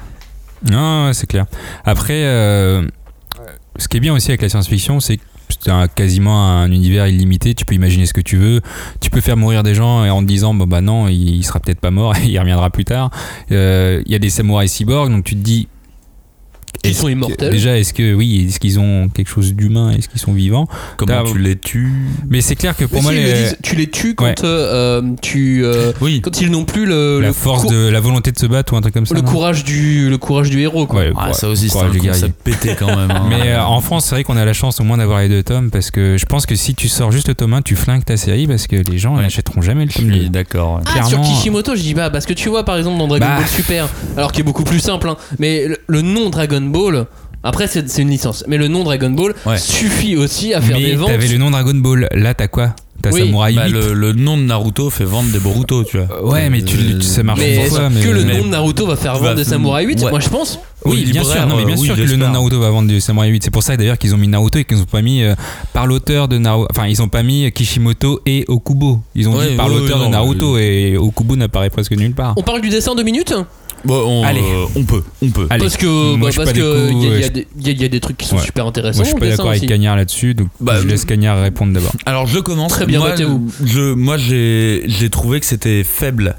[0.70, 1.46] Non, ouais, c'est clair.
[1.86, 2.88] Après, euh,
[3.78, 5.24] ce qui est bien aussi avec la science-fiction, c'est que
[5.60, 7.54] c'est un- quasiment un univers illimité.
[7.56, 8.62] Tu peux imaginer ce que tu veux.
[9.00, 11.80] Tu peux faire mourir des gens en te disant, bah non, il, il sera peut-être
[11.80, 13.12] pas mort, il reviendra plus tard.
[13.52, 15.68] Euh, Il y a des samouraïs cyborgs, donc tu te dis.
[16.84, 17.50] Qui est-ce sont immortels.
[17.52, 19.92] Déjà, est-ce que oui, est-ce qu'ils ont quelque chose d'humain?
[19.92, 20.68] Est-ce qu'ils sont vivants?
[20.98, 21.92] Comment tu les tues?
[22.30, 24.14] Mais c'est clair que pour Mais moi, si, ils les- le disent, tu les tues
[24.16, 24.36] quand Ouais.
[24.44, 26.22] euh, euh, tu euh, Oui.
[26.22, 28.74] quand ils n'ont plus le, la le force cour- de la volonté de se battre
[28.74, 29.16] ou un truc comme ça.
[29.16, 31.00] le courage du le courage du héros quoi.
[31.02, 33.12] Ouais, Ah, ça aussi, c'est un concept pété quand même.
[33.12, 33.26] hein.
[33.30, 35.44] Mais euh, en France, c'est vrai qu'on a la chance au moins d'avoir les deux
[35.44, 38.06] tomes parce que je pense que si tu sors juste le tome 1, tu flingues
[38.06, 39.24] ta série parce que les gens Ouais.
[39.24, 40.20] n'achèteront jamais le tome 2.
[40.20, 40.82] suis d'accord.
[40.86, 43.38] Ah, sur Kishimoto, je dis pas parce que tu vois par exemple dans Dragon Bah.
[43.40, 47.06] Ball Super, alors qui est beaucoup plus simple, hein, mais le, le nom Dragon Ball,
[47.44, 49.58] après c'est c'est une licence, mais le nom Dragon Ball Ouais.
[49.58, 51.10] suffit aussi à faire des Mais ventes.
[51.10, 52.74] t'avais le nom Dragon Ball, là t'as quoi?
[53.00, 53.20] T'as Oui.
[53.20, 53.56] Samurai 8.
[53.58, 56.32] Bah, le, le nom de Naruto fait vendre des Boruto, tu vois.
[56.34, 58.88] Ouais, mais tu- tu- ça marche Mais une est-ce que le mais- nom de Naruto
[58.88, 60.10] va faire vendre des Samurai 8 ouais.
[60.10, 60.60] Moi je pense.
[60.84, 62.28] Oui, Oui, bien sûr, non, mais bien euh, oui, sûr que le nom j'espère.
[62.30, 63.44] de Naruto va vendre du Samurai 8.
[63.44, 65.36] C'est pour ça d'ailleurs qu'ils ont mis Naruto et qu'ils ont pas mis euh,
[65.74, 66.68] par l'auteur de Naruto.
[66.72, 69.00] Enfin, ils ont pas mis Kishimoto et Okubo.
[69.14, 71.92] Ils ont Ouais, dit par ouais, l'auteur ouais, de non, Naruto et Okubo n'apparaît presque
[71.92, 72.34] nulle part.
[72.36, 73.36] On parle du dessin de minutes?
[73.86, 74.42] Bon, on, Allez.
[74.42, 75.48] euh, on peut, on peut.
[75.50, 75.62] Allez.
[75.64, 77.70] Parce que Moi, bah, je suis parce pas que y, a- euh, y des- y
[77.70, 78.44] a- y a des trucs qui sont Ouais.
[78.44, 78.98] super intéressants.
[79.00, 79.68] Moi, je suis au pas dessin d'accord avec aussi.
[79.70, 81.94] Cagnard là-dessus, donc Bah, je laisse Cagnard répondre d'abord.
[82.06, 82.72] Alors je commence.
[82.74, 83.50] Très bien, moi, battez-vous.
[83.64, 86.38] je, moi j'ai, j'ai trouvé que c'était faible.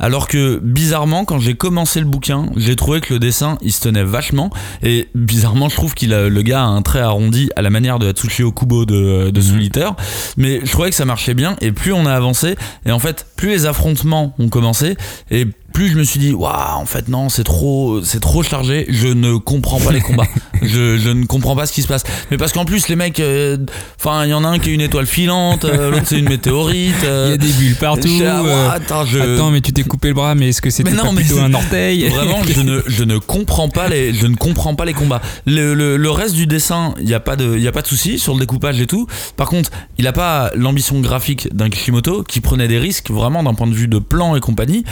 [0.00, 3.80] Alors que bizarrement, quand j'ai commencé le bouquin, j'ai trouvé que le dessin il se
[3.80, 4.50] tenait vachement.
[4.82, 8.00] Et bizarrement, je trouve qu'il a le gars a un trait arrondi à la manière
[8.00, 9.94] de Atsushi Okubo de, de Mhm.
[10.36, 11.56] Mais je trouvais que ça marchait bien.
[11.60, 14.96] Et plus on a avancé, et en fait, plus les affrontements ont commencé,
[15.30, 18.86] et plus je me suis dit, waouh, en fait non, c'est trop, c'est trop chargé.
[18.88, 20.26] Je ne comprends pas les combats.
[20.62, 22.04] je, je ne comprends pas ce qui se passe.
[22.30, 23.58] Mais parce qu'en plus les mecs, euh,
[24.00, 26.28] enfin il y en a un qui a une étoile filante, euh, l'autre c'est une
[26.28, 26.94] météorite.
[27.04, 28.08] euh, Il y a des bulles partout.
[28.22, 29.18] euh, Ouah, attends, je...
[29.18, 31.52] Attends, mais tu t'es coupé le bras, mais est-ce que c'était pas mais plutôt un
[31.52, 35.20] orteil Vraiment, je ne, je ne comprends pas les, je ne comprends pas les combats.
[35.46, 37.82] Le, le- le reste du dessin, il n'y a pas de, il y a pas
[37.82, 39.06] de souci sur le découpage et tout.
[39.36, 43.54] Par contre, il n'a pas l'ambition graphique d'un Kishimoto qui prenait des risques vraiment d'un
[43.54, 44.84] point de vue de plan et compagnie.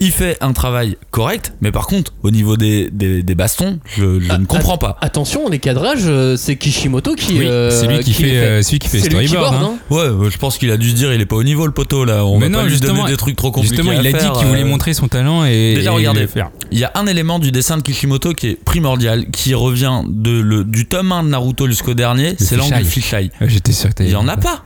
[0.00, 4.20] Il fait un travail correct, mais par contre, au niveau des, des, des bastons, je,
[4.20, 4.96] je Ah, ne comprends pas.
[5.00, 7.32] Attention, les cadrages, euh, c'est Kishimoto qui.
[7.40, 9.54] Oui, euh, c'est lui qui les fait, euh, celui qui fait C'est lui qui storyboard.
[9.56, 9.72] hein.
[9.90, 9.94] hein.
[9.94, 12.04] Ouais, je pense qu'il a dû se dire, il est pas au niveau le poteau
[12.04, 12.24] là.
[12.24, 13.74] On Mais va non, pas lui justement, donner des trucs trop compliqués.
[13.76, 14.66] Justement, il à a dit qu'il voulait euh.
[14.66, 15.74] montrer son talent et.
[15.74, 16.20] Déjà, et regardez.
[16.20, 16.50] le faire.
[16.70, 20.30] Il y a un élément du dessin de Kishimoto qui est primordial, qui revient de
[20.40, 23.30] le, du tome 1 de Naruto jusqu'au dernier, c'est l'angle du fisheye.
[23.40, 24.62] J'étais sûr que Il y en a pas.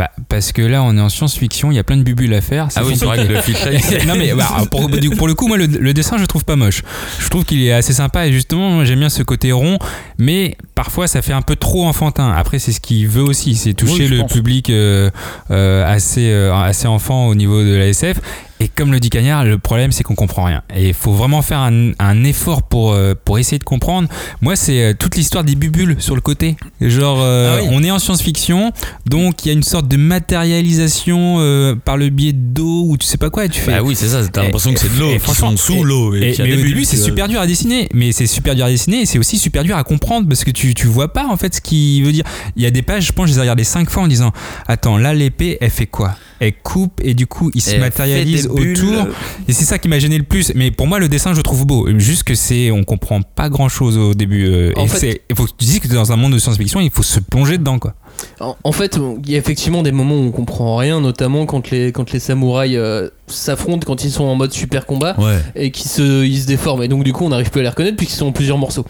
[0.00, 2.40] Bah, parce que là, on est en science-fiction, il y a plein de bubules à
[2.40, 2.68] faire.
[2.74, 4.06] Ah oui, c'est vrai que le fisheye.
[4.06, 6.44] non mais bah, pour, du- pour le coup moi le, le dessin je le trouve
[6.46, 6.80] pas moche
[7.18, 9.78] je trouve qu'il est assez sympa et justement j'aime bien ce côté rond
[10.16, 13.74] mais parfois ça fait un peu trop enfantin après c'est ce qu'il veut aussi c'est
[13.74, 14.32] toucher Oui, le pense.
[14.32, 15.10] public euh,
[15.50, 18.20] euh, assez euh, assez enfant au niveau de la SF
[18.60, 21.42] et comme le dit Cagnard le problème c'est qu'on comprend rien et il faut vraiment
[21.42, 24.08] faire un, un effort pour euh, pour essayer de comprendre
[24.40, 27.68] moi c'est euh, toute l'histoire des bubules sur le côté genre euh, Ah oui.
[27.72, 28.72] on est en science-fiction
[29.06, 33.06] donc il y a une sorte de matérialisation euh, par le biais d'eau ou tu
[33.06, 34.92] sais pas quoi et tu fais Bah oui, c'est ça, t'as Et- l'impression que c'est
[34.94, 36.14] de l'eau, et franchement, sous et- l'eau.
[36.14, 37.88] et- y a mais au début, c'est super dur à dessiner.
[37.94, 40.50] Mais c'est super dur à dessiner et c'est aussi super dur à comprendre parce que
[40.50, 42.24] tu, tu vois pas en fait ce qu'il veut dire.
[42.56, 44.32] Il y a des pages, je pense, je les ai regardées cinq fois en disant
[44.68, 46.14] Attends, là, l'épée, elle fait quoi?
[46.40, 49.08] Elle coupe et du coup, il se Et matérialise autour.
[49.48, 50.52] Et c'est ça qui m'a gêné le plus.
[50.54, 51.86] Mais pour moi, le dessin, je le trouve beau.
[51.98, 54.46] Juste que c'est, on comprend pas grand chose au début.
[54.46, 56.80] euh, En et fait- il faut que tu dises que dans un monde de science-fiction,
[56.80, 57.94] il faut se plonger dedans, quoi.
[58.40, 61.70] En, en fait, il y a effectivement des moments où on comprend rien, notamment quand
[61.70, 65.38] les, quand les samouraïs euh, s'affrontent, quand ils sont en mode super combat Ouais.
[65.54, 66.82] et qu'ils se, ils se déforment.
[66.82, 68.84] Et donc, du coup, on n'arrive plus à les reconnaître puisqu'ils sont en plusieurs morceaux.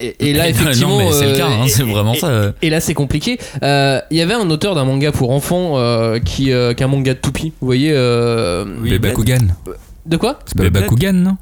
[0.00, 1.00] Et, et là, effectivement.
[1.00, 2.26] non, c'est le euh, cas, hein, et- c'est vraiment et- ça.
[2.28, 2.52] euh.
[2.62, 3.38] Et là, c'est compliqué.
[3.62, 6.86] Euh, Il y avait un auteur d'un manga pour enfants euh, qui, euh, qui est
[6.86, 7.52] un manga de toupie.
[7.60, 9.38] Vous voyez euh, Le Bakugan.
[10.04, 10.38] De quoi?
[10.46, 10.70] C'est.
[10.70, 11.36] Bakugan, non?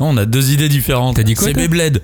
[0.00, 1.16] Non, on a deux idées différentes.
[1.16, 2.00] T'as dit quoi, C'est Beyblade.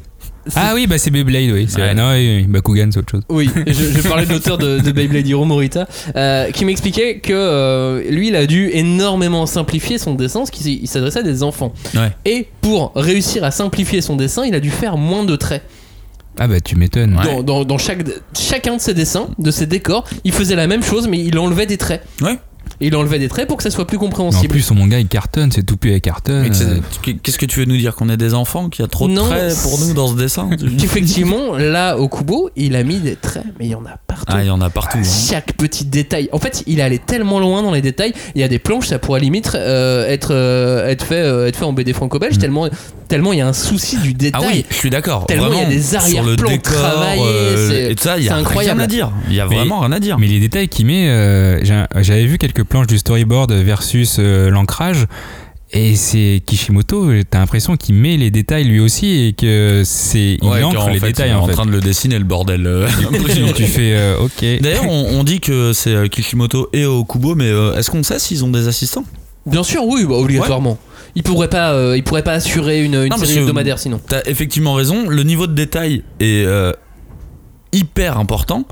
[0.57, 1.67] Ah oui, bah c'est Beyblade, oui.
[1.69, 1.95] C'est Ouais.
[1.95, 3.23] Non, oui, oui, Bakugan, c'est autre chose.
[3.29, 5.87] Oui, je, je parlais de l'auteur de, de Beyblade Hiro Morita,
[6.17, 10.67] euh, qui m'expliquait que euh, lui, il a dû énormément simplifier son dessin, parce qu'il
[10.69, 11.75] il s'adressait à des enfants.
[11.95, 12.13] Ouais.
[12.25, 15.63] Et pour réussir à simplifier son dessin, il a dû faire moins de traits.
[16.39, 17.19] Ah bah tu m'étonnes.
[17.25, 18.05] Dans, dans- dans chaque,
[18.39, 21.67] chacun de ses dessins, de ses décors, il faisait la même chose, mais il enlevait
[21.67, 22.03] des traits.
[22.23, 22.39] Ouais.
[22.81, 24.49] Et il enlevait des traits pour que ça soit plus Mais en compréhensible.
[24.53, 26.49] plus, son manga il cartonne, c'est tout avec cartonne.
[26.61, 26.81] Euh,
[27.23, 29.15] Qu'est-ce que tu veux nous dire Qu'on est des enfants Qu'il y a trop de
[29.15, 30.49] Non, traits pour nous dans ce dessin
[30.85, 34.27] Effectivement, là, au Kubo, il a mis des traits, mais il y en a partout.
[34.29, 34.99] Ah, il y en a partout.
[34.99, 35.03] hein.
[35.31, 36.29] Chaque petit détail.
[36.33, 38.13] En fait, il est allé tellement loin dans les détails.
[38.37, 41.57] Il y a des planches, ça pourrait limite euh, être, euh, être, fait, euh, être
[41.59, 42.69] fait en BD franco-belge, tellement,
[43.09, 44.41] tellement il y a un souci du détail.
[44.45, 45.27] Ah oui, je suis d'accord.
[45.27, 48.19] Tellement il y a des sur le arrière-plans décor, travaillés, euh, c'est- et tout ça,
[48.19, 48.79] il y c'est a incroyable.
[48.81, 49.11] rien à dire.
[49.29, 50.19] Il y a Mais- vraiment rien à dire.
[50.19, 51.61] Mais les détails qu'il met, euh,
[51.97, 55.07] j'avais vu quelques planches du storyboard versus euh, l'ancrage.
[55.71, 60.39] Et c'est Kishimoto, t'as l'impression qu'il met les détails lui aussi et que c'est.
[60.41, 61.53] Il Ouais, ancre les fait, détails il est en en fait.
[61.53, 62.67] train de le dessiner le bordel.
[62.67, 62.89] euh.
[63.35, 64.63] tu, tu fais euh, ok.
[64.63, 68.45] D'ailleurs, on, on dit que c'est Kishimoto et Okubo, mais euh, est-ce qu'on sait s'ils
[68.47, 69.05] ont des assistants?
[69.45, 70.79] Bien sûr, oui, bah, obligatoirement.
[71.19, 74.01] Il pourrait pas, euh, il pourrait pas assurer une, une Non, parce série hebdomadaire sinon.
[74.07, 76.73] T'as effectivement raison, le niveau de détail est euh,
[77.73, 78.65] hyper important,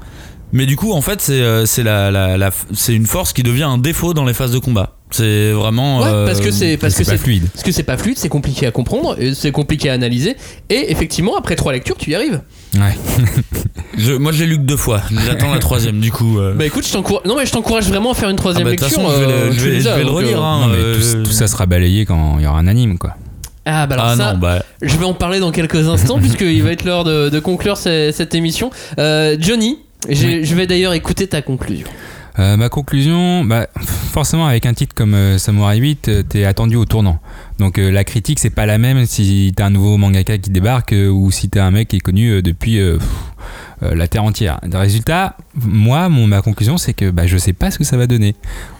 [0.52, 3.42] mais du coup, en fait, c'est euh, c'est la, la- la- c'est une force qui
[3.42, 4.92] devient un défaut dans les phases de combat.
[5.10, 6.00] C'est vraiment.
[6.00, 7.48] Ouais, euh, parce que c'est parce que c'est fluide.
[7.52, 10.36] parce que c'est pas fluide, c'est compliqué à comprendre, et c'est compliqué à analyser,
[10.70, 12.42] et effectivement après trois lectures tu y arrives.
[12.78, 12.96] Ouais.
[13.98, 15.00] je- moi, je l'ai lu que deux fois.
[15.26, 16.38] J'attends la troisième, du coup.
[16.38, 16.54] euh.
[16.54, 18.70] Bah écoute, je t'encourage, non mais je t'encourage vraiment à faire une Ah troisième bah,
[18.72, 19.02] de toute lecture.
[19.02, 20.40] façon, je vais le- euh, je tu vais- les je as, vais le donc, relire,
[20.42, 20.66] euh, hein.
[20.68, 23.14] non, euh, tout, tout ça sera balayé quand il y aura un anime quoi.
[23.64, 24.62] Ah bah alors Ah ça, non, bah.
[24.82, 28.10] je vais en parler dans quelques instants puisqu'il va être l'heure de, de conclure ce-
[28.12, 28.70] cette émission.
[28.98, 31.86] Euh, Johnny, je vais d'ailleurs écouter ta conclusion.
[32.38, 33.66] Euh, ma conclusion, bah,
[34.12, 37.18] forcément avec un titre comme euh, Samurai 8, euh, t'es attendu au tournant.
[37.58, 40.92] Donc euh, la critique c'est pas la même si t'as un nouveau mangaka qui débarque
[40.92, 42.78] euh, ou si t'as un mec qui est connu euh, depuis
[43.82, 44.58] la terre entière.
[44.72, 48.06] Résultat, moi, mon, ma conclusion, c'est que bah, je sais pas ce que ça va
[48.06, 48.34] donner.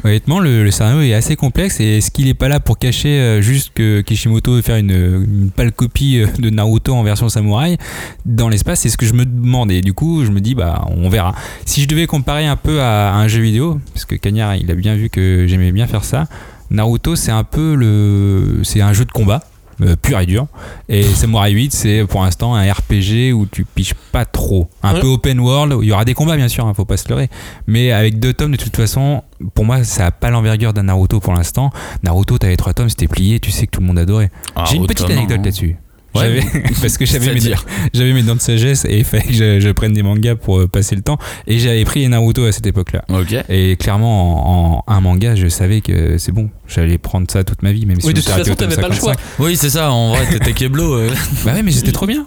[0.05, 3.73] Honnêtement, le, scénario est assez complexe et est-ce qu'il est pas là pour cacher juste
[3.75, 7.77] que Kishimoto veut faire une, une pâle copie de Naruto en version samouraï?
[8.25, 10.87] Dans l'espace C'est ce que je me demande et du coup, je me dis, bah,
[10.97, 11.35] on verra.
[11.67, 14.71] Si je devais comparer un peu à, à un jeu vidéo, parce que Cagnard, il
[14.71, 16.27] a bien vu que j'aimais bien faire ça.
[16.71, 19.43] Naruto, c'est un peu le, c'est un jeu de combat.
[19.83, 20.47] euh, pur et dur
[20.89, 25.01] et Samurai 8 c'est pour l'instant un RPG où tu piches pas trop un Ouais.
[25.01, 27.07] peu open world où il y aura des combats bien sûr hein, faut pas se
[27.11, 27.29] leurrer
[27.67, 29.23] mais avec deux tomes de toute façon
[29.55, 31.71] pour moi ça a pas l'envergure d'un Naruto pour l'instant
[32.03, 34.77] Naruto t'avais trois tomes c'était plié tu sais que tout le monde adorait Ah, j'ai
[34.77, 35.45] une petite anecdote hein.
[35.45, 35.77] là-dessus
[36.19, 36.41] Ouais.
[36.81, 39.61] Parce que j'avais mes, C'est-à-dire j'avais mes dents de sagesse et il fallait que je,
[39.61, 42.53] je prenne des mangas pour euh, passer le temps et j'avais pris les Naruto à
[42.53, 43.05] cette époque-là
[43.49, 47.63] et clairement en, en un manga je savais que c'est bon j'allais prendre ça toute
[47.63, 49.15] ma vie même si Oui, de toute façon, t'avais pas le choix.
[49.15, 49.45] 55.
[49.45, 50.95] Oui, c'est ça, en vrai, t'étais Keblo.
[50.95, 51.11] euh.
[51.45, 52.27] bah ouais mais c'était trop bien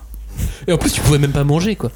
[0.68, 1.92] Et en plus, tu pouvais même pas manger quoi.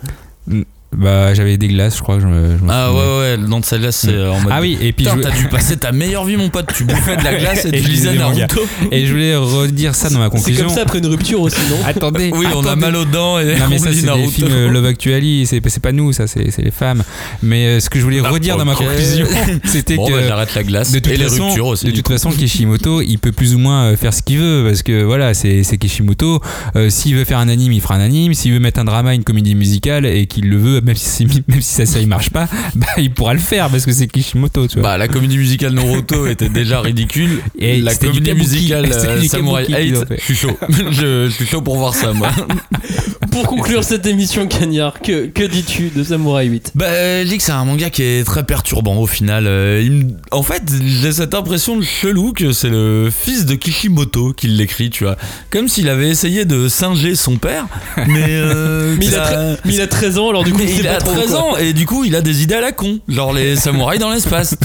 [0.98, 3.02] Bah j'avais des glaces je crois que je me, je me Ah souviens.
[3.04, 4.52] ouais, ouais, le nom de sa glace, c'est euh, en mode.
[4.56, 6.68] ah oui et puis je, Putain, t'as dû passer ta meilleure vie, mon pote.
[6.76, 8.14] Tu bouffais de la glace et, Et tu je lisais.
[8.16, 8.62] Naruto.
[8.92, 11.60] et je voulais redire ça dans ma C'est conclusion comme ça après une rupture aussi,
[11.70, 14.02] non attendez Oui, on a mal aux dents et Non mais on ça lit c'est
[14.02, 14.30] des Naruto.
[14.32, 17.04] films euh, Love Actually, c'est c'est pas nous ça c'est c'est les femmes.
[17.42, 19.26] Mais euh, ce que je voulais Ah, redire dans ma conclusion,
[19.66, 21.86] c'était Bon, que bah, j'arrête la glace de toute et les façon, ruptures aussi.
[21.86, 25.04] de toute façon, Kishimoto, il peut plus ou moins faire ce qu'il veut parce que
[25.04, 26.40] voilà, c'est c'est Kishimoto.
[26.76, 28.34] Euh, S'il veut faire un anime, il fera un anime.
[28.34, 31.62] S'il veut mettre un drama, une comédie musicale et qu'il le veut, même si même
[31.62, 34.80] si ça série marche pas, bah il pourra le faire parce que c'est Kishimoto, tu
[34.80, 34.90] vois.
[34.92, 37.42] Bah, la comédie musicale Naruto était déjà ridicule.
[37.58, 38.36] Et la comédie kabuki.
[38.48, 40.18] musicale euh, Samurai kabuki qu'ils ont 8, fait.
[40.20, 40.58] je suis chaud.
[40.70, 42.30] je, je suis chaud pour voir ça, moi.
[43.32, 47.44] Pour conclure cette émission, Cagnard, que, que dis-tu de Samurai 8 Bah, je dis que
[47.44, 49.46] c'est un manga qui est très perturbant au final.
[49.48, 54.34] Euh, il En fait, j'ai cette impression de chelou que c'est le fils de Kishimoto
[54.34, 55.18] qui l'écrit, tu vois.
[55.50, 57.66] Comme s'il avait essayé de singer son père,
[58.08, 58.26] mais.
[58.30, 60.98] euh, mais, il a mais il a 13 ans, alors du coup, Mais il a
[60.98, 61.40] trop, 13 quoi.
[61.42, 64.12] ans et du coup il a des idées à la con, genre les samouraïs dans
[64.12, 64.56] l'espace.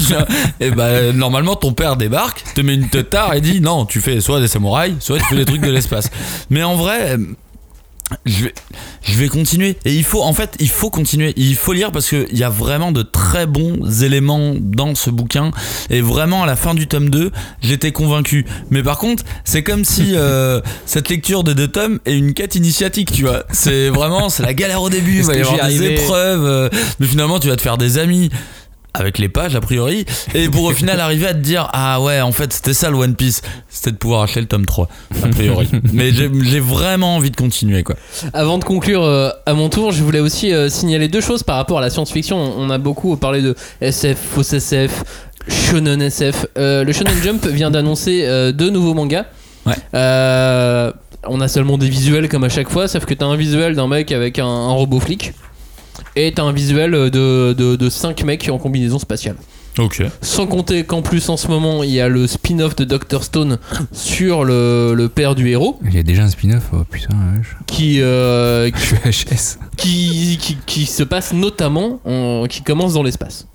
[0.61, 4.21] et bah normalement ton père débarque, te met une tard et dit non, tu fais
[4.21, 6.11] soit des samouraïs, soit tu fais des trucs de l'espace.
[6.51, 7.17] Mais en vrai,
[8.25, 8.55] je vais,
[9.03, 9.77] je vais continuer.
[9.85, 11.33] Et il faut, en fait, il faut continuer.
[11.37, 15.51] Il faut lire parce qu'il y a vraiment de très bons éléments dans ce bouquin.
[15.91, 17.31] Et vraiment, à la fin du tome 2,
[17.61, 18.47] j'étais convaincu.
[18.71, 22.55] Mais par contre, c'est comme si euh, cette lecture de deux tomes est une quête
[22.55, 23.45] initiatique, tu vois.
[23.51, 25.17] C'est vraiment, c'est la galère au début.
[25.19, 26.45] Il va y avoir des épreuves.
[26.45, 26.69] euh,
[27.01, 28.31] mais finalement, tu vas te faire des amis.
[28.99, 32.21] Avec les pages, a priori, et pour au final arriver à te dire Ah ouais,
[32.21, 34.89] en fait, c'était ça le One Piece, c'était de pouvoir acheter le tome 3,
[35.23, 35.69] a priori.
[35.93, 37.95] Mais j'ai vraiment envie de continuer, quoi.
[38.33, 41.57] Avant de conclure euh, à mon tour, je voulais aussi euh, signaler deux choses par
[41.57, 42.37] rapport à la science-fiction.
[42.37, 45.05] On a beaucoup parlé de SF, fausse SF,
[45.49, 46.47] shonen SF.
[46.59, 49.27] Euh, le Shonen Jump vient d'annoncer deux nouveaux mangas.
[49.67, 49.75] Ouais.
[49.95, 50.93] Euh,
[51.27, 53.89] on a seulement des visuels comme à chaque fois, sauf que t'as un visuel d'un
[53.89, 55.33] mec avec un, un robot flic.
[56.17, 59.37] Et t'as un visuel de, de, de cinq mecs en combinaison spatiale.
[59.79, 60.03] Ok.
[60.23, 63.59] Sans compter qu'en plus en ce moment il y a le spin-off de Dr Stone
[63.93, 67.15] sur le, le père du héros Il y a déjà un spin-off, oh putain,
[67.67, 68.69] qui, euh,
[69.05, 69.59] Je suis HS.
[69.77, 73.47] qui, qui, qui se passe notamment, en- qui commence dans l'espace.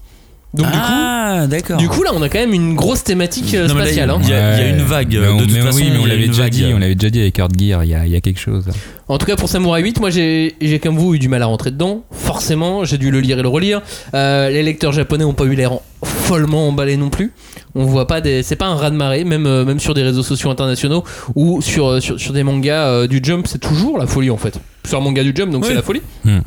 [0.53, 1.77] Donc ah, d'accord.
[1.77, 3.79] du, coup, du coup là on a quand même une grosse thématique euh, Non, mais
[3.79, 4.09] là, spatiale.
[4.11, 4.19] hein.
[4.21, 5.85] il y a- il y a une vague, Mais on- de toute mais façon, oui,
[5.89, 6.51] mais il on y a l'avait une déjà vague.
[6.51, 8.39] dit, on l'avait déjà dit avec Earth Gear, il y a, il y a quelque
[8.39, 8.65] chose.
[9.07, 11.47] En tout cas pour Samurai 8, moi j'ai j'ai comme vous eu du mal à
[11.47, 12.03] rentrer dedans.
[12.11, 13.81] Forcément, j'ai dû le lire et le relire.
[14.13, 15.71] Euh, les lecteurs japonais ont pas eu l'air
[16.03, 17.31] follement emballés non plus.
[17.75, 20.03] On voit pas des, c'est pas un raz de marée, même euh, même sur des
[20.03, 21.03] réseaux sociaux internationaux
[21.35, 24.37] ou sur euh, sur, sur des mangas euh, du Jump, c'est toujours la folie en
[24.37, 24.59] fait.
[24.87, 25.69] Sur un manga du Jump, donc Oui.
[25.69, 26.01] c'est la folie.
[26.23, 26.39] Hmm.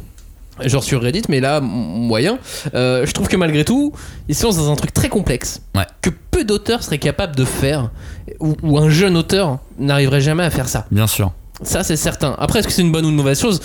[0.65, 2.39] Genre sur Reddit, mais là, moyen.
[2.75, 3.93] Euh, je trouve que malgré tout,
[4.29, 5.85] ils se lancent dans un truc très complexe Ouais.
[6.01, 7.91] que peu d'auteurs seraient capables de faire,
[8.41, 10.87] ou, ou un jeune auteur n'arriverait jamais à faire ça.
[10.91, 11.33] Bien sûr.
[11.63, 12.35] Ça, c'est certain.
[12.39, 13.61] Après, est-ce que c'est une bonne ou une mauvaise chose?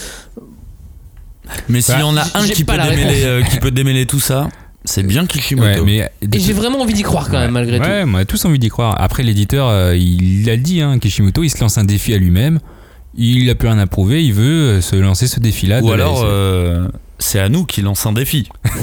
[1.70, 3.24] Mais s'il y Bah, en a un qui peut, la démêler, réponse.
[3.26, 4.48] euh, qui peut démêler tout ça,
[4.86, 5.84] c'est bien Kishimoto.
[5.84, 7.86] Ouais, mais Et j'ai vraiment envie d'y croire quand même, malgré tout.
[7.86, 8.96] Ouais, on a tous envie d'y croire.
[9.02, 12.60] Après, l'éditeur, euh, il a dit, hein, Kishimoto, il se lance un défi à lui-même.
[13.16, 14.44] Il a plus rien à prouver, il veut
[14.78, 15.82] euh, se lancer ce défi-là.
[15.82, 16.88] Ou alors, euh,
[17.20, 18.48] c'est à nous qui lance un défi.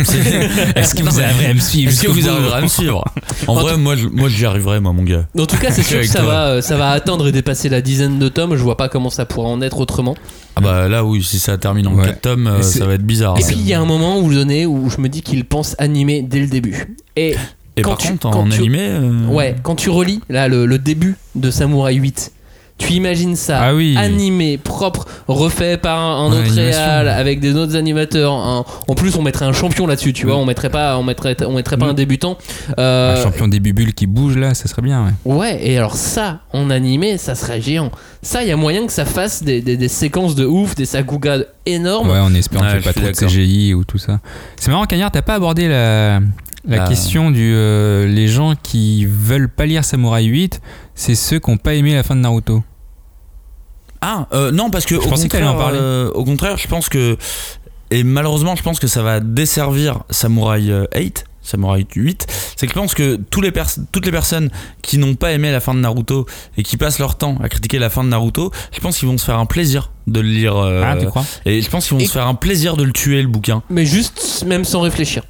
[0.76, 3.05] Est-ce que vous arriverez à me suivre Est-ce que vous arriverez à me suivre
[3.47, 5.26] En En vrai, moi, moi j'y arriverai, moi, mon gars.
[5.39, 6.29] En tout cas, c'est sûr que Avec ça toi.
[6.29, 8.55] va, euh, ça va atteindre et dépasser la dizaine de tomes.
[8.57, 10.14] Je vois pas comment ça pourrait en être autrement.
[10.57, 12.05] Ah bah là, oui, si ça termine en Ouais.
[12.07, 13.37] 4 tomes, Et ça va être bizarre.
[13.39, 13.47] Et hein.
[13.49, 16.22] puis, il y a un moment où donné où je me dis qu'il pense animer
[16.22, 16.97] dès le début.
[17.16, 17.35] Et
[17.76, 18.79] Et quand par tu- contre, quand en tu- animé.
[18.81, 22.33] euh, ouais, quand tu relis là le, le début de Samurai 8,
[22.79, 23.97] Tu imagines ça, Ah oui.
[23.99, 28.33] animé, propre, refait par un, autre réal, avec des autres animateurs.
[28.33, 30.37] un- En plus, on mettrait un champion là-dessus, tu vois.
[30.37, 31.91] On mettrait pas, on mettrait, on mettrait pas Mm.
[31.91, 32.39] un débutant.
[32.79, 35.12] Euh, Un champion des bubules qui bouge là, ça serait bien.
[35.24, 35.35] Ouais.
[35.35, 37.91] Ouais, et alors ça, en animé, ça serait géant.
[38.22, 40.87] Ça, il y a moyen que ça fasse des, des- des séquences de ouf, des
[40.87, 42.11] sakuga énormes.
[42.11, 43.12] Ouais, en espérant Ouais, qu'il pas trop de.
[43.12, 44.20] CGI ou tout ça.
[44.57, 46.20] C'est marrant, Cagnard, t'as pas abordé la,
[46.66, 46.89] la Ah.
[46.89, 47.53] question du.
[47.55, 50.61] euh, les gens qui veulent pas lire Samurai 8,
[50.95, 52.62] c'est ceux qui n'ont pas aimé la fin de Naruto.
[54.01, 57.16] Ah, euh, non, parce que Je au que contraire, euh, au contraire, je pense que.
[57.90, 61.24] Et malheureusement, je pense que ça va desservir Samurai euh, 8.
[61.42, 62.26] Samurai 8,
[62.57, 64.51] c'est que je pense que tous les pers- toutes les personnes
[64.82, 66.26] qui n'ont pas aimé la fin de Naruto
[66.59, 69.16] et qui passent leur temps à critiquer la fin de Naruto, je pense qu'ils vont
[69.16, 70.57] se faire un plaisir de le lire.
[70.59, 71.24] euh, ah, tu crois?
[71.46, 73.62] et je pense qu'ils vont Et- se faire un plaisir de le tuer, le bouquin.
[73.70, 75.22] Mais juste, même sans réfléchir.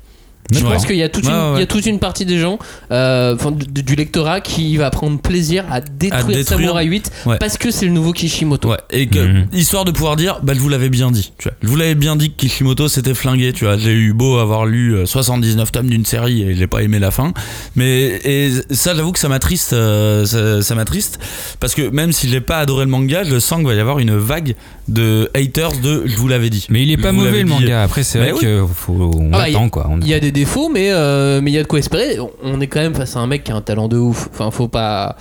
[0.50, 1.66] Je pense qu'il y, a toute Ouais, une- ouais, il y a ouais.
[1.66, 2.58] toute une partie des gens,
[2.90, 3.36] euh,
[3.70, 6.46] du, du lectorat, qui va prendre plaisir à détruire, détruire.
[6.46, 7.36] Samurai 8 Ouais.
[7.38, 8.70] parce que c'est le nouveau Kishimoto.
[8.70, 9.46] Ouais, et que, Mhm.
[9.52, 11.56] histoire de pouvoir dire, bah, je vous l'avais bien dit, tu vois.
[11.62, 13.76] Je vous l'avais bien dit que Kishimoto s'était flingué, tu vois.
[13.76, 17.10] J'ai eu beau avoir lu euh, 79 tomes d'une série et j'ai pas aimé la
[17.10, 17.32] fin.
[17.76, 21.18] Mais, et ça, j'avoue que ça m'attriste, euh, ça, ça m'attriste.
[21.60, 23.98] Parce que même si j'ai pas adoré le manga, je sens qu'il va y avoir
[23.98, 24.54] une vague
[24.88, 26.66] de haters de je vous l'avais dit.
[26.70, 27.82] Mais il est pas Vous mauvais l'avez le manga.
[27.82, 28.40] Après, c'est vrai oui.
[28.40, 29.86] que faut, on Ah, attend quoi.
[29.90, 32.16] On- Il y a des défauts, mais euh, mais il y a de quoi espérer.
[32.42, 34.28] On est quand même face à un mec qui a un talent de ouf.
[34.32, 35.16] Enfin, faut pas.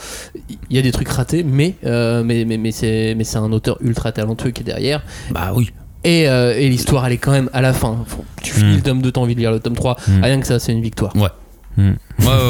[0.70, 3.52] Il y a des trucs ratés, mais euh, mais mais, mais c'est mais c'est un
[3.52, 5.02] auteur ultra talentueux qui est derrière.
[5.32, 5.72] Bah oui.
[6.04, 7.98] Et, euh, et l'histoire, elle est quand même à la fin.
[8.08, 8.76] Faut- tu finis Mm.
[8.78, 9.98] le tome 2, t'as envie de lire le tome 3.
[10.08, 10.24] Mm.
[10.24, 11.14] Rien que ça, c'est une victoire.
[11.16, 11.28] Ouais,
[11.78, 11.86] ouais,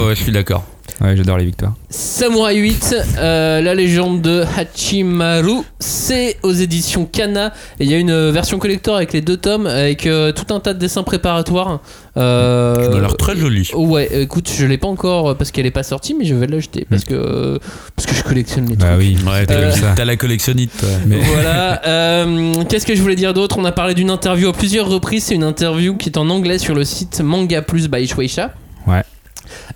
[0.07, 0.63] ouais, je suis d'accord.
[0.99, 1.73] Ouais, j'adore les victoires.
[1.91, 7.53] Samurai 8, euh, la légende de Hachimaru, c'est aux éditions Kana.
[7.79, 10.59] Et il y a une version collector avec les deux tomes, avec euh, tout un
[10.59, 11.81] tas de dessins préparatoires.
[12.17, 13.69] Euh, Ça a l'air très joli.
[13.75, 16.47] Ouais, écoute, je l'ai pas encore euh, parce qu'elle est pas sortie, mais je vais
[16.47, 17.59] l'acheter parce que euh,
[17.95, 18.99] parce que je collectionne les Bah trucs.
[18.99, 19.17] oui.
[19.23, 20.71] Ouais, t'as, Euh, la- t'as la collectionnite.
[20.79, 20.89] toi.
[21.05, 21.79] Mais- Voilà.
[21.85, 23.59] euh, Qu'est-ce que je voulais dire d'autre?
[23.59, 25.25] On a parlé d'une interview à plusieurs reprises.
[25.25, 28.51] C'est une interview qui est en anglais sur le site Manga Plus by Shueisha.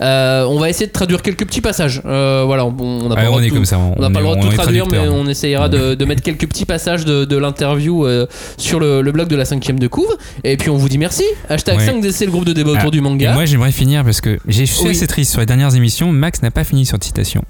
[0.01, 2.01] Euh, on va essayer de traduire quelques petits passages.
[2.05, 3.77] Euh, voilà, on on n'a pas Ouais, le droit de tout- comme ça.
[3.77, 6.05] on n'a pas le droit de on tout est traduire, mais on essayera de, de
[6.05, 8.25] mettre quelques petits passages de, de l'interview euh,
[8.57, 10.15] sur le, le blog de la cinquième de couve.
[10.43, 11.23] Et puis on vous dit merci.
[11.49, 11.85] Hashtag Ouais.
[11.85, 13.33] 5DC, le groupe de débat Ah, autour du Et manga.
[13.33, 14.89] moi, j'aimerais finir parce que j'ai fait Oui.
[14.91, 16.11] assez triste sur les dernières émissions.
[16.11, 17.43] Max n'a pas fini sur citation.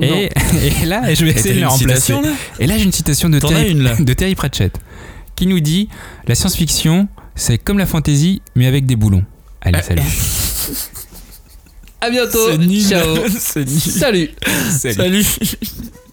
[0.00, 0.28] Et,
[0.82, 2.14] et là, je vais essayer de une remplacer.
[2.60, 4.72] Et là, j'ai une citation de Terry, une, de Terry Pratchett
[5.36, 5.88] qui nous dit
[6.28, 9.24] La science-fiction, c'est comme la fantasy, mais avec des boulons.
[9.62, 10.02] Allez, salut.
[12.04, 12.50] À bientôt.
[12.86, 13.16] Ciao.
[13.16, 13.30] Nul.
[13.30, 14.30] Salut.
[14.70, 15.24] Salut.